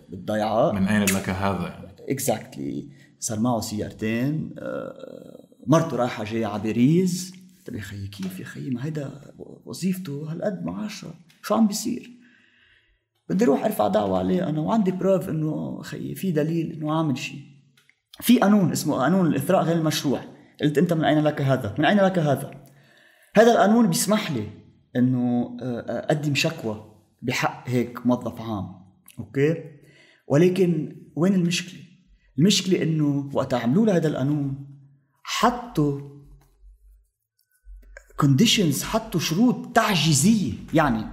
بالضيعة. 0.08 0.72
من 0.72 0.86
أين 0.88 1.02
لك 1.02 1.28
هذا؟ 1.30 1.62
يعني 1.68 2.12
exactly 2.12 2.88
صار 3.18 3.40
معه 3.40 3.60
سيارتين 3.60 4.54
آه، 4.58 5.48
مرته 5.66 5.96
رايحة 5.96 6.24
جاية 6.24 6.46
على 6.46 6.62
باريس. 6.62 7.32
طيب 7.66 7.76
يا 7.76 7.80
خيي 7.80 8.06
كيف 8.06 8.40
يا 8.40 8.44
خيي؟ 8.44 8.70
ما 8.70 8.84
هيدا 8.84 9.10
وظيفته 9.38 10.32
هالقد 10.32 10.64
معاشها 10.64 11.14
شو 11.42 11.54
عم 11.54 11.66
بيصير؟ 11.66 12.10
بدي 13.28 13.44
أروح 13.44 13.64
ارفع 13.64 13.88
دعوة 13.88 14.18
عليه. 14.18 14.48
أنا 14.48 14.60
وعندي 14.60 14.90
proof 14.90 15.28
إنه 15.28 15.82
خيي 15.82 16.14
في 16.14 16.30
دليل 16.30 16.72
إنه 16.72 16.92
عامل 16.92 17.18
شيء 17.18 17.40
في 18.20 18.38
قانون 18.38 18.72
اسمه 18.72 18.94
قانون 18.94 19.26
الإثراء 19.26 19.62
غير 19.62 19.76
المشروع. 19.76 20.20
قلت 20.62 20.78
أنت 20.78 20.92
من 20.92 21.04
أين 21.04 21.24
لك 21.24 21.42
هذا؟ 21.42 21.74
من 21.78 21.84
أين 21.84 22.00
لك 22.00 22.18
هذا؟ 22.18 22.64
هذا 23.36 23.52
القانون 23.52 23.86
بيسمح 23.86 24.30
لي 24.30 24.46
إنه 24.96 25.56
آه، 25.62 25.80
أقدم 25.80 26.34
شكوى 26.34 26.94
بحق 27.22 27.68
هيك 27.68 28.06
موظف 28.06 28.40
عام. 28.40 28.74
okay؟ 29.18 29.64
ولكن 30.28 30.96
وين 31.16 31.34
المشكلة؟ 31.34 31.88
المشكلة 32.39 32.82
إنه 32.82 33.30
وقت 33.32 33.55
عملوا 33.55 33.86
له 33.86 33.97
هذا 33.97 34.09
القانون 34.09 34.66
حطوا 35.24 36.01
conditions 38.16 38.82
حطوا 38.82 39.20
شروط 39.20 39.76
تعجيزية. 39.76 40.53
يعني 40.74 41.05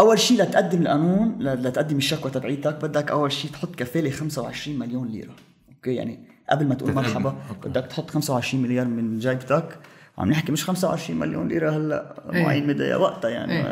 أول 0.00 0.18
شيء 0.18 0.42
لتقدم 0.42 0.82
القانون 0.82 1.38
ل- 1.42 1.62
لتقدم 1.68 1.96
الشكوى 1.96 2.30
تبعيتك 2.30 2.74
بدك 2.84 3.10
أول 3.10 3.32
شيء 3.32 3.50
تحط 3.50 3.74
كفالة 3.74 4.10
25 4.10 4.78
مليون 4.78 5.08
ليرة. 5.08 5.34
okay؟ 5.76 5.94
يعني 5.94 6.28
قبل 6.50 6.66
ما 6.68 6.74
تقول 6.74 6.90
تتقدم. 6.90 7.08
مرحبا 7.08 7.36
okay. 7.50 7.68
بدك 7.68 7.86
تحط 7.86 8.10
25 8.10 8.62
مليار 8.62 8.86
من 8.86 9.18
جيبتك. 9.18 9.78
عم 10.18 10.30
نحكي 10.30 10.52
مش 10.52 10.64
25 10.64 11.18
مليون 11.20 11.48
ليرة 11.48 11.70
هلأ 11.76 12.30
إيه. 12.34 12.42
معين 12.42 12.66
مدايا 12.66 12.96
وقتها 12.96 13.30
يعني. 13.30 13.62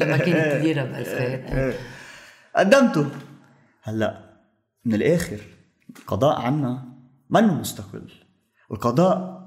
لما 0.00 0.16
كانت 0.16 0.64
ليرة 0.64 0.84
بألف 0.84 1.08
خير 1.08 1.74
قدمته. 2.56 3.06
هلأ 3.82 4.30
من 4.84 4.94
الآخر 4.94 5.38
القضاء 5.98 6.40
عنا 6.40 6.84
منه 7.30 7.54
مستقل؟ 7.54 8.10
والقضاء 8.70 9.40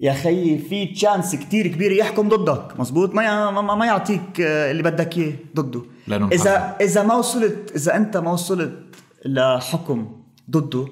يا 0.00 0.12
خيي 0.12 0.58
في 0.58 0.86
chance 0.86 1.36
كتير 1.36 1.66
كبير 1.66 1.92
يحكم 1.92 2.28
ضدك. 2.28 2.80
مزبوط 2.80 3.14
ما 3.14 3.50
ما, 3.50 3.74
ما 3.74 3.86
يعطيك 3.86 4.40
آه، 4.40 4.70
اللي 4.70 4.82
بدك 4.82 5.18
إياه 5.18 5.34
ضده. 5.56 5.82
لأنه 6.06 6.28
اذا 6.28 6.58
محرم. 6.58 6.74
إذا 6.80 7.02
ما 7.02 7.14
وصلت 7.14 7.72
إذا 7.74 7.96
أنت 7.96 8.16
ما 8.16 8.32
وصلت 8.32 8.78
لحكم 9.24 10.22
ضده 10.50 10.88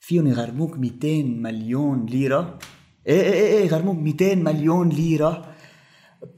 فيهم 0.00 0.26
يغرموك 0.26 0.78
200 0.78 1.22
مليون 1.22 2.06
ليرة. 2.06 2.58
إيه 3.06 3.22
إيه 3.22 3.32
إيه, 3.32 3.58
إيه 3.58 3.64
يغرموك 3.64 3.96
200 3.96 4.34
مليون 4.34 4.88
ليرة. 4.88 5.44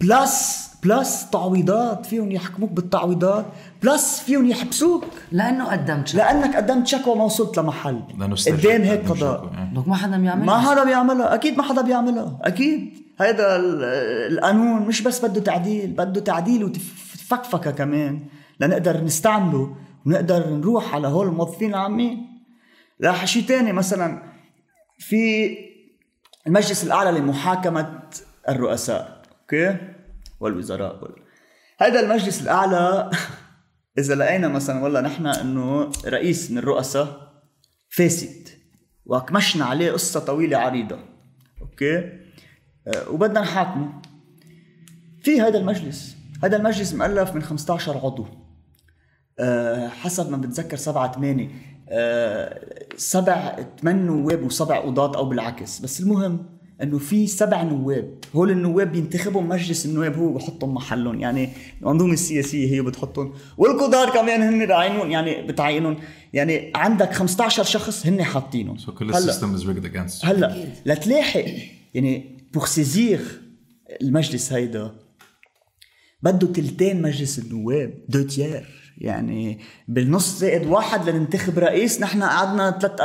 plus 0.00 0.61
plus 0.82 1.30
تعويضات 1.30 2.06
فيهم 2.06 2.32
يحكموك 2.32 2.70
بالتعويضات 2.70 3.46
plus 3.82 4.20
فيهم 4.20 4.46
يحبسوك. 4.50 5.04
لأنه 5.32 5.64
قدمت 5.64 6.08
شكوى 6.08 6.22
لأنك 6.22 6.56
قدمت 6.56 6.86
شكوى 6.86 7.16
ما 7.16 7.24
وصلت 7.24 7.58
لمحل. 7.58 8.00
لأنه 8.18 8.36
قدام 8.46 8.82
هيك 8.82 9.08
قضاء. 9.08 9.38
شكوى، 9.38 9.50
إيه. 9.58 9.74
donc 9.74 9.88
ما 9.88 9.96
حدا 9.96 10.18
بيعمل 10.18 10.46
ما 10.46 10.58
حدا 10.58 10.84
بيعملها. 10.84 11.34
أكيد 11.34 11.56
ما 11.58 11.62
حدا 11.62 11.82
بيعملها. 11.82 12.38
أكيد. 12.42 12.94
هيدا 13.20 13.56
ال- 13.56 13.84
القانون. 14.32 14.82
مش 14.82 15.02
بس 15.02 15.24
بده 15.24 15.40
تعديل 15.40 15.90
بده 15.90 16.20
تعديل 16.20 16.64
وتفكفكة 16.64 17.70
كمان. 17.70 18.20
لنقدر 18.60 19.04
نستعمله 19.04 19.76
ونقدر 20.06 20.48
نروح 20.50 20.94
على 20.94 21.08
هول 21.08 21.26
الموظفين 21.26 21.70
العامين. 21.70 22.26
لا 23.00 23.24
شيء 23.24 23.42
تاني 23.42 23.72
مثلا 23.72 24.22
في 24.98 25.56
المجلس 26.46 26.84
الأعلى 26.84 27.18
لمحاكمة 27.18 28.00
الرؤساء. 28.48 29.22
okay؟ 29.42 29.76
والوزراء 30.42 31.04
وال... 31.04 31.14
هذا 31.78 32.00
المجلس 32.00 32.42
الأعلى. 32.42 33.10
إذا 33.98 34.14
لقينا 34.14 34.48
مثلا 34.48 34.82
والله 34.84 35.00
نحن 35.00 35.26
إنه 35.26 35.90
رئيس 36.06 36.50
من 36.50 36.58
الرؤساء 36.58 37.32
فاسد 37.88 38.48
وكمشنا 39.06 39.64
عليه 39.64 39.92
قصة 39.92 40.20
طويلة 40.20 40.58
عريضة. 40.58 40.98
أوكي؟ 41.60 41.98
أه 41.98 43.08
وبدنا 43.10 43.40
نحاكمه. 43.40 44.02
في 45.22 45.40
هذا 45.40 45.58
المجلس 45.58 46.16
هذا 46.44 46.56
المجلس 46.56 46.94
مؤلف 46.94 47.34
من 47.34 47.42
15 47.42 47.98
عضو. 47.98 48.26
أه 49.38 49.88
حسب 49.88 50.30
ما 50.30 50.36
بتذكر 50.36 50.76
سبعة 50.76 51.12
ثمانية 51.12 51.50
أه 51.88 52.86
سبع 52.96 53.56
ثمان 53.80 54.06
نواب 54.06 54.42
وسبع 54.42 54.78
قضاة 54.80 55.16
أو 55.16 55.24
بالعكس. 55.24 55.80
بس 55.80 56.00
المهم 56.00 56.61
إنه 56.82 56.98
في 56.98 57.26
سبع 57.26 57.62
نواب 57.62 58.14
هول 58.34 58.50
النواب 58.50 58.92
بينتخبوا 58.92 59.42
مجلس 59.42 59.86
النواب 59.86 60.18
هو 60.18 60.32
بحطهم 60.32 60.74
محلهم 60.74 61.20
يعني 61.20 61.48
المنظومه 61.80 62.12
السياسية 62.12 62.72
هي 62.74 62.82
بتحطهم 62.82 63.32
والقضاة 63.58 64.10
كمان 64.10 64.42
هن 64.42 64.66
بعينهم 64.66 65.10
يعني 65.10 65.42
بتعينهم 65.46 65.96
يعني 66.32 66.72
عندك 66.74 67.12
15 67.12 67.62
شخص 67.62 68.06
هن 68.06 68.22
حاطينهم 68.22 68.78
so 68.78 68.92
كل 68.94 69.04
هلأ. 69.04 69.18
ال 69.18 69.23
system 69.23 69.54
is 69.54 69.64
rigged 69.64 69.84
against. 69.84 70.24
هلأ 70.24 70.66
لتلاحق 70.86 71.44
يعني 71.94 72.38
pour 72.54 72.66
saisir 72.66 73.20
المجلس 74.02 74.52
هيدا 74.52 74.92
بده 76.22 76.46
تلتين 76.46 77.02
مجلس 77.02 77.38
النواب 77.38 77.94
deux 78.08 78.22
tiers 78.22 78.81
يعني 79.02 79.58
بالنص 79.88 80.38
زائد 80.38 80.66
واحد 80.66 81.08
لننتخب 81.08 81.58
رئيس. 81.58 82.00
نحن 82.00 82.22
قعدنا 82.22 82.70
ثلاث 82.70 83.00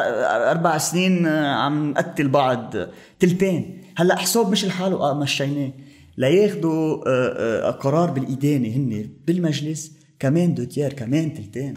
أربع 0.52 0.78
سنين 0.78 1.28
عم 1.28 1.92
نقتل 1.92 2.30
بعض 2.30 2.76
تلتين. 3.20 3.84
هلأ 3.98 4.16
حساب 4.16 4.52
مش 4.52 4.66
لحاله 4.66 4.96
آه 4.96 5.14
مشيناه. 5.14 5.72
لياخذوا 6.18 6.98
آه، 7.08 7.68
آه، 7.68 7.72
قرار 7.72 8.12
بالإدانة 8.12 8.68
هن 8.68 9.10
بالمجلس 9.28 9.92
كمان 10.20 10.54
دو 10.54 10.64
تيير 10.64 10.94
كمان 10.94 11.34
تلتين. 11.34 11.74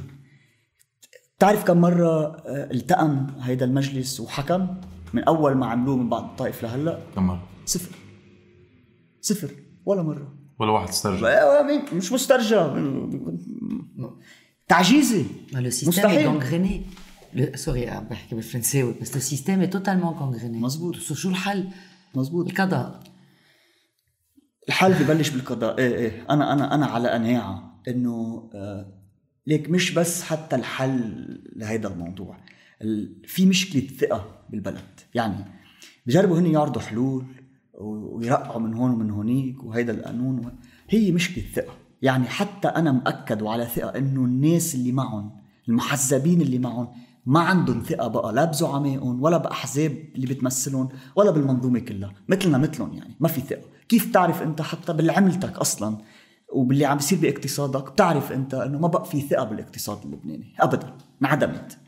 بتعرف 1.37 1.65
كم 1.65 1.81
مرة 1.81 2.37
آه، 2.37 2.71
التأم 2.71 3.27
هيدا 3.41 3.65
المجلس 3.65 4.21
وحكم؟ 4.21 4.67
من 5.15 5.25
أول 5.25 5.55
ما 5.55 5.67
عملوه 5.67 5.97
من 5.97 6.09
بعد 6.09 6.23
الطائف 6.23 6.63
لهلأ؟ 6.63 6.99
كم 7.15 7.27
مرة؟ 7.27 7.49
صفر. 7.67 7.95
صفر. 9.21 9.51
ولا 9.87 10.03
مرة. 10.03 10.33
ولا 10.59 10.71
واحد 10.71 10.89
استرجع. 10.89 11.29
آه، 11.29 11.83
مش 11.93 12.13
مسترجع. 12.13 12.77
تعجيزي 14.71 15.25
gangréné. 16.25 16.81
Le, 17.35 17.57
sorry, 17.57 17.87
ah, 17.89 18.01
بحكي 18.11 18.35
بالفرنساوي 18.35 18.95
بس 19.03 19.35
système 19.35 19.63
est 19.63 19.73
totalement 19.77 20.13
gangréné. 20.21 20.57
مزبوط. 20.57 20.97
So 20.97 21.13
شو 21.15 21.29
الحل؟ 21.29 21.69
مزبوط 22.15 22.47
القضاء. 22.51 23.01
الحل 24.69 24.95
ببلش 24.95 25.29
بالقضاء 25.29 25.79
إيه 25.79 25.95
إيه 25.95 26.27
أنا 26.31 26.53
أنا 26.53 26.75
أنا 26.75 26.87
على 26.87 27.09
قناعه 27.09 27.83
انه 27.89 28.51
آه 28.55 28.93
ليك 29.47 29.71
مش 29.71 29.95
بس 29.95 30.23
حتى 30.23 30.57
الحل 30.57 31.27
لهيدا 31.57 31.89
الموضوع 31.93 32.37
ال- 32.83 33.23
في 33.27 33.47
مشكله 33.47 33.83
ثقه 34.01 34.39
بالبلد 34.51 35.01
يعني 35.15 35.45
بجربوا 36.07 36.39
هن 36.39 36.47
يعرضوا 36.47 36.83
حلول 36.83 37.25
و- 37.75 38.17
ويرقعوا 38.19 38.61
من 38.61 38.75
هون 38.75 38.91
ومن 38.91 39.11
هونيك 39.11 39.65
وهيدا 39.65 39.93
القانون 39.93 40.39
و... 40.47 40.51
هي 40.89 41.13
مشكله 41.13 41.45
ثقه 41.55 41.75
يعني 42.03 42.29
حتى 42.29 42.69
أنا 42.69 42.93
مأكد 42.93 43.43
وعلى 43.43 43.67
ثقة 43.67 43.99
إنه 43.99 44.25
الناس 44.25 44.75
اللي 44.75 44.93
معهم 44.93 45.31
المحزبين 45.69 46.41
اللي 46.41 46.59
معهم 46.59 46.89
ما 47.27 47.41
عندهم 47.41 47.83
ثقة 47.83 48.09
بقى 48.09 48.33
لا 48.33 48.45
بزعمائهم 48.45 49.23
ولا 49.23 49.37
بأحزاب 49.37 49.97
اللي 50.15 50.27
بتمثلهم 50.27 50.89
ولا 51.17 51.31
بالمنظومة 51.31 51.79
كلها 51.79 52.13
مثلنا 52.29 52.59
مثلهم 52.59 52.93
يعني 52.93 53.17
ما 53.21 53.29
في 53.29 53.41
ثقة. 53.41 53.63
كيف 53.89 54.13
تعرف 54.13 54.43
أنت 54.43 54.63
حتى 54.63 54.93
باللي 54.93 55.13
عملتك 55.13 55.59
أصلا 55.59 55.99
وباللي 56.53 56.85
عم 56.85 56.97
بيصير 56.97 57.19
باقتصادك 57.19 57.93
بتعرف 57.93 58.33
أنت 58.33 58.55
إنه 58.55 58.79
ما 58.79 58.89
بقى 58.89 59.05
في 59.05 59.21
ثقة 59.21 59.45
بالاقتصاد 59.45 59.99
اللبناني؟ 60.05 60.55
ابدا 60.61 60.97
انعدمت 61.23 61.79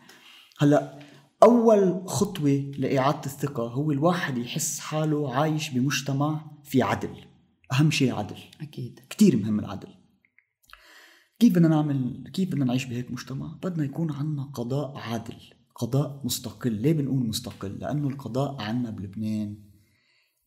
هلأ 0.58 0.98
أول 1.42 2.02
خطوة 2.06 2.72
لإعادة 2.78 3.20
الثقة 3.26 3.62
هو 3.62 3.90
الواحد 3.92 4.38
يحس 4.38 4.80
حاله 4.80 5.34
عايش 5.34 5.70
بمجتمع 5.70 6.40
في 6.64 6.82
عدل. 6.82 7.10
أهم 7.72 7.90
شيء 7.90 8.14
عدل. 8.14 8.36
أكيد. 8.60 9.00
كتير 9.10 9.36
مهم 9.36 9.58
العدل. 9.58 9.88
كيف 11.43 11.53
بدنا 11.53 11.68
نعمل 11.68 12.30
كيف 12.32 12.49
بدنا 12.49 12.64
نعيش 12.64 12.84
بهيك 12.84 13.11
مجتمع؟ 13.11 13.59
بدنا 13.62 13.84
يكون 13.84 14.12
عنا 14.12 14.43
قضاء 14.43 14.97
عادل 14.97 15.36
قضاء 15.74 16.20
مستقل. 16.24 16.72
ليه 16.72 16.93
بنقول 16.93 17.26
مستقل؟ 17.26 17.78
لأنه 17.78 18.09
القضاء 18.09 18.61
عنا 18.61 18.90
بلبنان 18.90 19.59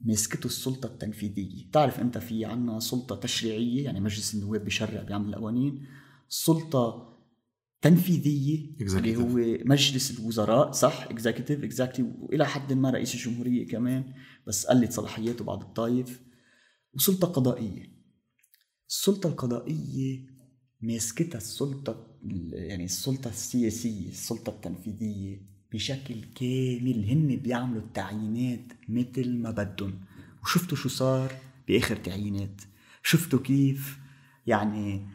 ماسكته 0.02 0.46
السلطة 0.46 0.88
التنفيذية. 0.88 1.72
تعرف 1.72 2.00
أنت 2.00 2.18
في 2.18 2.46
عنا 2.46 2.80
سلطة 2.80 3.16
تشريعية 3.16 3.84
يعني 3.86 4.00
مجلس 4.00 4.36
النواب 4.36 4.64
بيشرع 4.64 5.04
بيعمل 5.04 5.36
قوانين. 5.36 5.88
سلطة 6.30 7.14
تنفيذية 7.82 8.76
اللي. 8.82 9.16
هو 9.16 9.60
مجلس 9.66 10.20
الوزراء 10.20 10.72
صح؟ 10.72 11.04
executive 11.03 11.63
exactly 11.63 12.11
وإلى 12.20 12.46
حد 12.46 12.74
ما 12.74 12.89
رئيس 12.89 13.16
الجمهورية 13.16 13.68
كمان 13.68 14.14
بس 14.48 14.66
قلت 14.66 14.91
صلاحياته 14.91 15.46
بعد 15.46 15.62
الطايف 15.62 16.22
وسلطة 16.93 17.28
قضائية. 17.28 17.96
السلطة 18.89 19.28
القضائية 19.28 20.34
ماسكتها 20.82 21.38
السلطة 21.38 22.07
يعني 22.53 22.86
السلطة 22.86 23.30
السياسية 23.30 24.09
السلطة 24.09 24.49
التنفيذية 24.49 25.41
بشكل 25.73 26.15
كامل. 26.36 27.05
هن 27.09 27.36
بيعملوا 27.36 27.82
التعيينات 27.82 28.65
مثل 28.89 29.38
ما 29.38 29.51
بدهم. 29.51 29.99
وشفتوا 30.43 30.78
شو 30.78 30.89
صار 30.89 31.32
بآخر 31.67 31.95
تعيينات؟ 31.95 32.61
شفتوا 33.03 33.39
كيف 33.39 33.97
يعني 34.47 35.07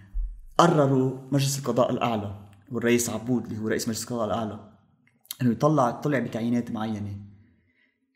قرروا 0.59 1.19
مجلس 1.33 1.59
القضاء 1.59 1.91
الأعلى 1.91 2.49
والرئيس 2.73 3.11
عبود 3.11 3.47
اللي 3.47 3.59
هو 3.59 3.69
رئيس 3.69 3.89
مجلس 3.89 4.03
القضاء 4.03 4.27
الأعلى 4.27 4.71
إنه 5.43 5.51
يطلع 5.51 5.91
طلع 5.91 6.19
بتعيينات 6.19 6.71
معينة. 6.71 7.21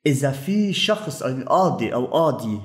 إذا 0.07 0.31
في 0.31 0.73
شخص 0.73 1.23
قاضي 1.23 1.95
أو 1.95 2.07
قاضي 2.07 2.61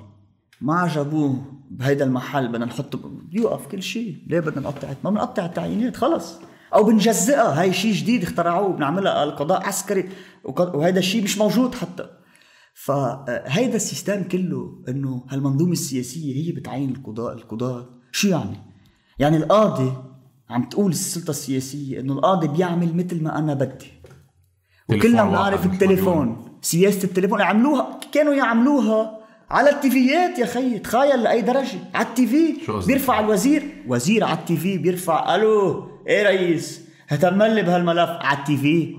ما 0.62 0.74
عجبوه 0.74 1.42
بهيدا 1.72 2.06
المحل 2.06 2.48
بدنا 2.48 2.66
نحطه 2.66 3.12
يوقف 3.32 3.68
كل 3.68 3.84
شيء 3.84 4.18
ليه 4.28 4.40
بدنا 4.40 4.62
نقطع 4.62 4.88
ما 5.04 5.10
بنقطع 5.10 5.46
التعيينات 5.46 5.98
خلص. 5.98 6.40
أو 6.74 6.84
بنجزئها. 6.84 7.62
هاي 7.62 7.74
شيء 7.74 7.94
جديد 7.94 8.24
اخترعوه 8.24 8.74
بنعملها 8.74 9.24
القضاء 9.24 9.68
عسكري 9.68 10.10
وهيدا 10.44 11.00
الشيء 11.00 11.24
مش 11.24 11.38
موجود 11.38 11.76
حتى. 11.76 12.10
فهيدا 12.74 13.76
السيستم 13.76 14.24
كله 14.24 14.84
إنه 14.90 15.26
هالمنظومة 15.30 15.72
السياسية 15.72 16.36
هي 16.36 16.52
بتعين 16.52 16.90
القضاء 16.90 17.34
القضاة 17.34 17.90
شو 18.12 18.28
يعني؟ 18.28 18.58
يعني 19.20 19.38
القاضي 19.38 19.94
عم 20.50 20.70
تقول 20.70 20.92
السلطة 20.92 21.30
السياسية 21.30 22.00
إنه 22.00 22.14
القاضي 22.14 22.48
بيعمل 22.48 22.96
مثل 22.96 23.24
ما 23.24 23.40
أنا 23.40 23.54
بدي. 23.54 23.92
وكلنا 24.90 25.24
بنعرف 25.24 25.66
التليفون. 25.66 26.58
سياسة 26.62 27.04
التليفون. 27.04 27.42
عملوها 27.42 28.00
كانوا 28.12 28.34
يعملوها 28.34 29.19
على 29.50 29.70
ال 29.70 29.84
TV 29.84 30.12
يات 30.12 30.40
يا 30.40 30.46
خيي 30.46 30.80
تخيل 30.80 31.24
لأي 31.24 31.42
درجة. 31.42 31.80
على 31.94 32.08
ال 32.08 32.20
TV؟ 32.20 32.58
بيرفع 32.88 33.20
الوزير. 33.20 33.84
وزير 33.88 34.24
على 34.24 34.38
ال 34.40 34.52
TV 34.52 34.78
بيرفع. 34.78 35.36
ألو 35.36 35.88
إيه 36.08 36.24
رئيس؟ 36.24 36.82
اهتملي 37.08 37.62
بهالملف. 37.62 38.10
على 38.10 38.38
ال 38.38 38.57
TV 38.57 38.96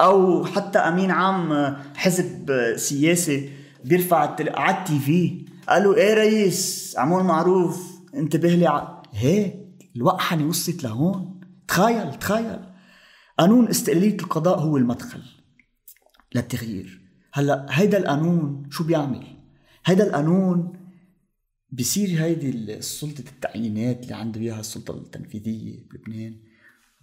أو 0.00 0.44
حتى 0.44 0.78
أمين 0.78 1.10
عام 1.10 1.76
حزب 1.96 2.52
سياسي 2.76 3.50
بيرفع 3.84 4.24
التل... 4.24 4.48
على 4.48 4.78
ال 4.78 5.00
TV 5.00 5.44
قالوا 5.68 5.94
إيه 5.94 6.14
رئيس؟ 6.14 6.94
عمول 6.98 7.24
معروف. 7.24 7.98
انتبه 8.14 8.48
لي 8.48 8.66
ع... 8.66 9.02
هيك 9.12 9.54
الوقحنه 9.96 10.48
وصلت 10.48 10.84
لهون. 10.84 11.40
تخيل 11.68 12.14
تخيل. 12.14 12.58
قانون 13.38 13.68
استقلالية 13.68 14.16
القضاء 14.16 14.58
هو 14.58 14.76
المدخل 14.76 15.22
للتغيير. 16.34 17.00
هلأ 17.32 17.66
هيدا 17.70 17.98
القانون 17.98 18.62
شو 18.70 18.84
بيعمل؟ 18.84 19.37
هيدا 19.84 20.06
القانون 20.06 20.72
بصير 21.72 22.08
هيدي 22.22 22.82
سلطة 22.82 23.24
التعيينات 23.34 24.02
اللي 24.02 24.14
عنده 24.14 24.40
اياها 24.40 24.60
السلطة 24.60 24.94
التنفيذية 24.94 25.86
بلبنان 25.90 26.36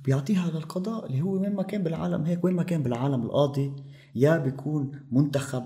بيعطيها 0.03 0.51
للقضاء 0.51 1.05
اللي 1.05 1.21
هو 1.21 1.33
وين 1.41 1.55
ما 1.55 1.63
كان 1.63 1.83
بالعالم 1.83 2.23
هيك 2.25 2.43
وين 2.43 2.53
ما 2.53 2.63
كان 2.63 2.83
بالعالم 2.83 3.21
القاضي 3.23 3.73
يا 4.15 4.37
بيكون 4.37 4.91
منتخب 5.11 5.63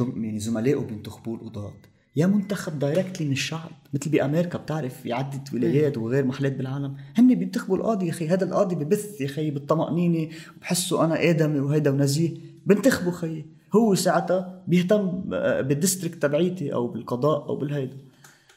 يعني 0.00 0.40
زملائه 0.40 0.76
بينتخبوه 0.80 1.34
القضاة 1.34 1.72
يا 2.16 2.26
منتخب 2.26 2.78
دايركتلي 2.78 3.26
من 3.26 3.32
الشعب 3.32 3.70
مثل 3.94 4.10
بأمريكا 4.10 4.58
بتعرف 4.58 5.00
في 5.00 5.12
عده 5.12 5.44
ولايات 5.52 5.98
وغير 5.98 6.24
محلات 6.24 6.52
بالعالم 6.56 6.96
هن 7.16 7.34
بينتخبوا 7.34 7.76
القاضي 7.76 8.06
يا 8.06 8.10
أخي 8.10 8.28
هذا 8.28 8.44
القاضي 8.44 8.74
ببث 8.74 9.20
يا 9.20 9.26
أخي 9.26 9.50
بالطمأنينة 9.50 10.28
وبحسه 10.56 11.04
أنا 11.04 11.30
آدمي 11.30 11.60
وهيدا 11.60 11.90
ونزيه 11.90 12.36
بنتخبه 12.66 13.10
خيي. 13.10 13.46
هو 13.76 13.94
ساعتها 13.94 14.62
بيهتم 14.66 15.22
آه، 15.32 15.60
بالديستريكت 15.60 16.22
تبعيتي 16.22 16.74
أو 16.74 16.88
بالقضاء 16.88 17.48
أو 17.48 17.56
بالهيدا. 17.56 17.96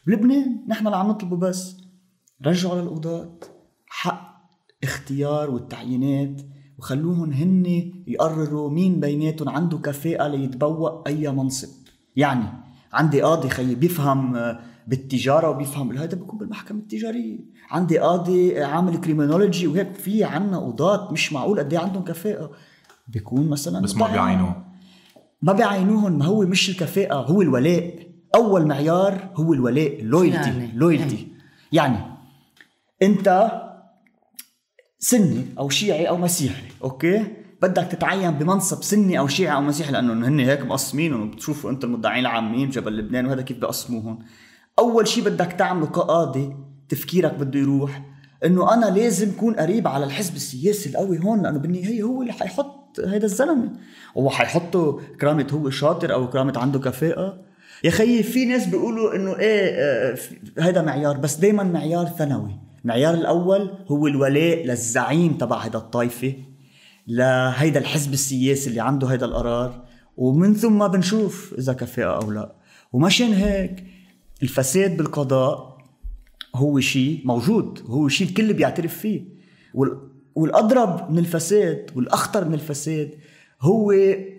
بلبنان 0.08 0.60
نحن 0.68 0.86
اللي 0.86 0.98
عم 0.98 1.08
نطلبه 1.08 1.38
بس. 1.38 1.78
رجعوا 2.46 2.82
للقضاة 2.82 3.30
حق 3.88 4.34
اختيار 4.84 5.50
والتعيينات 5.52 6.42
وخلوهم 6.78 7.32
هن 7.32 7.92
يقرروا 8.08 8.70
مين 8.70 9.00
بيناتهم 9.00 9.50
عنده 9.50 9.78
كفاءة 9.78 10.28
ليتبوأ 10.28 11.08
أي 11.08 11.32
منصب. 11.32 11.70
يعني 12.16 12.46
عندي 12.94 13.22
قاضي 13.22 13.50
خيي 13.50 13.76
بيفهم 13.76 14.36
آه، 14.36 14.60
بالتجارة 14.88 15.50
وبيفهم 15.50 15.92
هذا 15.98 16.16
بيكون 16.18 16.40
بالمحكمة 16.40 16.80
التجارية. 16.80 17.40
عندي 17.70 17.98
قاضي 18.00 18.64
عامل 18.64 18.98
criminology 18.98 19.68
وهيك 19.68 19.94
في 19.96 20.24
عنا 20.24 20.58
قضاة 20.60 21.12
مش 21.12 21.34
معقول 21.34 21.60
قد 21.60 21.74
إيه 21.74 21.80
عندهم 21.80 22.04
كفاءة. 22.04 22.52
بيكون 23.08 23.50
مثلا 23.50 23.82
بس 23.82 23.96
ما 23.96 24.12
بيعينوه. 24.12 24.73
ما 25.44 25.54
بيعينوهم 25.54 26.18
ما 26.20 26.26
هو 26.26 26.42
مش 26.42 26.70
الكفاءه 26.70 27.16
هو 27.16 27.42
الولاء. 27.42 28.08
أول 28.36 28.68
معيار 28.68 29.30
هو 29.36 29.54
الولاء 29.54 30.04
loyalty 30.04 30.50
يعني. 30.50 30.72
loyalty 30.76 31.28
يعني. 31.72 31.98
أنت 33.02 33.52
سني 35.00 35.46
أو 35.60 35.70
شيعي 35.70 36.10
أو 36.10 36.18
مسيحي 36.18 36.68
okay؟ 36.84 37.26
بدك 37.62 37.88
تتعين 37.92 38.32
بمنصب 38.32 38.84
سني 38.84 39.20
أو 39.20 39.28
شيعي 39.28 39.56
أو 39.56 39.62
مسيحي 39.62 39.92
لأنه 39.92 40.28
هن 40.28 40.40
هيك 40.40 40.62
مقسمين 40.62 41.14
وبتشوفوا 41.14 41.72
انت 41.72 41.84
المدعين 41.84 42.20
العامين 42.20 42.70
جبل 42.70 42.98
لبنان 42.98 43.26
وهذا 43.26 43.42
كيف 43.42 43.58
بقسموهم 43.58 44.20
أول 44.80 45.08
شيء 45.08 45.24
بدك 45.24 45.52
تعمله 45.52 45.86
كقاضي 45.88 46.56
تفكيرك 46.90 47.34
بده 47.34 47.60
يروح. 47.60 48.13
إنه 48.46 48.74
أنا 48.74 48.86
لازم 48.86 49.30
أكون 49.30 49.54
قريب 49.54 49.88
على 49.88 50.06
الحزب 50.06 50.36
السياسي 50.36 50.90
القوي 50.90 51.20
هون 51.20 51.44
لأنه 51.44 51.60
بالنهاية 51.60 52.04
هو 52.04 52.22
اللي 52.22 52.34
حيحط 52.34 53.00
هذا 53.00 53.26
الزلمة. 53.26 53.70
هو 54.18 54.30
حيحطه 54.30 55.02
كرامة 55.22 55.48
هو 55.52 55.70
شاطر 55.70 56.14
أو 56.14 56.30
كرامة 56.30 56.54
عنده 56.58 56.80
كفاءة. 56.80 57.38
يا 57.84 57.90
خيي 57.90 58.24
في 58.24 58.46
ناس 58.46 58.66
بيقولوا 58.66 59.16
إنه 59.16 59.40
إيه 59.40 59.76
آه، 59.76 60.18
هذا 60.60 60.82
معيار 60.82 61.18
بس 61.18 61.36
دائما 61.36 61.64
معيار 61.64 62.06
ثانوي. 62.06 62.56
المعيار 62.84 63.14
الأول 63.14 63.70
هو 63.88 64.08
الولاء 64.08 64.66
للزعيم 64.66 65.38
تبع 65.38 65.58
هذا 65.58 65.78
الطائفه 65.78 66.34
لهيدا 67.08 67.80
الحزب 67.80 68.14
السياسي 68.14 68.70
اللي 68.70 68.82
عنده 68.82 69.08
هيدا 69.08 69.26
القرار. 69.26 69.84
ومن 70.18 70.54
ثم 70.54 70.88
بنشوف 70.88 71.56
إذا 71.58 71.74
كفاءة 71.74 72.24
أو 72.24 72.32
لا. 72.32 72.56
ومشان 72.94 73.34
هيك 73.34 73.84
الفساد 74.44 74.98
بالقضاء 74.98 75.73
هو 76.56 76.80
شيء 76.80 77.22
موجود 77.26 77.84
هو 77.88 78.08
شيء 78.08 78.28
الكل 78.28 78.54
بيعترف 78.54 78.98
فيه. 78.98 79.26
والأضرب 80.36 81.12
من 81.12 81.20
الفساد 81.20 81.92
والأخطر 81.96 82.48
من 82.48 82.54
الفساد 82.54 83.12
هو 83.62 83.94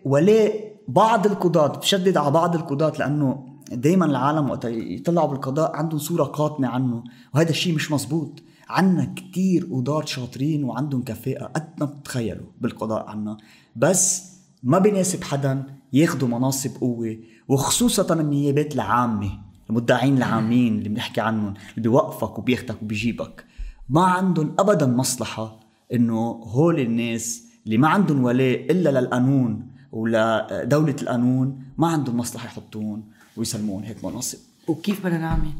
ولاء 0.05 0.75
بعض 0.89 1.27
القضاة 1.27 1.67
بشدد 1.79 2.17
على 2.17 2.31
بعض 2.31 2.55
القضاة 2.55 2.93
لأنه 2.99 3.47
دايما 3.73 4.07
العالم 4.07 4.51
وقت 4.51 4.65
يطلعوا 4.65 5.29
بالقضاء 5.29 5.77
عندهم 5.77 5.99
صورة 5.99 6.25
قاتمة 6.25 6.69
عنه. 6.69 7.05
وهذا 7.35 7.51
الشيء 7.51 7.75
مش 7.75 7.93
مزبوط 7.93 8.43
عنا 8.69 9.15
كتير 9.17 9.69
قضاة 9.73 10.05
شاطرين 10.05 10.65
وعندهم 10.65 11.03
كفاءة 11.03 11.45
قد 11.45 11.69
ما 11.81 11.87
بتتخيلوا 11.87 12.47
بالقضاء 12.61 13.07
عنا. 13.07 13.37
بس 13.77 14.33
ما 14.63 14.79
بيناسب 14.79 15.23
حدا 15.25 15.65
ياخدوا 15.93 16.29
مناصب 16.29 16.71
قوة 16.81 17.17
وخصوصا 17.49 18.15
النيابات 18.15 18.75
العامة. 18.75 19.44
المدعين 19.71 20.17
العامين 20.17 20.79
اللي 20.79 20.89
بنحكي 20.89 21.21
عنهم 21.21 21.55
اللي 21.71 21.83
بيوقفك 21.89 22.39
وبياخدك 22.39 22.83
وبيجيبك. 22.83 23.45
ما 23.89 24.05
عندهم 24.05 24.55
ابدا 24.59 24.87
مصلحة 24.87 25.61
إنه 25.93 26.21
هول 26.45 26.81
الناس 26.81 27.45
اللي 27.67 27.79
ما 27.79 27.89
عندهم 27.89 28.25
ولاء 28.25 28.71
إلا 28.71 29.01
للقانون 29.01 29.67
ولدولة 29.93 30.97
القانون 31.03 31.63
ما 31.79 31.87
عندهم 31.89 32.17
مصلحة 32.17 32.47
يحطون 32.47 33.03
ويسلمون 33.37 33.85
هيك 33.85 34.05
مناصب. 34.05 34.39
وكيف 34.69 35.07
بدنا 35.07 35.19
نعمل؟ 35.19 35.51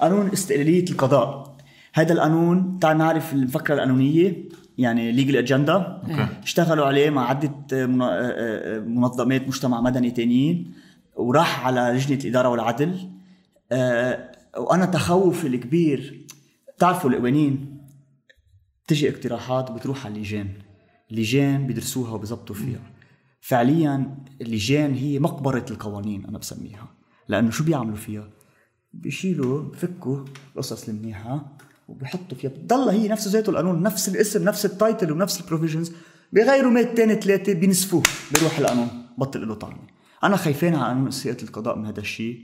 قانون 0.00 0.30
استقلالية 0.32 0.84
القضاء. 0.90 1.54
هذا 1.94 2.12
القانون 2.12 2.78
تعال 2.78 2.98
نعرف 2.98 3.32
الفكرة 3.32 3.74
القانونية 3.74 4.44
يعني 4.78 5.12
ليجل 5.12 5.36
اجندا 5.36 6.02
اشتغلوا 6.42 6.86
عليه 6.86 7.10
مع 7.10 7.28
عدة 7.28 7.86
منظمات 8.86 9.48
مجتمع 9.48 9.80
مدني 9.80 10.10
تانيين. 10.10 10.72
وراح 11.16 11.66
على 11.66 11.80
لجنة 11.80 12.18
الإدارة 12.18 12.48
والعدل. 12.48 13.10
أه 13.72 14.32
وأنا 14.56 14.86
تخوفي 14.86 15.46
الكبير. 15.46 16.26
بتعرفوا 16.76 17.10
القوانين؟ 17.10 17.78
تجي 18.86 19.08
اقتراحات 19.08 19.70
وبتروح 19.70 20.06
على 20.06 20.14
اللجان. 20.14 20.48
اللجان 21.10 21.66
بيدرسوها 21.66 22.12
وبيظبطوا 22.12 22.54
فيها. 22.54 22.80
فعليا 23.40 24.16
اللجان 24.40 24.94
هي 24.94 25.18
مقبرة 25.18 25.66
القوانين 25.70 26.26
أنا 26.26 26.38
بسميها. 26.38 26.88
لأنه 27.28 27.50
شو 27.50 27.64
بيعملوا 27.64 27.96
فيها؟ 27.96 28.28
بيشيلوا 28.92 29.62
بفكوا 29.62 30.24
القصص 30.54 30.88
المنيحة 30.88 31.56
وبيحطوا 31.88 32.38
فيها. 32.38 32.50
بتضل 32.50 32.88
هي 32.88 33.08
نفس 33.08 33.28
ذاته 33.28 33.50
القانون 33.50 33.82
نفس 33.82 34.08
الاسم 34.08 34.44
نفس 34.44 34.64
ال 34.64 34.72
title 34.72 35.12
ونفس 35.12 35.40
ال 35.40 35.45
provisions 35.45 35.92
بغيروا 36.32 36.70
مادتين 36.70 37.14
ثلاثة 37.14 37.52
بينسفوه 37.52 38.02
بيروح 38.34 38.58
القانون 38.58 38.88
بطل 39.18 39.48
له 39.48 39.54
طعمه. 39.54 39.93
أنا 40.24 40.36
خايفين 40.36 40.74
على 40.74 40.86
قانون 40.86 41.10
استقلالية 41.10 41.42
القضاء 41.42 41.78
من 41.78 41.86
هذا 41.86 42.00
الشيء 42.00 42.40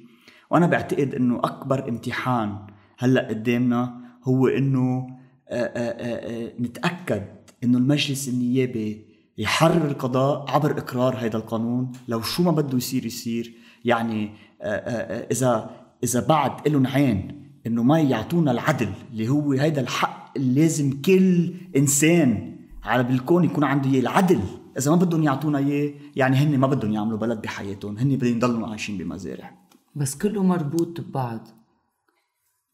وأنا 0.51 0.66
بعتقد 0.66 1.14
إنه 1.14 1.39
أكبر 1.39 1.89
امتحان 1.89 2.59
هلأ 2.99 3.28
قدامنا 3.28 4.01
هو 4.24 4.47
إنه 4.49 5.07
آه، 5.49 5.55
آه، 5.55 6.49
آه، 6.49 6.53
نتأكد 6.61 7.22
إنه 7.64 7.78
المجلس 7.78 8.28
النيابي 8.28 9.05
يحرر 9.39 9.87
القضاء 9.89 10.51
عبر 10.51 10.78
إقرار 10.78 11.16
هذا 11.16 11.37
القانون 11.37 11.93
لو 12.09 12.22
شو 12.22 12.43
ما 12.43 12.51
بده 12.51 12.76
يصير 12.76 13.07
يصير. 13.07 13.55
يعني 13.85 14.31
إذا 15.33 15.70
إذا 16.05 16.26
بعد 16.26 16.68
لهم 16.68 16.87
عين 16.87 17.47
إنه 17.66 17.83
ما 17.83 18.01
يعطونا 18.01 18.51
العدل 18.51 18.93
اللي 19.12 19.28
هو 19.28 19.53
هذا 19.53 19.81
الحق 19.81 20.33
اللي 20.37 20.61
لازم 20.61 21.03
كل 21.03 21.55
إنسان 21.76 22.57
على 22.85 23.03
بالكون 23.03 23.45
يكون 23.45 23.64
عنده 23.64 23.99
العدل 23.99 24.41
إذا 24.78 24.90
ما 24.90 24.96
بدهم 24.96 25.22
يعطونا 25.22 25.58
إياه 25.58 25.94
يعني 26.16 26.36
هن 26.36 26.58
ما 26.58 26.66
بدهم 26.66 26.92
يعملوا 26.92 27.18
بلد 27.18 27.42
بحياتهم 27.42 27.98
هن 27.98 28.16
بدهم 28.16 28.36
يضلوا 28.36 28.68
عايشين 28.68 28.98
بمزارع. 28.98 29.58
بس 29.94 30.18
كله 30.18 30.42
مربوط 30.42 31.00
ببعض. 31.00 31.48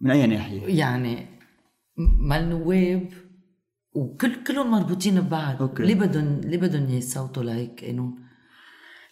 من 0.01 0.11
أي 0.11 0.26
ناحية؟ 0.26 0.78
يعني 0.78 1.26
ما 1.97 2.40
النواب 2.40 3.09
وكل 3.92 4.44
كلهم 4.44 4.70
مربوطين 4.70 5.20
ببعض. 5.20 5.62
أوكي. 5.62 5.82
ليه 5.82 5.94
بدهم 5.94 6.40
ليه 6.40 6.59
بدهم 6.59 6.88
يصوتوا 6.88 7.42
لهيك 7.42 7.84
قانون 7.84 8.18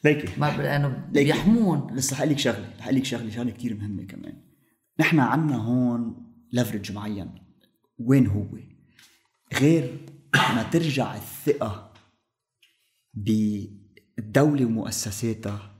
ليكي. 0.04 0.40
ما 0.40 0.56
لأنه 0.56 1.08
بيحمون. 1.12 1.86
بس 1.96 2.12
رح 2.12 2.22
لك 2.22 2.38
شغلة 2.38 2.70
رح 2.78 2.88
لك 2.88 3.04
شغلة 3.04 3.30
شغلة 3.30 3.50
كثير 3.50 3.76
مهمة 3.76 4.02
كمان. 4.02 4.42
نحن 5.00 5.20
عنا 5.20 5.56
هون 5.56 6.16
لفرج 6.52 6.92
معين. 6.92 7.30
وين 7.98 8.26
هو؟ 8.26 8.46
غير 9.60 10.06
ما 10.34 10.62
ترجع 10.62 11.14
الثقة 11.14 11.93
بالدولة 13.16 14.64
ومؤسساتها 14.64 15.70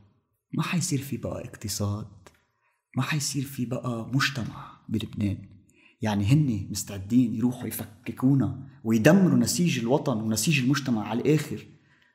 ما 0.53 0.63
حيصير 0.63 0.99
في 0.99 1.17
بقى 1.17 1.45
اقتصاد 1.45 2.07
ما 2.97 3.03
حيصير 3.03 3.43
في 3.45 3.67
بقى 3.67 4.11
مجتمع 4.13 4.73
بلبنان. 4.89 5.39
يعني 6.03 6.25
هن 6.25 6.67
مستعدين 6.71 7.35
يروحوا 7.35 7.67
يفككونا 7.67 8.69
ويدمروا 8.85 9.39
نسيج 9.39 9.79
الوطن 9.79 10.17
ونسيج 10.17 10.61
المجتمع 10.61 11.09
على 11.09 11.21
الآخر 11.21 11.67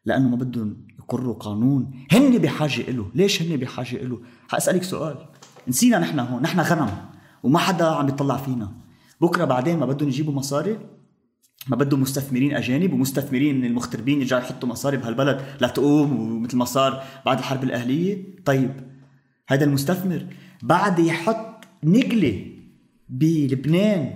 لأنه 0.05 0.30
ما 0.30 0.36
بدهم 0.36 0.88
يقروا 0.99 1.34
قانون. 1.34 2.05
هن 2.11 2.38
بحاجة 2.38 2.91
له 2.91 3.11
ليش 3.15 3.41
هن 3.41 3.57
بحاجة 3.57 4.03
له 4.03 4.22
حأسألك 4.47 4.84
سؤال. 4.84 5.26
نسينا 5.67 5.99
نحن 5.99 6.20
هون 6.20 6.41
نحن 6.41 6.59
غنم 6.59 7.05
وما 7.43 7.59
حدا 7.59 7.86
عم 7.86 8.07
يطلع 8.07 8.38
فينا. 8.38 8.76
بكرة 9.22 9.45
بعدين 9.45 9.80
ما 9.80 9.86
بدهم 9.86 10.09
يجيبوا 10.09 10.34
مصاري؟ 10.34 10.80
ما 11.68 11.76
بده 11.76 11.97
مستثمرين 11.97 12.55
أجانب 12.55 12.93
ومستثمرين 12.93 13.66
المغتربين 13.66 14.22
يرجعوا 14.22 14.41
يحطوا 14.41 14.70
مصاري 14.70 14.97
بهالبلد. 14.97 15.41
لتقوم 15.62 16.20
ومثل 16.20 16.57
ما 16.57 16.66
صار 16.66 17.03
بعد 17.26 17.38
الحرب 17.38 17.64
الأهلية. 17.64 18.18
طيب 18.45 18.72
هذا 19.49 19.66
المستثمر 19.66 20.26
بعد 20.62 20.99
يحط 20.99 21.66
نقلة 21.84 22.45
بلبنان. 23.10 24.14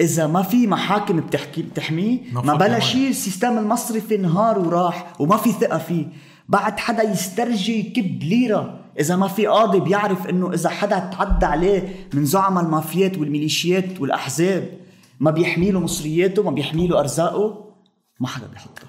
إذا 0.00 0.26
ما 0.26 0.42
في 0.42 0.66
محاكم 0.66 1.20
بتحكي 1.20 1.62
بتحميه 1.62 2.18
ما 2.32 2.54
بلا 2.54 2.78
شيء 2.78 3.08
السيستم 3.08 3.58
المصرفي 3.58 4.14
انهار 4.14 4.58
وراح 4.58 5.20
وما 5.20 5.36
في 5.36 5.52
ثقة 5.52 5.78
فيه. 5.78 6.06
بعد 6.48 6.78
حدا 6.78 7.02
يسترجي 7.02 7.78
يكب 7.78 8.22
ليرة. 8.22 8.80
إذا 9.00 9.16
ما 9.16 9.28
في 9.28 9.46
قاضي 9.46 9.80
بيعرف 9.80 10.26
إنه 10.26 10.52
إذا 10.52 10.68
حدا 10.68 10.98
تعدى 10.98 11.46
عليه 11.46 11.94
من 12.14 12.24
زعماء 12.24 12.64
المافيات 12.64 13.18
والميليشيات 13.18 14.00
والأحزاب 14.00 14.85
ما 15.20 15.30
بيحمي 15.30 15.70
له 15.70 15.80
مصرياته 15.80 16.42
ما 16.42 16.50
بيحمي 16.50 16.86
له 16.86 17.00
أرزاقه 17.00 17.74
ما 18.20 18.26
حدا 18.28 18.46
بيحطه. 18.46 18.86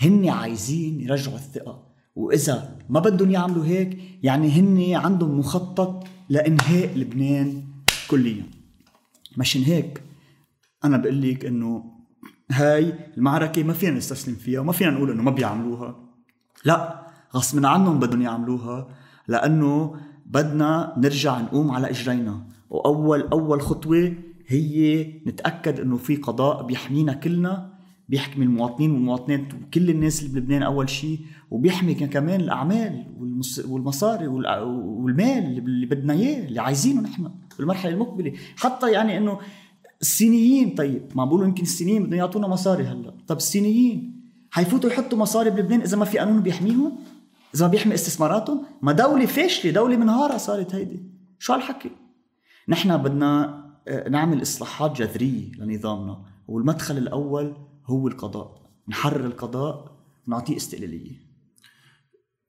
هن 0.00 0.28
عايزين 0.28 1.00
يرجعوا 1.00 1.36
الثقة. 1.36 1.88
وإذا 2.16 2.78
ما 2.88 3.00
بدهم 3.00 3.30
يعملوا 3.30 3.64
هيك 3.64 3.98
يعني 4.22 4.50
هن 4.50 4.94
عندهم 4.94 5.38
مخطط 5.38 6.04
لإنهاء 6.28 6.98
لبنان 6.98 7.64
كليا. 8.10 8.46
مشان 9.36 9.62
هيك 9.62 10.02
أنا 10.84 10.96
بقول 10.96 11.22
لك 11.22 11.44
إنه 11.44 11.84
هاي 12.50 12.94
المعركة 13.16 13.62
ما 13.62 13.72
فينا 13.72 13.96
نستسلم 13.96 14.34
فيها 14.34 14.60
وما 14.60 14.72
فينا 14.72 14.90
نقول 14.90 15.10
إنه 15.10 15.22
ما 15.22 15.30
بيعملوها. 15.30 15.96
لا 16.64 17.06
غصب 17.34 17.66
عنهم 17.66 17.98
بدهم 17.98 18.22
يعملوها 18.22 18.88
لأنه 19.28 19.94
بدنا 20.26 20.94
نرجع 20.96 21.40
نقوم 21.40 21.70
على 21.70 21.90
إجرينا. 21.90 22.46
واول 22.70 23.22
أول 23.22 23.62
خطوة 23.62 24.14
هي 24.48 25.04
نتأكد 25.26 25.80
إنه 25.80 25.96
في 25.96 26.16
قضاء 26.16 26.62
بيحمينا 26.62 27.12
كلنا 27.12 27.78
بيحمي 28.08 28.44
المواطنين 28.44 28.90
والمواطنات 28.90 29.54
وكل 29.54 29.90
الناس 29.90 30.22
اللي 30.22 30.40
بلبنان 30.40 30.62
أول 30.62 30.90
شيء 30.90 31.18
وبيحمي 31.50 31.94
كمان 31.94 32.40
الأعمال 32.40 33.06
والمصاري 33.66 34.26
والمال 34.26 35.58
اللي 35.58 35.86
بدنا 35.86 36.12
إياه 36.12 36.46
اللي 36.46 36.60
عايزينه 36.60 37.00
نحن 37.00 37.30
بالمرحلة 37.58 37.92
المقبلة. 37.92 38.32
حتى 38.56 38.92
يعني 38.92 39.16
إنه 39.16 39.38
الصينيين 40.00 40.74
طيب 40.74 41.02
ما 41.14 41.24
بقولوا 41.24 41.46
يمكن 41.46 41.62
الصينيين 41.62 42.04
بدهم 42.04 42.18
يعطونا 42.18 42.48
مصاري 42.48 42.84
هلأ. 42.84 43.14
طب 43.26 43.36
الصينيين 43.36 44.20
حيفوتوا 44.50 44.90
يحطوا 44.90 45.18
مصاري 45.18 45.50
بلبنان 45.50 45.80
إذا 45.80 45.96
ما 45.96 46.04
في 46.04 46.18
قانون 46.18 46.42
بيحميهم؟ 46.42 46.98
إذا 47.54 47.66
ما 47.66 47.70
بيحمي 47.70 47.94
استثماراتهم؟ 47.94 48.64
ما 48.82 48.92
دولة 48.92 49.26
فاشلة 49.26 49.72
دولة 49.72 49.96
منهارة 49.96 50.36
صارت 50.36 50.74
هيدي. 50.74 51.02
شو 51.38 51.52
هالحكي؟ 51.52 51.90
نحن 52.68 52.96
بدنا 52.96 53.67
نعمل 54.10 54.42
إصلاحات 54.42 54.96
جذرية 54.96 55.52
لنظامنا. 55.52 56.24
والمدخل 56.48 56.98
الأول 56.98 57.56
هو 57.86 58.08
القضاء. 58.08 58.70
نحرر 58.88 59.26
القضاء 59.26 59.96
ونعطيه 60.28 60.56
استقلالية. 60.56 61.28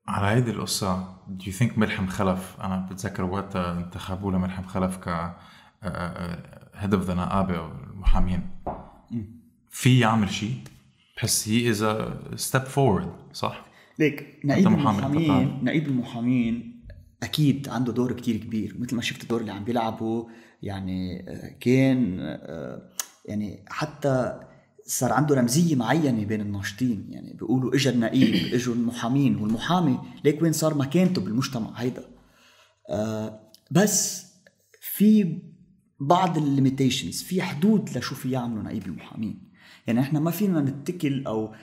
على 0.08 0.28
هيدي 0.28 0.52
القصة 0.52 1.18
do 1.40 1.44
you 1.44 1.54
think 1.60 1.78
ملحم 1.78 2.08
خلف؟ 2.08 2.58
أنا 2.62 2.88
بتذكر 2.92 3.24
وقتها 3.24 3.80
انتخبوه 3.80 4.34
لملحم 4.34 4.64
خلف 4.64 4.98
ك 4.98 5.36
head 6.74 6.94
of 6.94 7.04
the 7.04 7.14
نقابة 7.14 7.58
of 7.58 7.72
المحامين. 7.94 8.50
في 9.70 10.00
يعمل 10.00 10.30
شيء؟ 10.30 10.58
بحس 11.18 11.50
he 11.50 11.70
is 11.70 11.86
step 12.36 12.62
forward 12.62 13.14
صح؟ 13.34 13.66
ليك 14.00 14.40
نقيب 14.46 14.68
المحامين 14.68 15.64
نقيب 15.64 15.88
المحامين 15.88 16.79
أكيد 17.24 17.70
عنده 17.70 17.94
دور 17.94 18.12
كتير 18.12 18.38
كبير 18.38 18.76
مثل 18.80 18.96
ما 18.96 19.02
شفت 19.02 19.24
الدور 19.24 19.42
اللي 19.42 19.52
عم 19.52 19.64
بيلعبه 19.64 20.28
يعني 20.64 21.30
آه، 21.30 21.56
كان 21.60 22.18
آه، 22.20 22.90
يعني 23.26 23.66
حتى 23.68 24.40
صار 24.86 25.14
عنده 25.14 25.36
رمزية 25.36 25.76
معينة 25.76 26.26
بين 26.26 26.42
الناشطين 26.42 27.06
يعني 27.10 27.34
بيقولوا 27.34 27.76
اجى 27.76 27.90
النقيب 27.90 28.36
إجوا 28.56 28.76
المحامين 28.76 29.36
والمحامي 29.36 30.00
ليك 30.24 30.42
وين 30.42 30.54
صار 30.54 30.78
مكانته 30.78 31.22
بالمجتمع 31.22 31.72
هيدا. 31.76 32.04
آه 32.90 33.52
بس 33.72 34.26
في 34.82 35.42
بعض 36.00 36.38
الليميتيشنز 36.38 37.22
في 37.22 37.42
حدود 37.42 37.98
لشو 37.98 38.16
في 38.16 38.32
يعملوا 38.32 38.64
نقيب 38.64 38.86
المحامين. 38.86 39.50
يعني 39.88 40.00
إحنا 40.00 40.20
ما 40.20 40.32
فينا 40.32 40.62
نتكل 40.62 41.26
أو 41.28 41.54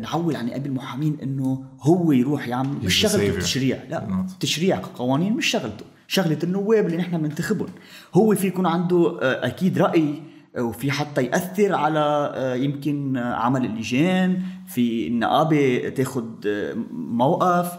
نعول 0.00 0.36
على 0.36 0.46
نقيب 0.46 0.66
المحامين 0.66 1.18
إنه 1.22 1.64
هو 1.80 2.12
يروح 2.12 2.48
يعمل 2.48 2.84
مش 2.84 2.94
شغلته 2.94 3.28
التشريع 3.28 3.78
لا 3.90 4.26
التشريع 4.32 4.76
كقوانين 4.78 5.32
مش 5.32 5.46
شغلته. 5.46 5.84
شغلة 6.08 6.38
النواب 6.42 6.86
اللي 6.86 6.96
نحن 6.96 7.18
بننتخبهم. 7.18 7.68
هو 8.14 8.34
في 8.34 8.46
يكون 8.46 8.66
عنده 8.66 9.18
آه 9.22 9.46
أكيد 9.46 9.78
رأي 9.78 10.22
وفي 10.58 10.90
حتى 10.90 11.22
يأثر 11.24 11.74
على 11.74 12.32
آه، 12.34 12.54
يمكن 12.54 13.16
عمل 13.16 13.64
اللجان. 13.64 14.42
في 14.66 15.06
النقابه 15.06 15.88
تاخذ 15.88 16.24
آه، 16.46 16.74
موقف. 16.92 17.72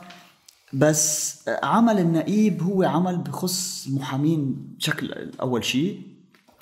بس 0.74 1.40
آه، 1.48 1.66
عمل 1.66 2.00
النقيب 2.00 2.64
هو 2.64 2.84
عمل 2.84 3.18
بخص 3.18 3.88
المحامين 3.88 4.56
بشكل 4.78 5.32
أول 5.42 5.64
شيء 5.64 6.02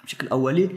بشكل 0.05 0.27
أولي. 0.27 0.69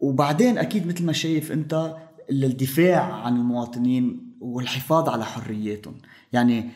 وبعدين 0.00 0.58
أكيد 0.58 0.86
مثل 0.86 1.04
ما 1.04 1.12
شايف 1.12 1.52
أنت 1.52 1.96
الدفاع 2.30 3.12
عن 3.12 3.36
المواطنين 3.36 4.32
والحفاظ 4.40 5.08
على 5.08 5.24
حرياتهم 5.24 5.94
يعني 6.32 6.70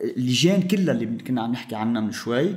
اللجان 0.00 0.62
كلها 0.62 0.94
اللي 0.94 1.06
كنا 1.06 1.42
عم 1.42 1.52
نحكي 1.52 1.74
عنها 1.74 2.00
من 2.00 2.12
شوي 2.12 2.56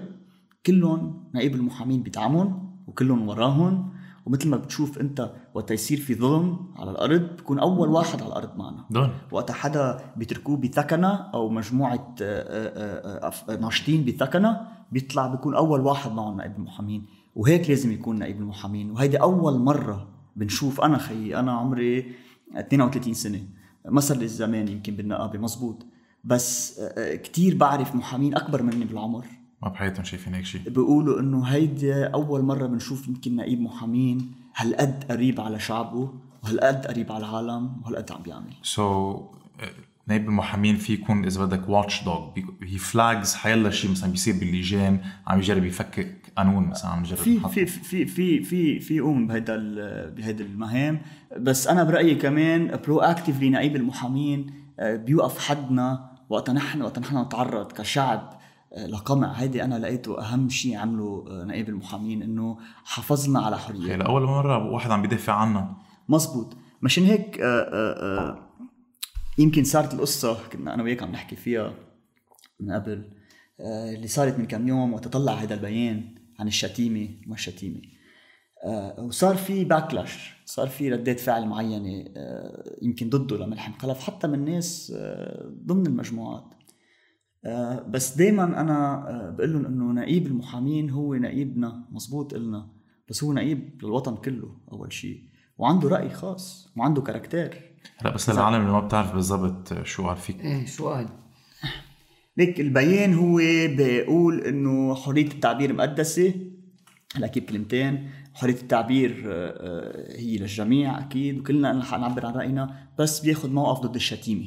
كلهم 0.66 1.24
نقيب 1.36 1.56
المحامين 1.56 2.04
بدعمهم 2.04 2.70
وكلهم 2.88 3.28
وراهم. 3.28 3.90
ومثل 4.26 4.50
ما 4.50 4.58
بتشوف 4.58 4.98
انت 4.98 5.32
وقت 5.54 5.72
يصير 5.72 5.98
في 5.98 6.16
ظلم 6.16 6.58
على 6.76 6.92
الأرض 6.92 7.22
بكون 7.38 7.60
أول 7.60 7.90
واحد 7.90 8.22
على 8.22 8.28
الأرض 8.28 8.58
معنا. 8.58 8.86
دون. 8.90 9.10
وقت 9.32 9.52
حدا 9.52 10.00
بيتركوه 10.16 10.58
بثكنة 10.58 11.08
أو 11.08 11.50
مجموعة 11.50 12.16
آه، 12.22 13.30
آه، 13.30 13.34
آه، 13.50 13.56
ناشطين 13.56 14.06
بثكنة 14.06 14.62
بيطلع 14.92 15.28
بيكون 15.28 15.56
أول 15.56 15.82
واحد 15.82 16.12
معهم 16.12 16.38
نائب 16.38 16.56
المحامين. 16.58 17.06
وهيك 17.36 17.70
لازم 17.70 17.92
يكون 17.92 18.20
نائب 18.20 18.38
المحامين. 18.38 18.92
وهيدي 18.92 19.18
أول 19.18 19.60
مرة 19.60 20.08
بنشوف 20.40 20.82
أنا 20.82 20.98
خيي 20.98 21.40
أنا 21.40 21.52
عمري 21.52 22.12
32 22.56 23.14
سنة. 23.14 23.42
ما 23.86 24.02
صار 24.02 24.18
لي 24.18 24.28
زمان 24.28 24.68
يمكن 24.68 24.96
بالنقابه 24.96 25.40
مزبوط 25.40 25.86
بس 26.24 26.82
كتير 26.98 27.56
بعرف 27.56 27.96
محامين 27.96 28.36
أكبر 28.36 28.64
مني 28.64 28.86
بالعمر. 28.86 29.26
ما 29.64 29.70
بحياتهم 29.70 30.04
شايفين 30.04 30.34
هيك 30.34 30.46
شيء 30.46 30.62
بيقولوا 30.70 31.20
إنه 31.20 31.44
هيدي 31.44 31.94
أول 32.06 32.42
مرة 32.42 32.68
بنشوف 32.68 33.08
يمكن 33.08 33.36
نقيب 33.36 33.62
محامين 33.62 34.32
هالقد 34.56 35.04
قريب 35.12 35.42
على 35.42 35.60
شعبه 35.60 36.14
وهالقد 36.44 36.88
قريب 36.88 37.12
على 37.12 37.26
العالم 37.26 37.82
وهالقد 37.82 38.12
عم 38.12 38.22
بيعمل. 38.22 38.54
سو 38.64 39.16
so, 39.16 39.40
نقيب 40.08 40.26
المحامين 40.26 40.76
في 40.76 40.94
يكون 40.94 41.26
إذا 41.26 41.46
بدك 41.46 41.70
watchdog 41.70 42.30
he 42.64 42.78
flags 42.78 43.34
حيلا 43.34 43.70
شيء 43.70 43.92
مثلا 43.92 44.12
بيصير 44.12 44.40
باللجان 44.40 45.00
عم 45.28 45.40
يجرب 45.40 45.66
يفكك 45.66 46.18
قانون 46.40 46.68
مثلا 46.68 46.92
عم 46.92 47.04
يجرب 47.04 47.18
في 47.18 47.40
في 47.40 47.66
في 47.66 48.06
في 48.06 48.44
في 48.44 48.80
في 48.80 48.96
يقوم 48.96 49.28
بهيدا 49.28 49.58
بهيدي 50.10 50.44
المهام. 50.44 51.02
بس 51.38 51.68
أنا 51.68 51.84
برأيي 51.84 52.16
كمان 52.16 52.80
proactively 52.84 53.50
نقيب 53.50 53.76
المحامين 53.76 54.54
آه، 54.80 54.96
بيوقف 54.96 55.40
حدنا 55.48 56.10
وقت 56.30 56.50
نحن 56.50 56.82
وقت 56.82 57.00
نحن 57.00 57.18
نتعرض 57.18 57.72
كشعب 57.72 58.40
لقمع. 58.78 59.32
هيدي 59.32 59.64
أنا 59.64 59.80
لقيته 59.80 60.22
أهم 60.22 60.50
شيء 60.50 60.78
عمله 60.78 61.26
آه، 61.30 61.44
نقيب 61.43 61.70
المحامين 61.70 62.24
إنه 62.24 62.58
حافظنا 62.86 63.40
على 63.40 63.58
حريتنا 63.58 64.04
لاول 64.04 64.22
مرة 64.22 64.72
واحد 64.72 64.92
عم 64.92 65.02
بيدافع 65.02 65.34
عنا 65.34 65.76
مزبوط. 66.10 66.58
مشان 66.82 67.04
هيك 67.04 67.40
آآ 67.40 67.46
آه، 67.46 67.70
آآ 67.74 68.20
آه، 68.20 68.40
يمكن 69.38 69.64
صارت 69.64 69.94
القصة 69.94 70.38
كنا 70.52 70.74
أنا 70.74 70.84
وياك 70.84 71.04
عم 71.04 71.12
نحكي 71.12 71.36
فيها 71.36 71.74
من 72.60 72.72
قبل 72.72 73.10
اللي 73.60 74.08
صارت 74.08 74.40
من 74.40 74.46
كم 74.46 74.68
يوم 74.68 74.94
وتطلع 74.94 75.34
هذا 75.34 75.54
البيان. 75.54 76.16
عن 76.40 76.48
الشتيمة 76.48 77.10
ما 77.28 77.34
الشتيمة. 77.34 77.82
وصار 78.98 79.36
في 79.36 79.66
باكلاش 79.66 80.34
صار 80.46 80.68
في 80.68 80.92
ردات 80.92 81.20
فعل 81.20 81.48
معينة 81.48 82.06
يمكن 82.82 83.10
ضده 83.10 83.38
لملحم 83.38 83.74
خلف 83.74 84.00
حتى 84.00 84.28
من 84.28 84.46
ناس 84.46 84.94
ضمن 85.66 85.88
المجموعات. 85.88 86.54
آه، 87.46 87.82
بس 87.82 88.18
دائما 88.18 88.44
أنا 88.44 89.10
آه، 89.10 89.30
بقول 89.30 89.54
لهم 89.54 89.66
إنه 89.66 90.02
نقيب 90.02 90.28
المحامين 90.28 90.90
هو 90.90 91.16
نقيبنا 91.16 91.88
مزبوط 91.92 92.34
إلنا 92.34 92.70
بس 93.10 93.24
هو 93.24 93.34
نقيب 93.34 93.80
للوطن 93.84 94.16
كله 94.16 94.58
أول 94.72 94.94
شيء. 94.94 95.24
وعنده 95.58 95.90
رأي 95.90 96.10
خاص 96.10 96.74
وعنده 96.78 97.02
character. 97.02 97.76
لا 98.04 98.10
بس 98.10 98.30
للعالم 98.30 98.62
اللي 98.62 98.72
ما 98.72 98.80
بتعرف 98.80 99.16
بالضبط 99.16 99.84
شو 99.84 100.08
قال 100.08 100.18
فيك. 100.18 100.42
إيه 100.42 100.66
شو 100.66 100.90
قال؟ 100.90 101.08
ليك 102.40 102.60
البيان 102.60 103.14
هو 103.14 103.38
بيقول 103.78 104.42
إنه 104.42 104.96
حرية 104.96 105.28
التعبير 105.28 105.74
مقدسة. 105.74 106.34
هلا 107.16 107.28
كيف 107.28 107.44
كلمتين. 107.44 108.10
حرية 108.34 108.54
التعبير 108.54 109.24
آه، 109.28 110.18
هي 110.18 110.38
للجميع 110.38 111.00
أكيد 111.00 111.40
وكلنا 111.40 111.74
نعبر 111.74 112.26
عن 112.26 112.34
رأينا 112.34 112.88
بس 113.00 113.20
بياخذ 113.20 113.50
موقف 113.50 113.80
ضد 113.80 113.96
الشتيمة. 113.96 114.46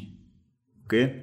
okay؟ 0.82 1.22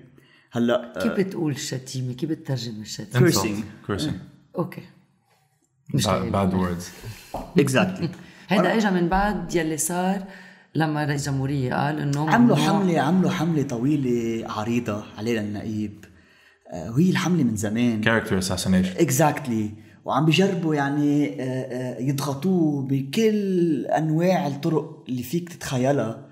هلأ 0.51 0.93
كيف 1.01 1.11
بتقول 1.11 1.51
الشتيمة؟ 1.51 2.13
كيف 2.13 2.29
بتترجم 2.29 2.81
الشتيمة؟ 2.81 3.19
cursing 3.19 3.63
cursing 3.87 4.15
okay. 4.57 4.81
مش 5.93 6.07
bad 6.07 6.53
words 6.53 6.89
exactly 7.59 8.09
هيدا 8.47 8.77
اجى 8.77 8.89
من 8.89 9.09
بعد 9.09 9.55
يلي 9.55 9.77
صار 9.77 10.23
لما 10.75 11.05
رئيس 11.05 11.27
الجمهورية 11.27 11.73
قال 11.73 11.99
إنه 11.99 12.29
عملوا 12.29 12.55
حملة 12.55 13.01
عملوا 13.01 13.31
حملة 13.31 13.63
طويلة 13.63 14.47
عريضة 14.51 15.03
علينا 15.17 15.41
النقيب. 15.41 16.05
آه، 16.05 16.08
وهي 16.73 17.09
الحملة 17.09 17.43
من 17.43 17.55
زمان. 17.55 18.01
character 18.01 18.37
assassination 18.37 18.91
exactly 18.97 19.69
وعم 20.05 20.25
بيجربوا 20.25 20.75
يعني 20.75 21.41
آه، 21.41 21.43
آه، 21.43 21.99
يضغطوه 22.01 22.81
بكل 22.81 23.85
أنواع 23.85 24.47
الطرق 24.47 25.03
اللي 25.09 25.23
فيك 25.23 25.49
تتخيلها 25.49 26.29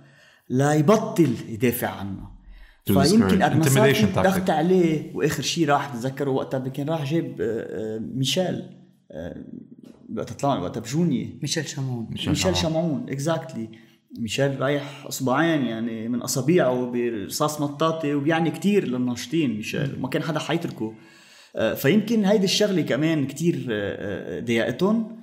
ليبطل 0.50 1.36
يدافع 1.50 1.88
عنه 1.88 2.38
فيمكن 2.86 3.44
قد 3.44 3.58
ما 4.16 4.24
ضغط 4.24 4.50
عليه 4.50 5.16
وآخر 5.16 5.44
شيء 5.44 5.68
راح 5.68 5.88
تذكروا 5.88 6.38
وقتها 6.38 6.60
كان 6.60 6.90
راح 6.90 7.04
جاب 7.04 7.42
آه، 7.42 7.96
آه، 7.96 8.00
ميشيل. 8.00 8.64
آه، 9.12 9.36
وقتها 10.18 10.36
طلع 10.36 10.60
وقتها 10.60 10.82
بجوني 10.82 11.40
ميشيل 11.42 11.68
شامون. 11.68 12.08
ميشيل 12.10 12.56
شامون. 12.56 13.06
exactly 13.10 13.70
ميشيل 14.20 14.62
رايح 14.62 15.06
اصبعين 15.06 15.66
يعني 15.66 16.08
من 16.08 16.22
اصابيعه 16.22 16.92
برصاص 16.92 17.62
مطاطي 17.62 18.14
وبيعني 18.14 18.52
كتير 18.52 18.88
للناشطين 18.88 19.58
ميشيل 19.58 19.96
وما 19.98 20.08
كان 20.08 20.24
حدا 20.24 20.40
حيتركه. 20.40 20.94
فيمكن 21.76 22.26
هيدي 22.26 22.46
الشغلة 22.46 22.82
كمان 22.82 23.28
كتير 23.28 23.66
ضايقتهم. 24.46 25.18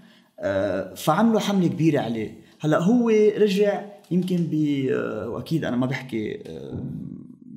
فعملوا 0.96 1.40
حملة 1.40 1.68
كبيرة 1.68 2.00
عليه. 2.00 2.44
هلا 2.60 2.82
هو 2.82 3.08
رجع 3.38 3.84
يمكن 4.10 4.36
ب 4.50 4.86
وأكيد 5.26 5.64
أنا 5.64 5.76
ما 5.76 5.86
بحكي 5.86 6.38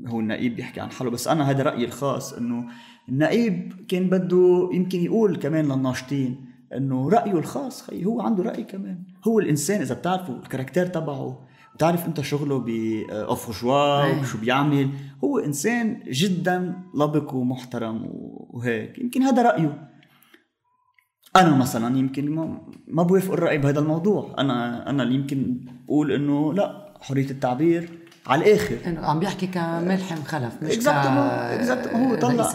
هو 0.07 0.19
النقيب 0.19 0.55
بيحكي 0.55 0.79
عن 0.79 0.91
حاله 0.91 1.09
بس 1.09 1.27
أنا 1.27 1.49
هذا 1.49 1.63
رأيي 1.63 1.85
الخاص 1.85 2.33
إنه 2.33 2.65
النقيب 3.09 3.73
كان 3.87 4.09
بده 4.09 4.69
يمكن 4.73 5.03
يقول 5.03 5.35
كمان 5.35 5.65
للناشطين 5.65 6.46
إنه 6.75 7.09
رأيه 7.09 7.31
الخاص 7.31 7.81
خي 7.81 8.05
هو 8.05 8.21
عنده 8.21 8.43
رأي 8.43 8.63
كمان. 8.63 9.03
هو 9.27 9.39
الإنسان 9.39 9.81
إذا 9.81 9.95
بتعرفوا 9.95 10.35
الكاركتير 10.35 10.85
تبعه 10.85 11.47
بتعرف 11.75 12.05
أنت 12.05 12.21
شغله 12.21 12.59
باوف 12.59 13.63
جوا 13.63 14.23
شو 14.23 14.37
بيعمل. 14.37 14.89
هو 15.23 15.39
إنسان 15.39 16.03
جدا 16.07 16.83
لبق 16.95 17.33
ومحترم 17.33 18.01
وهيك. 18.49 18.99
يمكن 18.99 19.21
هذا 19.21 19.41
رأيه. 19.41 19.89
أنا 21.35 21.57
مثلا 21.57 21.97
يمكن 21.97 22.31
ما 22.31 22.61
ما 22.87 23.03
بوافق 23.03 23.33
الرأي 23.33 23.57
بهذا 23.57 23.79
الموضوع. 23.79 24.35
أنا 24.37 24.89
أنا 24.89 25.03
اللي 25.03 25.15
يمكن 25.15 25.65
بقول 25.85 26.11
إنه 26.11 26.53
لا 26.53 26.93
حرية 27.01 27.29
التعبير. 27.29 28.06
على 28.27 28.45
الآخر. 28.45 28.77
إنه 28.85 29.05
عم 29.05 29.19
بيحكي 29.19 29.47
كملحم 29.47 30.23
خلف 30.23 30.63
مش 30.63 30.71
اكزاكتومون 30.71 32.09
هو 32.09 32.15
طلع. 32.15 32.51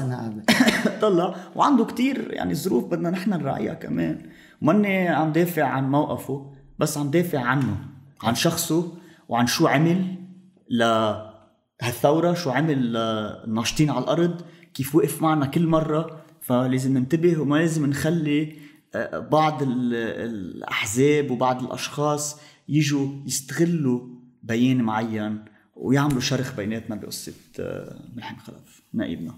طلع. 1.02 1.34
وعنده 1.56 1.84
كتير 1.84 2.32
يعني 2.32 2.54
ظروف 2.54 2.84
بدنا 2.84 3.10
نحن 3.10 3.30
نراعيها 3.30 3.74
كمان. 3.74 4.18
ماني 4.62 5.08
عم 5.08 5.32
دافع 5.32 5.64
عن 5.64 5.90
موقفه 5.90 6.52
بس 6.78 6.98
عم 6.98 7.10
دافع 7.10 7.40
عنه 7.40 7.76
عن 8.22 8.34
شخصه 8.34 8.92
وعن 9.28 9.46
شو 9.46 9.66
عمل 9.66 10.16
لهالثورة 10.70 12.34
شو 12.34 12.50
عمل 12.50 12.92
للناشطين 12.92 13.90
على 13.90 14.04
الأرض 14.04 14.40
كيف 14.74 14.94
وقف 14.94 15.22
معنا 15.22 15.46
كل 15.46 15.66
مرة. 15.66 16.22
فلازم 16.40 16.98
ننتبه 16.98 17.40
وما 17.40 17.56
لازم 17.56 17.86
نخلي 17.86 18.56
آه، 18.94 19.18
بعض 19.18 19.62
الأحزاب 19.62 21.30
وبعض 21.30 21.62
الأشخاص 21.62 22.40
يجوا 22.68 23.08
يستغلوا 23.26 24.00
بيان 24.42 24.82
معين. 24.82 25.44
ويعملوا 25.82 26.20
شرخ 26.20 26.56
بيناتنا 26.56 26.96
بقصة 26.96 27.34
آه، 27.60 28.00
ملحم 28.16 28.36
خلف 28.36 28.82
نقيبنا. 28.92 29.34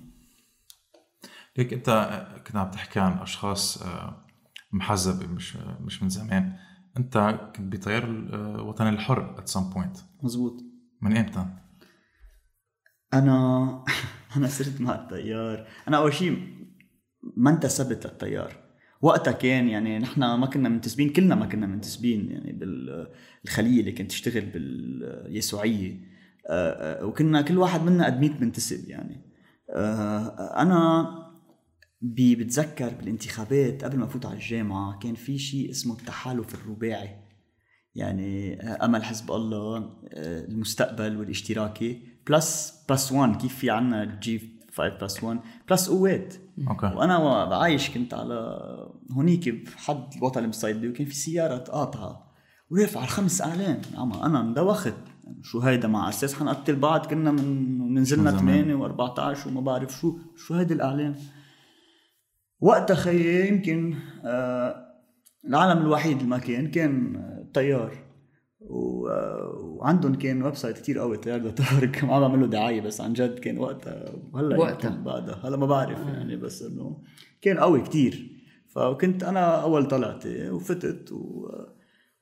ليك 1.59 1.73
انت 1.73 2.27
كنت 2.47 2.57
عم 2.57 2.71
تحكي 2.71 3.01
عن 3.01 3.19
أشخاص 3.19 3.83
آه، 3.83 4.27
محزبه 4.73 5.27
مش 5.27 5.57
مش 5.57 6.03
من 6.03 6.09
زمان. 6.09 6.57
انت 6.99 7.39
كنت 7.57 7.73
بتيار 7.73 8.05
الوطني 8.05 8.89
الحر 8.89 9.39
at 9.39 9.49
some 9.49 9.71
point 9.71 9.97
مزبوط. 10.23 10.63
من 11.03 11.17
إمتى؟ 11.17 11.47
أنا 13.15 13.85
أنا 14.37 14.47
صرت 14.47 14.81
مع 14.81 14.95
التيار. 14.95 15.69
أنا 15.89 15.97
أول 15.97 16.15
شيء 16.15 16.57
ما 17.37 17.51
انتسبت 17.51 18.07
للتيار. 18.07 18.65
وقتها 19.03 19.33
كان 19.33 19.69
يعني 19.69 19.99
نحن 19.99 20.21
ما 20.21 20.47
كنا 20.47 20.69
منتسبين 20.69 21.09
كلنا 21.09 21.35
ما 21.35 21.47
كنا 21.47 21.67
منتسبين 21.67 22.31
يعني 22.31 22.53
بالخليه 22.53 23.81
اللي 23.81 23.93
كانت 23.93 24.11
تشتغل 24.11 24.47
باليسوعيه 24.47 25.91
آه، 25.91 25.95
آه، 25.95 26.14
وكنا 27.03 27.43
كل 27.43 27.59
واحد 27.59 27.83
منا 27.83 28.07
قد 28.07 28.21
منتسب 28.41 28.89
يعني. 28.89 29.21
آه، 29.71 30.63
أنا 30.63 31.09
بتذكر 32.03 32.89
بالانتخابات 32.89 33.85
قبل 33.85 33.99
ما 33.99 34.05
أفوت 34.05 34.27
على 34.27 34.35
الجامعة 34.35 34.99
كان 34.99 35.15
في 35.15 35.39
شيء 35.39 35.71
اسمه 35.71 35.95
التحالف 35.95 36.55
الرباعي. 36.55 37.17
يعني 37.95 38.61
أمل 38.61 39.05
حزب 39.05 39.33
الله 39.33 39.77
آه، 39.77 40.45
المستقبل 40.45 41.17
والاشتراكي 41.17 42.03
plus 42.29 42.75
plus 42.89 43.13
1 43.13 43.41
كيف 43.41 43.57
في 43.59 43.71
عنا 43.71 44.05
جي 44.05 44.41
5 44.73 44.99
بلس 44.99 45.25
1 45.25 45.41
بلس 45.71 45.89
قوات. 45.89 46.35
أوكي. 46.69 46.87
وأنا 46.87 47.45
بعايش 47.45 47.91
كنت 47.91 48.15
على 48.15 48.59
هونيك 49.11 49.49
بحد 49.49 50.15
الوطن 50.17 50.45
المصيدي 50.45 50.89
وكان 50.89 51.07
في 51.07 51.15
سيارة 51.15 51.59
قاطعة 51.59 52.35
ورافعة 52.71 53.05
الخمس 53.05 53.43
أعلام. 53.43 53.81
عما 53.97 54.27
أنا 54.27 54.41
اندوخت. 54.41 55.14
شو 55.43 55.61
هيدا 55.61 55.89
مع 55.89 56.09
أساس 56.09 56.35
حنقتل 56.35 56.77
بعض 56.77 57.07
كنا 57.07 57.33
من 57.33 57.95
نزلنا 57.99 58.31
8 58.31 58.75
و14 58.75 59.47
وما 59.47 59.61
بعرف 59.61 60.01
شو. 60.01 60.19
شو 60.37 60.55
هيدي 60.55 60.75
الإعلام؟ 60.75 61.15
وقتها 62.61 62.95
خيي 62.95 63.49
يمكن 63.49 63.95
آه 64.25 64.85
العالم 65.49 65.83
الوحيد 65.83 66.17
اللي 66.17 66.29
ما 66.29 66.39
كان 66.39 66.71
كان 66.71 67.21
طيار. 67.55 68.05
آه، 68.71 69.53
وعندهم 69.63 70.15
كان 70.15 70.43
ويب 70.43 70.55
سايت 70.55 70.79
كثير 70.79 70.99
قوي 70.99 71.17
طيار 71.17 71.39
دوت 71.39 71.61
اورج 71.61 71.97
ما 72.05 72.15
عم 72.15 72.21
بعمل 72.21 72.41
له 72.41 72.47
دعاية 72.47 72.81
بس 72.81 73.01
عن 73.01 73.13
جد 73.13 73.39
كان 73.39 73.59
وقتها. 73.59 74.13
وهلأ 74.33 74.59
وقتها. 74.59 74.91
بعدها. 74.91 75.41
هلأ 75.45 75.57
ما 75.57 75.67
بعرف 75.67 75.99
آه. 75.99 76.11
يعني 76.11 76.37
بس 76.37 76.63
إنه 76.63 77.03
كان 77.43 77.59
قوي 77.59 77.81
كثير 77.81 78.31
فكنت 78.75 79.23
أنا 79.23 79.63
أول 79.63 79.89
طلعتي 79.89 80.51
وفتت 80.51 81.13
و 81.13 81.49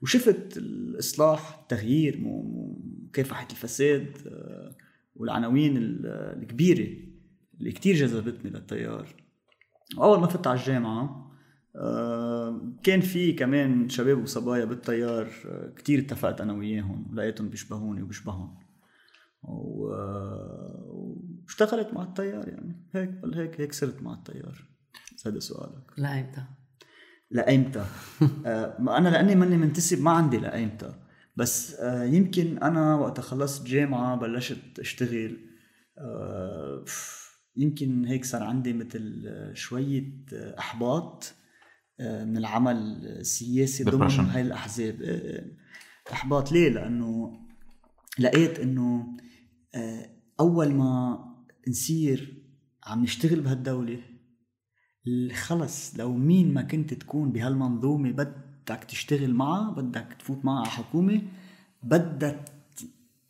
وشفت 0.02 0.56
الإصلاح 0.56 1.58
التغيير 1.62 2.20
مكافحه 3.12 3.46
الفساد 3.50 4.16
آه، 4.26 4.76
والعناوين 5.16 5.76
الكبيرة 5.76 6.88
اللي 7.58 7.72
كتير 7.72 7.94
جذبتني 7.94 8.50
للتيار. 8.50 9.06
أول 9.98 10.20
ما 10.20 10.26
فتت 10.26 10.46
على 10.46 10.60
الجامعة 10.60 11.32
آه، 11.76 12.72
كان 12.82 13.00
في 13.00 13.32
كمان 13.32 13.88
شباب 13.88 14.22
وصبايا 14.22 14.64
بالتيار 14.64 15.28
آه، 15.46 15.72
كتير 15.76 15.98
اتفقت 15.98 16.40
أنا 16.40 16.52
وياهم 16.52 17.06
ولقيتهم 17.10 17.48
بيشبهوني 17.48 18.02
وبيشبههم. 18.02 18.62
واشتغلت 21.42 21.94
مع 21.94 22.02
التيار 22.02 22.48
يعني. 22.48 22.86
هيك 22.94 23.10
هيك 23.34 23.60
هيك 23.60 23.72
صرت 23.72 24.02
مع 24.02 24.14
التيار. 24.14 24.64
هذا 25.26 25.38
سؤالك. 25.38 25.92
لايمتى؟ 25.96 26.44
لايمتى؟ 27.30 27.84
أنا 28.98 29.08
لأني 29.08 29.34
ماني 29.34 29.56
منتسب 29.56 30.02
ما 30.02 30.10
عندي 30.10 30.38
لايمتى 30.38 31.01
بس 31.36 31.76
يمكن 32.02 32.58
أنا 32.58 32.94
وقت 32.94 33.20
خلصت 33.20 33.66
جامعة 33.66 34.16
بلشت 34.16 34.78
أشتغل 34.78 35.38
يمكن 37.56 38.04
هيك 38.04 38.24
صار 38.24 38.42
عندي 38.42 38.72
مثل 38.72 39.30
شوية 39.54 40.24
إحباط 40.58 41.34
آه، 42.00 42.24
من 42.24 42.36
العمل 42.36 43.06
السياسي 43.06 43.84
ضمن 43.84 44.10
هاي 44.10 44.42
الأحزاب 44.42 45.02
آه، 45.02 45.38
آه، 45.38 46.12
إحباط 46.12 46.52
ليه؟ 46.52 46.68
لأنه 46.68 47.40
لقيت 48.18 48.60
إنه 48.60 49.16
أول 50.40 50.74
ما 50.74 51.24
نصير 51.68 52.42
عم 52.86 53.02
نشتغل 53.02 53.40
بهالدولة 53.40 54.00
خلص 55.32 55.96
لو 55.96 56.12
مين 56.12 56.54
ما 56.54 56.62
كنت 56.62 56.94
تكون 56.94 57.32
بهالمنظومة 57.32 58.10
بدك 58.62 58.84
تشتغل 58.84 59.34
معها 59.34 59.70
بدك 59.70 60.06
تفوت 60.18 60.44
معها 60.44 60.60
على 60.60 60.70
حكومة 60.70 61.22
بدك 61.82 62.40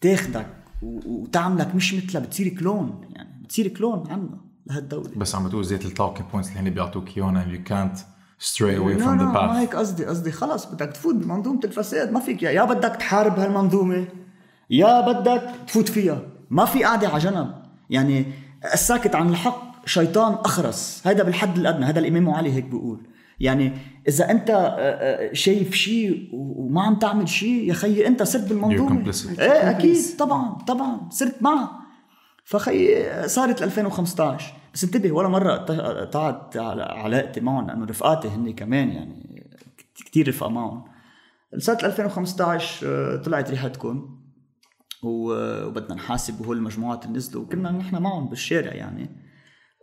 تاخدك 0.01 0.47
وتعملك 0.83 1.75
مش 1.75 1.95
مثلها 1.95 2.23
بتصير 2.23 2.49
كلون 2.49 3.01
يعني 3.11 3.43
بتصير 3.43 3.69
كلون 3.69 4.05
عنا 4.11 4.41
لهالدولة. 4.67 5.11
بس 5.17 5.35
عم 5.35 5.47
بتقول 5.47 5.65
زيت 5.65 5.85
ال 5.85 5.91
talking 5.91 6.31
points 6.31 6.49
اللي 6.49 6.61
هن 6.61 6.71
بيعطوك 6.71 7.17
اياهم 7.17 7.51
يو 7.51 7.63
كانت 7.65 7.99
stray 8.41 8.77
away 8.79 8.99
from 9.03 9.19
the 9.19 9.35
path. 9.35 9.49
ما 9.49 9.61
هيك 9.61 9.77
قصدي 9.77 10.05
قصدي 10.05 10.33
خلص 10.33 10.67
بدك 10.67 10.87
تفوت 10.87 11.15
بمنظومة 11.15 11.61
الفساد 11.65 12.13
ما 12.13 12.21
فيك 12.21 12.43
يا, 12.43 12.51
يا 12.51 12.65
بدك 12.65 12.97
تحارب 12.97 13.39
هالمنظومة 13.39 14.07
يا 14.71 15.13
بدك 15.13 15.55
تفوت 15.67 15.89
فيها. 15.89 16.23
ما 16.51 16.65
في 16.65 16.85
قاعدة 16.85 17.09
على 17.09 17.19
جنب. 17.19 17.55
يعني 17.91 18.27
الساكت 18.75 19.15
عن 19.15 19.29
الحق 19.29 19.87
شيطان 19.87 20.33
أخرس. 20.33 21.03
هذا 21.07 21.23
بالحد 21.23 21.59
الأدنى 21.59 21.85
هذا 21.85 21.99
الإمام 21.99 22.31
علي 22.31 22.53
هيك 22.53 22.65
بيقول. 22.65 23.01
يعني 23.43 23.73
إذا 24.09 24.31
أنت 24.31 24.51
آه، 24.51 24.57
آه، 24.57 25.33
شايف 25.33 25.75
شيء 25.75 26.29
وما 26.33 26.83
عم 26.83 26.95
تعمل 26.95 27.29
شيء 27.29 27.69
يا 27.69 27.75
خيي 27.75 28.07
أنت 28.07 28.23
صرت 28.23 28.49
بالمنظومة. 28.49 29.13
إيه 29.39 29.71
أكيد. 29.71 29.97
طبعا 30.19 30.59
طبعا. 30.67 31.09
صرت 31.11 31.43
معها. 31.43 31.83
فخي 32.45 33.05
صارت 33.29 33.63
2015 33.63 34.55
بس 34.75 34.85
انتبه 34.85 35.13
ولا 35.13 35.29
مرة 35.29 35.53
قطعت 35.55 36.57
علاقتي 36.57 37.41
معهم 37.41 37.67
لأنه 37.67 37.85
رفقاتي 37.85 38.29
هن 38.29 38.53
كمان 38.53 38.91
يعني 38.91 39.51
كثير 40.07 40.29
رفقة 40.29 40.51
معهم. 40.51 40.85
سنه 41.59 41.79
2015 41.83 42.87
آه، 42.87 43.17
طلعت 43.17 43.51
ريحتكم 43.51 44.19
وبدنا 45.03 45.95
نحاسب 45.95 46.41
وهول 46.41 46.57
المجموعات 46.57 47.05
اللي 47.05 47.17
نزلوا. 47.17 47.43
وكنا 47.43 47.71
نحن 47.71 48.03
معهم 48.03 48.29
بالشارع 48.29 48.75
يعني. 48.75 49.11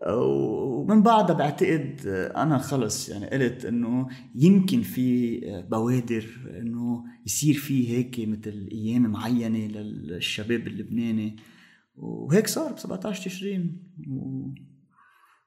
ومن 0.07 1.03
بعدها 1.03 1.35
بعتقد 1.35 2.01
أنا 2.35 2.57
خلص 2.57 3.09
يعني 3.09 3.29
قلت 3.29 3.65
إنه 3.65 4.07
يمكن 4.35 4.81
في 4.81 5.39
بوادر 5.71 6.25
إنه 6.59 7.03
يصير 7.25 7.53
في 7.53 7.89
هيك 7.89 8.19
مثل 8.19 8.69
أيام 8.71 9.01
معينة 9.01 9.59
للشباب 9.67 10.67
اللبناني. 10.67 11.35
وهيك 11.95 12.47
صار 12.47 12.73
ب 12.73 12.77
17 12.79 13.25
تشرين. 13.25 13.93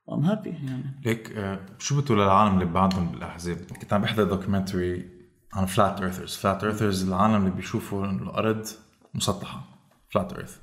و 0.09 0.15
I'm 0.15 0.25
happy 0.25 0.51
يعني. 0.51 1.01
ليك 1.05 1.33
آه، 1.33 1.67
شو 1.79 2.01
بتقول 2.01 2.19
للعالم 2.19 2.55
اللي 2.55 2.73
بعدهم 2.73 3.13
بالأحزاب؟ 3.13 3.57
كنت 3.57 3.93
عم 3.93 4.03
بحضر 4.03 4.25
documentary 4.25 5.11
عن 5.53 5.67
flat 5.67 6.01
earthers، 6.01 6.37
flat 6.37 6.65
earthers 6.65 7.09
العالم 7.09 7.37
اللي 7.37 7.57
بيشوفوا 7.57 8.07
الأرض 8.07 8.67
مسطحة. 9.15 9.65
flat 10.11 10.33
earth 10.33 10.59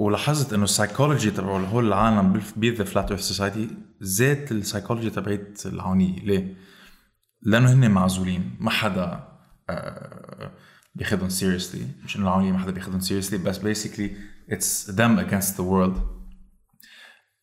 ولاحظت 0.00 0.52
إنه 0.52 0.64
السايكولوجي 0.64 1.30
تبع 1.30 1.56
هول 1.56 1.86
العالم 1.86 2.42
ب 2.56 2.63
the 2.63 2.84
flat 2.84 3.10
earth 3.10 3.22
society 3.22 3.68
is 4.00 4.17
that 4.17 4.52
ال 4.52 4.57
psychology 4.57 5.10
تبعت 5.10 5.66
العونيه 5.66 6.20
ليه؟ 6.20 6.56
لأنه 7.42 7.72
هن 7.72 7.90
معزولين. 7.90 8.56
ما 8.60 8.70
حدا 8.70 9.28
آه، 9.70 10.52
بياخذهم 10.94 11.28
seriously 11.28 11.86
مش 12.04 12.16
إنه 12.16 12.24
العملية 12.24 12.52
ما 12.52 12.58
حدا 12.58 12.70
بياخذهم 12.70 13.00
seriously 13.00 13.38
بس 13.38 13.58
بيسكلي 13.58 14.16
It's 14.50 14.90
them 14.90 15.20
against 15.20 15.56
the 15.56 15.64
world. 15.64 16.00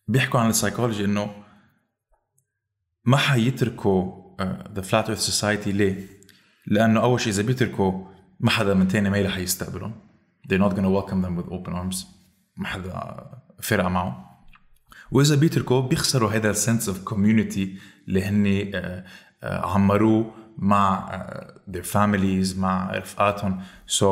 بيحكوا 0.08 0.40
عن 0.40 0.50
السايكولوجي 0.50 1.06
إنه 1.06 1.44
ما 3.06 3.18
حيتركوا 3.18 4.28
the 4.74 4.82
flat 4.82 5.06
earth 5.06 5.20
society 5.20 5.72
ليه؟ 5.72 6.08
لأنه 6.68 7.00
أول 7.00 7.22
شيء 7.22 7.34
إذا 7.34 7.44
بيتركوا 7.44 8.08
ما 8.40 8.50
حدا 8.50 8.74
من 8.74 8.88
تاني 8.88 9.10
ميلة 9.10 9.30
حيستقبلهم. 9.30 9.94
They're 10.50 10.62
not 10.62 10.76
gonna 10.76 10.90
welcome 10.90 11.22
them 11.22 11.36
with 11.36 11.52
open 11.52 11.74
arms. 11.74 12.17
ما 12.58 12.68
حدا 12.68 13.26
فرق 13.62 13.86
معه. 13.86 14.28
وإذا 15.12 15.36
بيتركوا 15.36 15.82
بيخسروا 15.82 16.32
هذا 16.32 16.50
ال 16.50 16.57
sense 16.57 16.90
of 16.90 17.04
community 17.04 17.78
اللي 18.08 18.24
هن 18.24 18.72
آه، 18.76 19.06
آه، 19.44 19.66
عمروه 19.66 20.34
مع 20.58 21.10
آه، 21.14 21.62
their 21.72 21.86
families 21.86 22.58
مع 22.58 22.92
رفقاتهم 22.92 23.62
so 24.00 24.06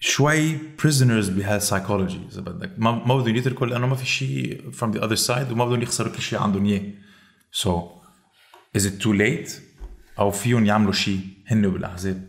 شوي 0.00 0.58
prisoners 0.58 1.30
بهالسايكولوجي 1.30 2.20
إذا 2.32 2.40
بدك. 2.40 2.72
ما 2.78 2.90
ما 2.90 3.16
بدهم 3.16 3.36
يتركوا 3.36 3.66
لأنه 3.66 3.86
ما 3.86 3.94
في 3.94 4.06
شيء 4.06 4.70
from 4.70 4.96
the 4.96 5.00
other 5.00 5.26
side 5.26 5.52
وما 5.52 5.64
بدهم 5.64 5.82
يخسروا 5.82 6.12
كل 6.12 6.22
شيء 6.22 6.38
عندهم 6.38 6.64
إياه. 6.64 6.92
So 7.52 7.70
is 8.78 8.82
it 8.82 9.02
too 9.02 9.12
late 9.18 9.50
أو 10.18 10.30
فيهم 10.30 10.66
يعملوا 10.66 10.92
شيء 10.92 11.20
هن 11.46 11.68
بالأحزاب. 11.68 12.28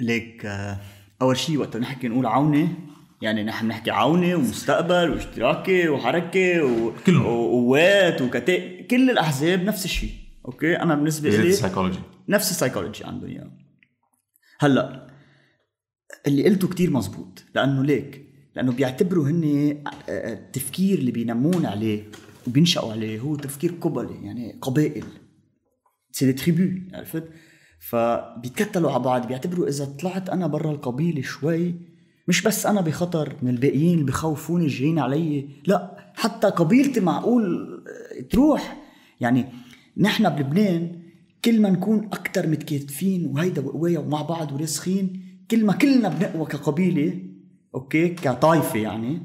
ليك 0.00 0.46
آه، 0.46 0.80
أول 1.22 1.36
شيء 1.36 1.56
وقت 1.56 1.76
نحكي 1.76 2.08
نقول 2.08 2.26
عونة. 2.26 2.76
يعني 3.22 3.44
نحن 3.44 3.66
نحكي 3.66 3.90
عونة 3.90 4.34
ومستقبل 4.34 5.10
واشتراكي 5.10 5.88
وحركة 5.88 6.64
و... 6.64 6.92
وقوات 7.18 8.22
وكتائب 8.22 8.86
كل 8.86 9.10
الأحزاب 9.10 9.62
نفس 9.64 9.84
الشيء. 9.84 10.10
أوكي؟ 10.46 10.76
أنا 10.76 10.94
بالنسبة 10.94 11.30
لي 11.30 11.48
السايكولوجي 11.48 11.98
نفس 12.28 12.50
السايكولوجي 12.50 13.04
عندهم 13.04 13.30
إياه. 13.30 13.50
هلأ 14.60 15.06
اللي 16.26 16.44
قلته 16.44 16.68
كتير 16.68 16.90
مزبوط 16.90 17.44
لأنه 17.54 17.84
ليك 17.84 18.26
لأنه 18.56 18.72
بيعتبروا 18.72 19.28
هن 19.28 19.44
آه، 19.86 19.90
آه، 20.10 20.32
التفكير 20.32 20.98
اللي 20.98 21.10
بينمون 21.10 21.66
عليه 21.66 22.10
وبينشأوا 22.46 22.92
عليه 22.92 23.20
هو 23.20 23.36
تفكير 23.36 23.72
قبلي 23.80 24.26
يعني 24.26 24.58
قبائل. 24.62 25.04
c'est 26.12 26.26
des 26.26 26.32
tribus 26.32 26.96
عرفت؟ 26.96 27.24
فبيتكتلوا 27.80 28.90
على 28.90 29.02
بعض 29.02 29.26
بيعتبروا 29.26 29.68
إذا 29.68 29.84
طلعت 29.84 30.30
أنا 30.30 30.46
برا 30.46 30.70
القبيلة 30.70 31.22
شوي 31.22 31.74
مش 32.28 32.42
بس 32.42 32.66
أنا 32.66 32.80
بخطر 32.80 33.36
من 33.42 33.50
الباقيين 33.50 33.94
اللي 33.94 34.04
بخوفوني 34.04 34.66
جايين 34.66 34.98
علي 34.98 35.48
لا 35.66 35.96
حتى 36.14 36.46
قبيلتي 36.46 37.00
معقول 37.00 37.74
آه، 38.18 38.20
تروح. 38.20 38.76
يعني 39.20 39.46
نحن 39.96 40.28
بلبنان 40.28 41.00
كل 41.44 41.60
ما 41.60 41.70
نكون 41.70 42.04
أكثر 42.04 42.46
متكاتفين 42.46 43.26
وهيدا 43.26 43.66
وقوايا 43.66 43.98
ومع 43.98 44.22
بعض 44.22 44.52
وراسخين 44.52 45.22
كل 45.50 45.64
ما 45.64 45.72
كلنا 45.72 46.08
بنقوى 46.08 46.46
كقبيلة 46.46 47.22
أوكي 47.74 48.08
كطائفه 48.08 48.78
يعني 48.78 49.20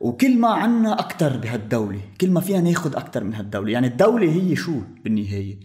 وكل 0.00 0.38
ما 0.38 0.48
عنا 0.48 1.00
أكثر 1.00 1.36
بهالدولة 1.36 2.00
كل 2.20 2.30
ما 2.30 2.40
فيها 2.40 2.60
ناخذ 2.60 2.96
أكثر 2.96 3.24
من 3.24 3.34
هالدولة. 3.34 3.72
يعني 3.72 3.86
الدولة 3.86 4.32
هي 4.32 4.56
شو 4.56 4.80
بالنهاية؟ 5.04 5.60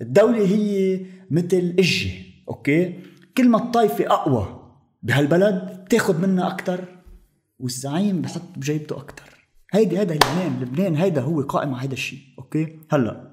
الدولة 0.00 0.46
هي 0.46 1.00
مثل 1.30 1.74
إجة 1.78 2.10
أوكي؟ 2.48 2.94
كل 3.36 3.48
ما 3.48 3.58
الطائفه 3.58 4.06
أقوى 4.06 4.65
بهالبلد 5.06 5.84
بتاخذ 5.84 6.26
منها 6.26 6.48
أكثر 6.48 6.84
والزعيم 7.58 8.22
بحط 8.22 8.42
بجيبته 8.56 8.96
أكثر 8.96 9.48
هيدي 9.72 9.98
هيدا 9.98 10.14
لبنان 10.14 10.60
لبنان 10.60 10.96
هيدا 10.96 11.20
هو 11.20 11.42
قائم 11.42 11.74
على 11.74 11.82
هيدا 11.82 11.92
الشيء 11.92 12.18
أوكي؟ 12.38 12.78
هلأ 12.90 13.30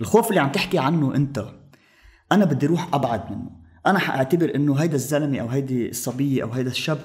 الخوف 0.00 0.28
اللي 0.28 0.40
عم 0.40 0.52
تحكي 0.52 0.78
عنه 0.78 1.14
أنت 1.14 1.46
أنا 2.32 2.44
بدي 2.44 2.66
أروح 2.66 2.94
أبعد 2.94 3.30
منه. 3.30 3.50
أنا 3.86 3.98
حأعتبر 3.98 4.54
إنه 4.54 4.74
هيدا 4.74 4.94
الزلمة 4.94 5.38
أو 5.38 5.48
هيدي 5.48 5.88
الصبية 5.88 6.42
أو 6.42 6.50
هيدا 6.50 6.70
الشاب 6.70 6.98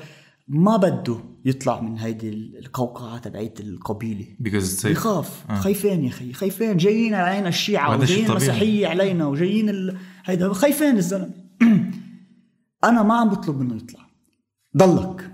ما 0.48 0.78
بده 0.78 1.18
يطلع 1.46 1.82
من 1.82 1.98
هيدي 1.98 2.30
القوقعة 2.60 3.18
تبعيت 3.18 3.60
القبيلة. 3.60 4.26
بخاف. 4.94 5.46
آه. 5.50 5.56
خايفين 5.56 6.04
يا 6.04 6.10
أخي 6.10 6.34
خايفين. 6.34 6.78
جايين 6.78 7.14
علينا 7.14 7.52
شيء 7.52 7.76
وجايين 7.76 8.06
طبيعي. 8.08 8.30
المسيحية 8.30 8.88
علينا 8.88 9.28
وجايين 9.28 9.70
ال... 9.70 9.98
هيدا 10.26 10.54
خايفين 10.54 10.98
الزلمة. 10.98 11.39
أنا 12.84 13.04
ما 13.04 13.14
عم 13.14 13.30
بطلب 13.30 13.60
منه 13.60 13.76
يطلع. 13.76 14.00
ضلك. 14.78 15.32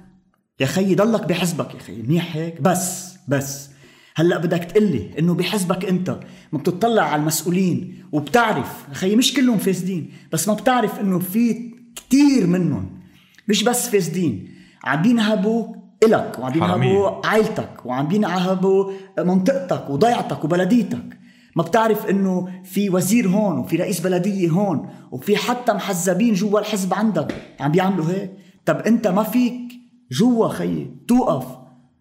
يا 0.59 0.65
خيي 0.65 0.95
ضلك 0.95 1.27
بحزبك 1.27 1.73
يا 1.73 1.79
خيي 1.79 2.01
منيح 2.01 2.35
هيك؟ 2.35 2.61
بس 2.61 3.13
بس. 3.27 3.69
هلأ 4.15 4.37
بدك 4.37 4.63
تقلي 4.63 5.19
إنه 5.19 5.33
بحزبك 5.33 5.85
أنت 5.85 6.19
ما 6.51 6.59
بتطلع 6.59 7.03
على 7.03 7.19
المسؤولين 7.21 8.03
وبتعرف. 8.11 8.85
يا 8.89 8.93
خيي 8.93 9.15
مش 9.15 9.33
كلهم 9.33 9.57
فاسدين 9.57 10.11
بس 10.31 10.47
ما 10.47 10.53
بتعرف 10.53 10.99
إنه 10.99 11.19
في 11.19 11.71
كتير 11.95 12.47
منهم. 12.47 12.99
مش 13.47 13.63
بس 13.63 13.89
فاسدين. 13.89 14.49
عم 14.83 15.01
بينهبوا 15.01 15.75
إلك 16.03 16.39
وعم 16.39 16.51
بينهبوا. 16.51 17.27
عائلتك 17.27 17.85
وعم 17.85 18.07
بينعهبوا 18.07 18.91
منطقتك 19.19 19.89
وضيعتك 19.89 20.43
وبلديتك. 20.43 21.17
ما 21.55 21.63
بتعرف 21.63 22.05
إنه 22.05 22.49
في 22.63 22.89
وزير 22.89 23.27
هون 23.27 23.57
وفي 23.57 23.75
رئيس 23.75 23.99
بلدية 23.99 24.49
هون 24.49 24.89
وفي 25.11 25.37
حتى 25.37 25.73
محزبين 25.73 26.33
جوا 26.33 26.59
الحزب 26.59 26.93
عندك. 26.93 27.35
عم 27.59 27.71
بيعملوا 27.71 28.05
هيك. 28.05 28.31
طب 28.65 28.77
أنت 28.77 29.07
ما 29.07 29.23
فيك 29.23 29.71
جوا 30.11 30.47
خيي 30.47 30.91
توقف 31.07 31.45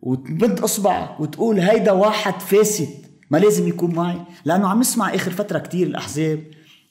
وتمد 0.02 0.60
اصبعك 0.60 1.20
وتقول 1.20 1.60
هيدا 1.60 1.92
واحد 1.92 2.40
فاسد 2.40 2.88
ما 3.30 3.38
لازم 3.38 3.68
يكون 3.68 3.94
معي. 3.94 4.20
لأنه 4.44 4.68
عم 4.68 4.80
نسمع 4.80 5.14
آخر 5.14 5.30
فترة 5.30 5.58
كتير 5.58 5.86
الأحزاب 5.86 6.40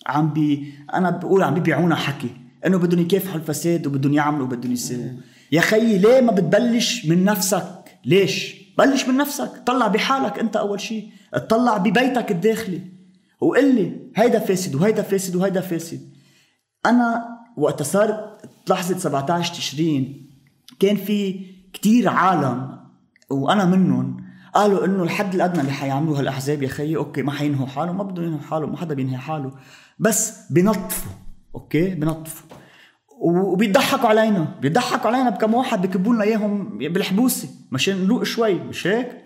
عم 0.07 0.33
بي 0.33 0.73
أنا 0.93 1.09
بقول 1.09 1.43
عم 1.43 1.53
بيبيعونا 1.53 1.95
حكي 1.95 2.29
إنه 2.65 2.77
بدهم 2.77 2.99
يكافحوا 2.99 3.35
الفساد 3.35 3.87
وبدهم 3.87 4.13
يعملوا 4.13 4.45
وبدهم 4.45 4.71
يسووا. 4.71 5.11
يا 5.51 5.61
خيي 5.61 5.97
ليه 5.97 6.21
ما 6.21 6.31
بتبلش 6.31 7.05
من 7.05 7.23
نفسك؟ 7.25 7.99
ليش؟ 8.05 8.55
بلش 8.77 9.07
من 9.07 9.17
نفسك. 9.17 9.51
طلع 9.65 9.87
بحالك 9.87 10.39
أنت 10.39 10.55
أول 10.55 10.81
شيء 10.81 11.09
اطلع 11.33 11.77
ببيتك 11.77 12.31
الداخلي 12.31 12.81
وقل 13.41 13.75
لي 13.75 14.11
هيدا 14.15 14.39
فاسد 14.39 14.75
وهيدا 14.75 15.01
فاسد 15.01 15.35
وهيدا 15.35 15.61
فاسد 15.61 16.13
أنا 16.85 17.25
وقت 17.57 17.83
صار 17.83 18.37
لحظة 18.69 18.97
17 18.97 19.53
تشرين 19.53 20.29
كان 20.79 20.95
في 20.95 21.45
كتير 21.73 22.09
عالم 22.09 22.79
وأنا 23.29 23.65
منهم 23.65 24.23
قالوا 24.53 24.85
إنه 24.85 25.03
الحد 25.03 25.35
الأدنى 25.35 25.61
اللي 25.61 25.71
حيعملوه 25.71 26.19
هالأحزاب 26.19 26.63
يا 26.63 26.67
خيي 26.67 26.97
أوكي 26.97 27.21
ما 27.21 27.31
حينهوا 27.31 27.67
حالهم 27.67 27.97
ما 27.97 28.03
بدهم 28.03 28.25
ينهوا 28.25 28.41
حالهم 28.41 28.71
ما 28.71 28.77
حدا 28.77 28.95
بينهي 28.95 29.17
حاله 29.17 29.51
بس 29.99 30.51
بنطفوا 30.51 31.11
أوكي 31.55 31.95
بنطفوا 31.95 32.47
وبيضحكوا 33.21 34.09
علينا 34.09 34.55
بيضحكوا 34.61 35.09
علينا 35.09 35.29
بكم 35.29 35.53
واحد 35.53 35.81
بكبوا 35.81 36.13
لنا 36.13 36.23
إياهم 36.23 36.77
بالحبوسة 36.77 37.49
مشان 37.71 38.03
نروق 38.03 38.23
شوي 38.23 38.53
مش 38.53 38.87
هيك؟ 38.87 39.22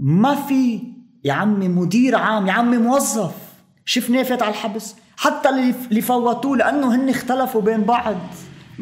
ما 0.00 0.34
في 0.34 0.80
يا 1.24 1.32
عمي 1.32 1.68
مدير 1.68 2.16
عام 2.16 2.46
يا 2.46 2.52
عمي 2.52 2.76
موظف. 2.76 3.34
شفناه 3.84 4.22
فات 4.22 4.42
على 4.42 4.50
الحبس. 4.50 4.94
حتى 5.16 5.48
اللي 5.48 6.00
فوتوه 6.00 6.56
لأنه 6.56 6.94
هن 6.94 7.08
اختلفوا 7.08 7.60
بين 7.60 7.82
بعض. 7.82 8.16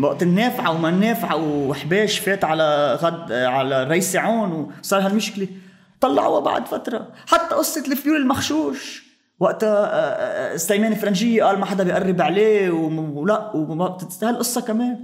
وقت 0.00 0.22
النافعة 0.22 0.70
وما 0.70 0.88
النافعة 0.88 1.36
وحباش 1.36 2.18
فات 2.18 2.44
على 2.44 2.98
غد 3.02 3.32
على 3.32 3.84
رئيس 3.84 4.16
عون 4.16 4.72
وصار 4.80 5.00
هالمشكلة. 5.06 5.48
طلعوها 6.00 6.40
بعد 6.40 6.66
فترة. 6.66 7.08
حتى 7.26 7.54
قصة 7.54 7.92
الفيول 7.92 8.16
المخشوش. 8.16 9.08
وقتها 9.40 9.68
آه، 9.68 10.54
آه، 10.54 10.56
سليمان 10.56 10.94
فرنجية 10.94 11.44
قال 11.44 11.58
ما 11.58 11.66
حدا 11.66 11.84
بيقرب 11.84 12.20
عليه 12.20 12.70
ولا 12.70 13.56
وما 13.56 13.88
بتستاهل 13.88 14.34
القصة 14.34 14.60
كمان؟ 14.60 14.98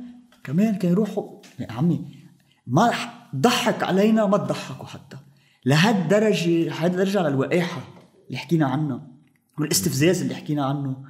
كمان 0.45 0.75
كانوا 0.75 0.97
يروحوا. 0.97 1.29
يا 1.59 1.73
عمي 1.73 2.05
ما 2.67 2.93
ضحك 3.37 3.83
علينا 3.83 4.27
ما 4.27 4.39
تضحكوا 4.39 4.87
حتى. 4.87 5.17
لهالدرجة 5.65 6.65
لهالدرجة 6.65 7.19
على 7.19 7.29
الوقاحة 7.29 7.83
اللي 8.27 8.39
حكينا 8.39 8.67
عنها 8.67 9.09
والاستفزاز 9.59 10.23
اللي 10.23 10.35
حكينا 10.35 10.65
عنه 10.65 11.05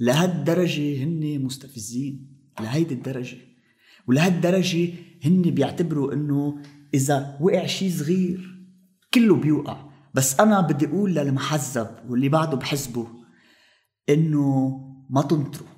لهالدرجة 0.00 1.04
هن 1.04 1.42
مستفزين 1.44 2.26
لهيدي 2.60 2.94
الدرجة. 2.94 3.36
ولهالدرجة 4.06 4.88
هن 5.24 5.42
بيعتبروا 5.42 6.12
إنه 6.12 6.58
إذا 6.94 7.38
وقع 7.40 7.66
شيء 7.66 7.90
صغير 7.90 8.64
كله 9.14 9.36
بيوقع. 9.36 9.90
بس 10.14 10.40
أنا 10.40 10.60
بدي 10.60 10.86
أقول 10.86 11.14
للمحزب 11.14 11.88
واللي 12.08 12.28
بعده 12.28 12.56
بحزبه 12.56 13.06
إنه 14.08 14.76
ما 15.10 15.22
تنطروا. 15.22 15.68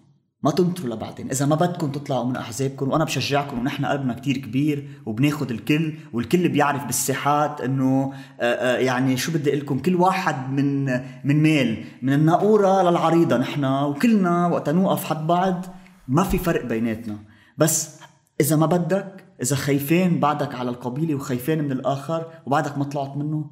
ما 0.42 0.50
تنطروا 0.50 0.94
لبعدين 0.94 1.30
إذا 1.30 1.46
ما 1.46 1.56
بدكم 1.56 1.92
تطلعوا 1.92 2.24
من 2.24 2.36
أحزابكم 2.36 2.90
وأنا 2.90 3.04
بشجعكم 3.04 3.58
ونحن 3.58 3.84
قلبنا 3.84 4.14
كتير 4.14 4.36
كبير 4.36 4.88
وبناخد 5.06 5.50
الكل 5.50 5.94
والكل 6.12 6.48
بيعرف 6.48 6.84
بالساحات 6.84 7.60
إنه 7.60 8.12
آه، 8.40 8.44
آه، 8.44 8.76
يعني 8.76 9.16
شو 9.16 9.32
بدي 9.32 9.50
لكم؟ 9.50 9.78
كل 9.78 9.94
واحد 9.94 10.52
من 10.52 10.84
من 11.24 11.42
ميل 11.42 11.84
من 12.02 12.12
الناقورة 12.12 12.90
للعريضة 12.90 13.36
نحن 13.36 13.64
وكلنا 13.64 14.46
وقت 14.46 14.68
نوقف 14.68 15.04
حد 15.04 15.26
بعض 15.26 15.66
ما 16.08 16.24
في 16.24 16.38
فرق 16.38 16.64
بيناتنا. 16.64 17.18
بس 17.58 18.00
إذا 18.40 18.56
ما 18.56 18.66
بدك 18.66 19.24
إذا 19.42 19.56
خايفين 19.56 20.20
بعدك 20.20 20.54
على 20.54 20.70
القبيلة 20.70 21.14
وخايفين 21.14 21.64
من 21.64 21.72
الآخر 21.72 22.26
وبعدك 22.46 22.78
ما 22.78 22.84
طلعت 22.84 23.16
منه 23.16 23.50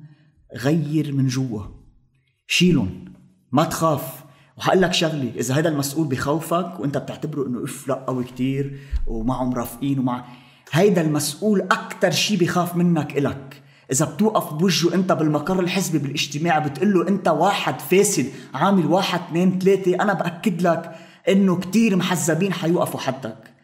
غير 0.56 1.12
من 1.12 1.26
جوا. 1.26 1.62
شيلهم. 2.46 3.04
ما 3.52 3.64
تخاف. 3.64 4.29
وحقول 4.60 4.82
لك 4.82 4.92
شغله 4.92 5.32
إذا 5.36 5.54
هذا 5.54 5.68
المسؤول 5.68 6.06
بخوفك 6.06 6.80
وأنت 6.80 6.98
بتعتبره 6.98 7.46
إنه 7.46 7.64
اف 7.64 7.88
لا 7.88 7.94
قوي 7.94 8.24
كثير 8.24 8.78
ومعه 9.06 9.44
مرافقين 9.44 9.98
ومع 9.98 10.24
هيدا 10.72 11.00
المسؤول 11.00 11.60
أكثر 11.60 12.10
شيء 12.10 12.38
بخاف 12.38 12.76
منك 12.76 13.18
إلك. 13.18 13.62
إذا 13.92 14.04
بتوقف 14.04 14.52
بوجهه 14.52 14.94
أنت 14.94 15.12
بالمقر 15.12 15.60
الحزبي 15.60 15.98
بالاجتماع 15.98 16.58
بتقول 16.58 16.92
له 16.92 17.08
أنت 17.08 17.28
واحد 17.28 17.80
فاسد 17.80 18.26
عامل 18.54 18.86
واحد 18.86 19.20
اثنين 19.20 19.58
ثلاثة 19.58 19.94
أنا 19.94 20.12
بأكد 20.12 20.62
لك 20.62 20.96
إنه 21.28 21.56
كتير 21.56 21.96
محزبين 21.96 22.52
حيوقفوا 22.52 23.00
حدك. 23.00 23.54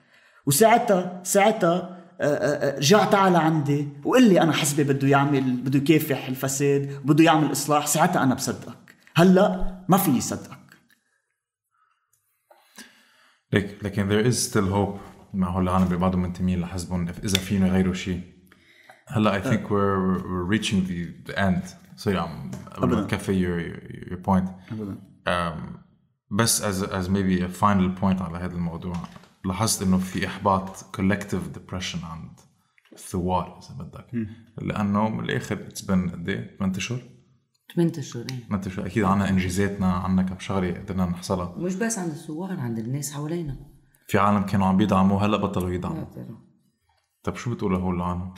وساعتها 0.47 1.21
ساعتها 1.25 1.97
آه، 2.21 2.25
آه، 2.25 2.75
آه، 2.75 2.79
رجع 2.79 3.05
تعال 3.05 3.37
عندي 3.37 3.89
وقل 4.05 4.29
لي 4.29 4.41
أنا 4.41 4.53
حزبي 4.53 4.85
بده 4.85 5.09
يعمل 5.09 5.57
بده 5.57 5.79
يكافح 5.79 6.29
الفساد 6.29 7.01
بده 7.05 7.25
يعمل 7.25 7.53
إصلاح 7.53 7.87
ساعتها 7.87 8.23
أنا 8.23 8.35
بصدقك. 8.35 8.97
هلأ 9.17 9.75
ما 9.89 9.97
في 9.97 10.21
صدقك 10.21 10.57
لك 10.57 10.67
لكن 13.83 14.09
there 14.09 14.27
is 14.33 14.37
still 14.53 14.71
hope. 14.73 14.99
مع 15.35 15.49
هول 15.49 15.63
العالم 15.63 15.87
اللي 15.87 15.97
بعضهم 15.97 16.23
منتمين 16.23 16.61
لحزبهم. 16.61 17.09
إذا 17.09 17.39
فيهم 17.39 17.67
يغيروا 17.67 17.95
شيء 17.95 18.21
هلأ 19.07 19.41
I 19.41 19.45
think 19.45 19.71
we're, 19.71 20.23
we're 20.23 20.45
reaching 20.45 20.87
the, 20.87 21.31
the 21.31 21.39
end. 21.39 21.69
sorry 21.97 22.19
عم 22.19 22.51
قبل 22.75 22.97
ما 22.97 23.03
تكفي 23.03 23.33
your, 23.33 24.11
your 24.11 24.27
point. 24.27 24.73
ابدا. 24.73 24.99
Um, 25.29 25.79
بس 26.31 26.63
as, 26.63 26.83
as 26.83 27.09
maybe 27.09 27.43
a 27.43 27.49
final 27.49 28.01
point 28.01 28.23
على 28.23 28.39
هذا 28.39 28.55
الموضوع. 28.55 28.97
لاحظت 29.45 29.83
إنه 29.83 29.99
في 29.99 30.27
إحباط 30.27 30.77
collective 30.97 31.59
depression 31.59 32.05
عند 32.05 32.41
الثوار 32.93 33.61
إذا 33.63 33.85
بدك. 33.85 34.29
لأنه 34.63 35.09
من 35.09 35.25
الآخر 35.25 35.55
it's 35.55 35.81
been 35.81 36.09
قد 36.11 36.29
إيه 36.29 36.57
8 36.59 36.77
اشهر 36.77 37.01
8 37.75 37.93
اشهر 37.99 38.27
إيه. 38.31 38.45
8 38.49 38.67
اشهر 38.67 38.87
أكيد 38.87 39.05
عنا 39.05 39.29
إنجازاتنا 39.29 39.93
عنا 39.93 40.23
كم 40.23 40.39
شغلة 40.39 40.73
قدرنا 40.73 41.07
نحصلها. 41.07 41.55
مش 41.59 41.75
بس 41.75 41.99
عند 41.99 42.11
الثوار 42.11 42.61
عند 42.61 42.79
الناس 42.79 43.13
حوالينا. 43.13 43.57
في 44.09 44.19
عالم 44.19 44.43
كانوا 44.43 44.67
عم 44.67 44.77
بيدعموا 44.77 45.21
هلا 45.21 45.37
بطلوا 45.37 45.71
يدعموا. 45.71 46.05
طيب 47.23 47.37
شو 47.37 47.55
بتقول 47.55 47.73
لهول 47.73 47.97
العالم؟ 47.97 48.35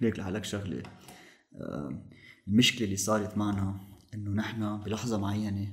ليك 0.00 0.18
لحالك 0.18 0.44
شغلة. 0.44 0.82
آه، 1.54 2.06
المشكلة 2.48 2.84
اللي 2.84 2.96
صارت 2.96 3.38
معنا 3.38 3.80
إنه 4.14 4.30
نحن 4.30 4.80
بلحظة 4.80 5.18
معينة 5.18 5.72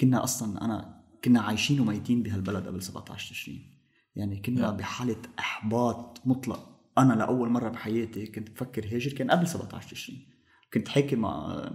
كنا 0.00 0.24
أصلا 0.24 0.64
أنا 0.64 1.04
كنا 1.24 1.40
عايشين 1.40 1.80
وميتين 1.80 2.22
بهالبلد 2.22 2.66
قبل 2.66 2.82
17 2.82 3.30
تشرين. 3.30 3.74
يعني 4.16 4.42
كنا 4.42 4.70
بحالة 4.70 5.16
إحباط 5.38 6.22
مطلق. 6.24 6.70
أنا 6.98 7.12
لأول 7.12 7.48
مرة 7.48 7.68
بحياتي 7.68 8.26
كنت 8.26 8.50
بفكر 8.50 8.84
هاجر 8.94 9.12
كان 9.12 9.30
قبل 9.30 9.48
17 9.48 9.90
تشرين. 9.90 10.33
كنت 10.74 10.88
حاكي 10.88 11.16
مع 11.16 11.70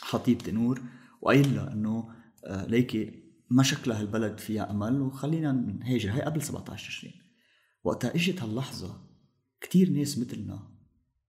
خطيبتي 0.00 0.52
نور 0.52 0.82
وقايل 1.20 1.54
لها 1.54 1.72
إنه 1.72 2.14
آه، 2.44 2.66
ليكي 2.66 3.22
ما 3.50 3.62
شكلها 3.62 4.00
هالبلد 4.00 4.38
فيها 4.38 4.70
أمل 4.70 5.00
وخلينا 5.00 5.52
نهاجر. 5.52 6.12
هي 6.12 6.22
قبل 6.22 6.42
17 6.42 6.88
تشرين 6.88 7.12
وقتها 7.84 8.14
إجت 8.14 8.42
هاللحظة 8.42 9.06
كتير 9.60 9.90
ناس 9.90 10.18
مثلنا 10.18 10.70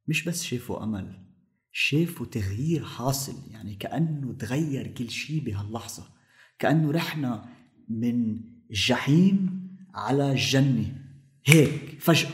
مش 0.07 0.23
بس 0.23 0.43
شافوا 0.43 0.83
أمل 0.83 1.25
شافوا 1.71 2.25
تغيير 2.25 2.85
حاصل 2.85 3.51
يعني 3.51 3.75
كأنه 3.75 4.33
تغير 4.33 4.87
كل 4.87 5.09
شيء 5.09 5.43
بهاللحظة 5.43 6.03
كأنه 6.59 6.91
رحنا 6.91 7.49
من 7.89 8.39
الجحيم 8.69 9.61
على 9.93 10.31
الجنه 10.31 10.95
هيك 11.45 11.99
فجأة. 11.99 12.31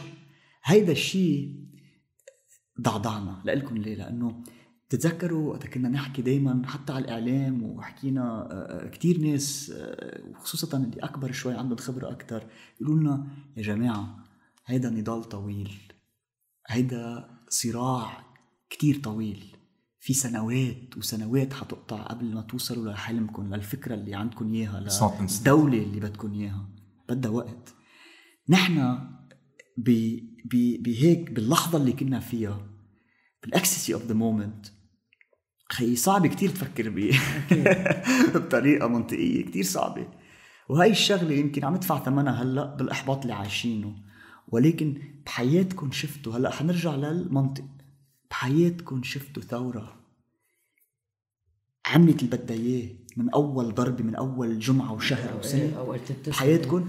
هيدا 0.64 0.92
الشيء 0.92 1.68
ضعضعنا 2.82 3.42
لكم 3.46 3.78
ليه 3.78 3.96
لأنه 3.96 4.44
تتذكروا 4.90 5.50
وقت 5.50 5.68
كنا 5.68 5.90
نحكي 5.90 6.22
دايما 6.22 6.62
حتى 6.68 6.94
على 6.94 7.06
الإعلام 7.06 7.64
وحكينا 7.64 8.22
آه، 8.22 8.86
آه، 8.86 8.90
كتير 8.90 9.20
ناس 9.20 9.72
آه، 9.76 10.30
وخصوصا 10.30 10.78
اللي 10.78 11.00
أكبر 11.00 11.32
شوي 11.32 11.54
عندهم 11.54 11.78
خبرة 11.78 12.12
أكثر 12.12 12.48
يقولوا 12.82 13.00
لنا 13.00 13.28
يا 13.58 13.62
جماعة 13.64 14.24
هيدا 14.66 14.90
نضال 14.90 15.24
طويل 15.24 15.72
هيدا 16.68 17.30
صراع 17.50 18.24
كتير 18.70 19.00
طويل 19.00 19.58
في 20.00 20.14
سنوات 20.14 20.98
وسنوات 20.98 21.54
حتقطع 21.54 22.04
قبل 22.04 22.34
ما 22.34 22.42
توصلوا 22.42 22.92
لحلمكم 22.92 23.56
للفكرة 23.56 23.96
اللي 23.96 24.16
عندكم 24.16 24.46
instant. 25.22 25.38
للدولة 25.38 25.84
اللي 25.84 26.00
بدكم 26.00 26.34
إياها 26.34 26.70
بدها 27.10 27.32
وقت 27.32 27.74
نحن 28.50 29.00
بهيك 29.78 31.32
باللحظة 31.32 31.78
اللي 31.78 31.92
كنا 31.92 32.20
فيها 32.20 32.68
بال 33.44 33.55
ecstasy 33.55 33.94
of 33.94 34.06
the 34.06 34.14
moment 34.14 34.66
خي 35.70 35.96
صعب 35.96 36.28
كتير 36.28 36.50
تفكر 36.50 36.90
ب 36.90 37.12
بطريقة 38.36 38.88
منطقية 38.88 39.46
كتير 39.46 39.64
صعبة. 39.64 40.08
وهي 40.70 40.92
الشغلة 40.92 41.34
يمكن 41.34 41.66
عم 41.66 41.76
ندفع 41.76 42.00
ثمنها 42.04 42.44
هلأ 42.44 42.76
بالإحباط 42.76 43.22
اللي 43.22 43.34
عايشينه. 43.34 43.96
ولكن 44.48 45.02
بحياتكم 45.26 45.92
شفتوا 45.92 46.34
هلأ 46.34 46.52
حنرجع 46.52 46.96
للمنطق. 46.96 47.66
بحياتكم 48.32 49.04
شفتوا 49.04 49.44
ثورة 49.44 49.96
عملت 51.86 52.24
اللي 52.24 52.38
بدها 52.38 52.58
إياه 52.58 52.90
من 53.18 53.30
أول 53.30 53.74
ضربة 53.76 54.04
من 54.04 54.16
أول 54.16 54.60
جمعة 54.60 54.94
وشهر 54.94 55.38
بتسكت. 55.38 56.30
بحياتكم 56.30 56.88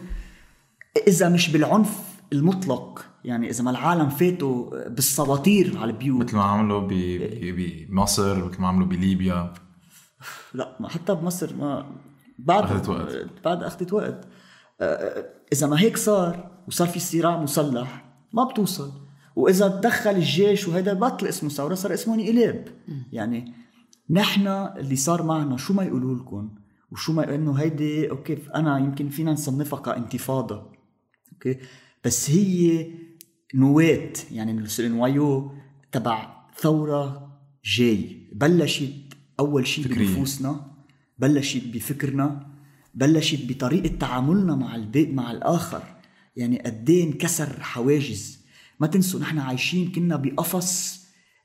إذا 1.09 1.29
مش 1.29 1.51
بالعنف 1.51 2.08
المطلق 2.33 3.05
يعني 3.25 3.51
إذا 3.51 3.65
ما 3.65 3.71
العالم 3.71 4.09
فاتوا 4.09 4.89
بالسواطير 4.89 5.79
على 5.79 5.91
البيوت. 5.91 6.25
مثل 6.25 6.37
ما 6.37 6.43
عملوا 6.43 6.89
بمصر 6.91 8.45
مثل 8.45 8.61
ما 8.61 8.69
عملوا 8.69 8.87
بليبيا. 8.87 9.55
لا 10.55 10.77
ما 10.81 10.89
حتى 10.89 11.15
بمصر 11.15 11.57
ما 11.57 11.87
بعد 12.39 12.65
أخذت 12.65 12.89
وقت. 12.89 13.27
بعد 13.45 13.63
أخذت 13.63 13.93
وقت. 13.93 14.29
آه، 14.81 15.25
إذا 15.53 15.67
ما 15.67 15.81
هيك 15.81 15.97
صار 15.97 16.51
وصار 16.69 16.89
في 16.89 17.01
صراع 17.01 17.43
مسلح 17.43 18.05
ما 18.33 18.45
بتوصل. 18.45 18.93
وإذا 19.37 19.69
تدخل 19.69 20.11
الجيش 20.11 20.69
وهذا 20.69 20.93
بطل 20.93 21.27
اسمه 21.27 21.51
ثوره 21.51 21.75
صار 21.75 21.95
اسمه 21.95 22.15
انقلاب 22.15 22.69
يعني 23.13 23.53
نحن 24.11 24.47
اللي 24.47 24.97
صار 24.97 25.23
معنا 25.23 25.57
شو 25.57 25.75
ما 25.75 25.83
يقولوا 25.83 26.15
لكم 26.15 26.51
وشو 26.91 27.13
ما 27.13 27.35
إنه 27.35 27.53
هيدي 27.53 28.11
أوكي 28.11 28.39
أنا 28.55 28.79
يمكن 28.79 29.09
فينا 29.09 29.33
نصنفها 29.33 29.81
كانتفاضة 29.81 30.71
أوكي. 31.33 31.59
بس 32.05 32.31
هي 32.31 32.87
نواة 33.55 34.13
يعني 34.33 34.65
ال 34.79 34.91
noyau 34.91 35.53
تبع 35.93 36.47
ثورة 36.61 37.29
جاي. 37.65 38.29
بلشت 38.33 38.93
أول 39.41 39.67
شيء. 39.67 39.89
بنفوسنا 39.89 40.77
بلشت 41.19 41.65
بفكرنا 41.67 42.47
بلشت 42.95 43.49
بطريقة 43.49 43.97
تعاملنا 43.97 44.55
مع 44.57 44.75
البيت 44.75 45.15
مع 45.15 45.31
الآخر. 45.31 45.83
يعني 46.37 46.59
قد 46.59 46.91
إيه 46.91 47.05
انكسر 47.05 47.61
حواجز. 47.61 48.39
ما 48.81 48.87
تنسوا 48.87 49.21
نحن 49.21 49.39
عايشين 49.39 49.93
كنا 49.93 50.17
بقفص 50.17 50.99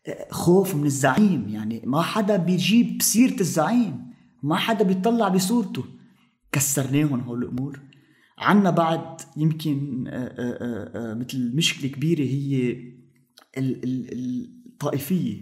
آه، 0.08 0.28
خوف 0.32 0.76
من 0.76 0.86
الزعيم. 0.86 1.50
يعني 1.50 1.82
ما 1.86 2.02
حدا 2.02 2.38
بيجيب 2.38 3.02
سيرة 3.02 3.40
الزعيم 3.40 4.14
ما 4.44 4.56
حدا 4.56 4.84
بيطلع 4.84 5.28
بصورته. 5.28 5.84
كسرناهم 6.52 7.20
هول 7.20 7.44
الأمور. 7.44 7.80
عنا 8.38 8.70
بعد 8.70 9.22
يمكن 9.38 10.06
آه، 10.08 10.12
آه، 10.14 11.12
آه، 11.12 11.14
مثل 11.14 11.56
مشكلة 11.56 11.92
كبيرة 11.92 12.22
هي 12.22 12.72
ال- 13.58 13.84
ال- 13.84 14.50
الطائفية 14.68 15.42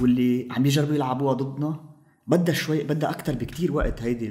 واللي 0.00 0.48
عم 0.50 0.66
يجربوا 0.66 0.94
يلعبوها 0.94 1.32
ضدنا. 1.34 1.90
بدها 2.26 2.54
شوي 2.54 2.84
بدها 2.84 3.10
أكتر 3.10 3.34
بكتير 3.34 3.72
وقت 3.72 4.02
هيدي 4.02 4.28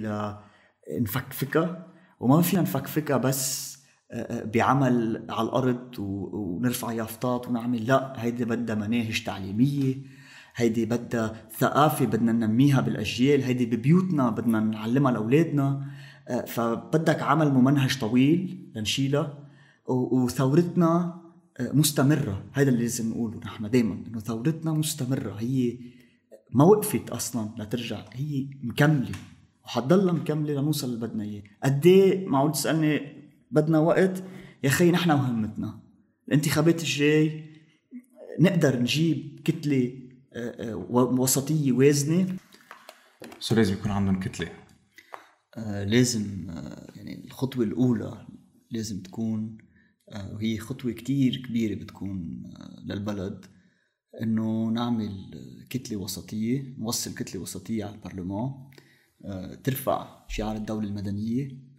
لنفكفكها 0.98 1.88
وما 2.20 2.42
فينا 2.42 2.62
نفكفكها 2.62 3.18
بس 3.18 3.70
بعمل 4.54 5.26
على 5.30 5.48
الأرض 5.48 6.00
و- 6.00 6.38
ونرفع 6.38 6.92
يافطات 6.92 7.48
ونعمل. 7.48 7.88
لا 7.88 8.14
هيدي 8.18 8.46
بدها 8.46 8.76
مناهج 8.76 9.24
تعليمية. 9.24 9.96
هيدي 10.56 10.86
بدها 10.86 11.50
ثقافة 11.58 12.06
بدنا 12.06 12.32
ننميها 12.32 12.82
بالأجيال. 12.82 13.44
هيدي 13.44 13.66
ببيوتنا 13.66 14.30
بدنا 14.30 14.60
نعلمها 14.60 15.12
لأولادنا. 15.12 15.68
آه، 15.68 15.86
فبدك 16.30 17.22
عمل 17.22 17.54
ممنهج 17.54 18.00
طويل 18.00 18.72
لنشيلها 18.76 19.50
وثورتنا 19.88 21.22
آه، 21.60 21.72
مستمرة. 21.72 22.44
هذا 22.54 22.70
اللي 22.70 22.82
لازم 22.82 23.10
نقوله 23.10 23.40
نحن 23.40 23.70
دايما 23.70 24.04
إنه 24.08 24.20
ثورتنا 24.20 24.74
مستمرة. 24.74 25.36
هي 25.40 25.78
ما 26.52 26.64
وقفت 26.64 27.10
أصلا 27.10 27.50
لترجع 27.58 28.06
هي 28.14 28.48
مكملة. 28.64 29.12
وحتضلها 29.64 30.14
مكملة 30.14 30.54
لنوصل 30.54 30.88
اللي 30.88 31.08
بدنا 31.08 31.24
إياه. 31.24 31.44
قد 31.64 31.86
إيه 31.86 32.28
معقول 32.28 32.52
تسألني 32.52 33.02
بدنا 33.52 33.80
وقت؟ 33.80 34.24
يا 34.64 34.70
أخي 34.70 34.92
نحن 34.92 35.12
وهمتنا. 35.12 35.80
الانتخابات 36.28 36.82
الجاي 36.82 37.44
نقدر 38.40 38.80
نجيب 38.80 39.40
كتلة 39.46 39.94
آه، 40.34 40.72
آه، 40.72 40.76
وسطية 40.92 41.72
وازنة. 41.72 42.36
سو 43.40 43.56
لازم 43.56 43.74
يكون 43.74 43.92
عندهم 43.92 44.20
كتلة. 44.20 44.48
آه، 44.48 44.69
لازم 45.58 46.50
آه، 46.50 46.92
يعني 46.96 47.26
الخطوة 47.26 47.64
الأولى 47.64 48.28
لازم 48.72 49.02
تكون 49.02 49.58
آه، 50.10 50.34
وهي 50.34 50.58
خطوة 50.58 50.92
كتير 50.92 51.44
كبيرة 51.48 51.76
بتكون 51.76 52.44
آه، 52.46 52.80
للبلد 52.86 53.46
إنه 54.22 54.70
نعمل 54.70 55.32
آه، 55.34 55.68
كتلة 55.70 55.98
وسطية 55.98 56.76
نوصل 56.78 57.16
كتلة 57.16 57.42
وسطية 57.42 57.86
على 57.86 57.96
البرلمان 57.96 58.54
آه، 59.26 59.56
ترفع 59.56 60.26
شعار 60.28 60.56
الدولة 60.56 60.88
المدنية 60.88 61.70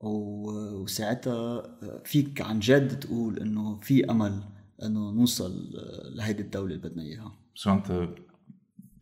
وساعتها 0.00 1.62
فيك 2.04 2.40
عن 2.40 2.58
جد 2.58 2.98
تقول 3.00 3.38
إنه 3.38 3.80
في 3.80 4.10
أمل 4.10 4.42
إنه 4.82 5.10
نوصل 5.10 5.72
لهيدي 6.14 6.42
الدولة 6.42 6.74
اللي 6.74 6.88
بدنا 6.88 7.02
إياها. 7.02 7.38
سو 7.54 7.72
أنت 7.72 8.08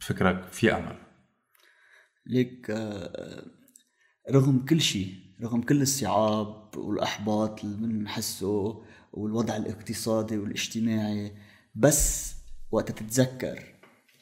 بفكرك 0.00 0.52
في 0.52 0.72
أمل؟ 0.72 0.96
ليك 2.26 2.70
رغم 4.30 4.58
كل 4.58 4.80
شيء 4.80 5.14
رغم 5.42 5.62
كل 5.62 5.82
الصعاب 5.82 6.76
والأحباط 6.76 7.64
اللي 7.64 7.76
بنحسه 7.76 8.82
والوضع 9.12 9.56
الاقتصادي 9.56 10.38
والاجتماعي 10.38 11.32
بس 11.74 12.34
وقت 12.70 12.92
تتذكر 12.92 13.74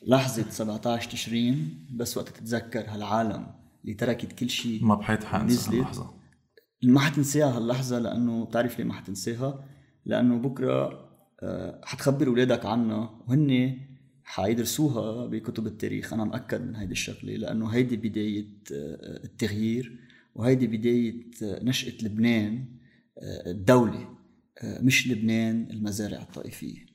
لحظة 0.07 0.51
17 0.51 1.11
تشرين 1.11 1.87
بس 1.91 2.17
وقت 2.17 2.29
تتذكر 2.29 2.85
هالعالم 2.89 3.47
اللي 3.85 3.95
تركت 3.95 4.33
كل 4.33 4.51
شيء 4.51 4.85
ما 4.85 4.95
بحياتي 4.95 5.27
حانسى 5.27 5.71
اللحظة 5.71 6.15
ما 6.83 7.01
حتنساها 7.01 7.57
هاللحظة 7.57 7.99
لأنه 7.99 8.45
بتعرف 8.45 8.79
ليه 8.79 8.85
ما 8.85 8.95
حتنساها؟ 8.95 9.65
لأنه 10.07 10.39
بكرة 10.39 11.05
آه، 11.43 11.81
حتخبر 11.85 12.27
أولادك 12.27 12.67
عنها 12.67 13.11
وهن 13.29 13.79
حيدرسوها 14.25 15.27
بكتب 15.27 15.67
التاريخ. 15.67 16.13
أنا 16.13 16.25
مأكد 16.25 16.63
من 16.63 16.77
هيدي 16.77 16.93
الشغلة 16.93 17.37
لأنه 17.37 17.69
هيدي 17.69 17.97
بداية 17.97 18.49
آه، 18.73 19.25
التغيير 19.25 19.99
وهيدي 20.35 20.67
بداية 20.67 21.25
آه، 21.43 21.65
نشأة 21.65 22.07
لبنان 22.07 22.65
الدولة 23.47 24.15
مش 24.65 25.09
لبنان 25.09 25.71
المزارع 25.71 26.23
الطائفية. 26.23 26.87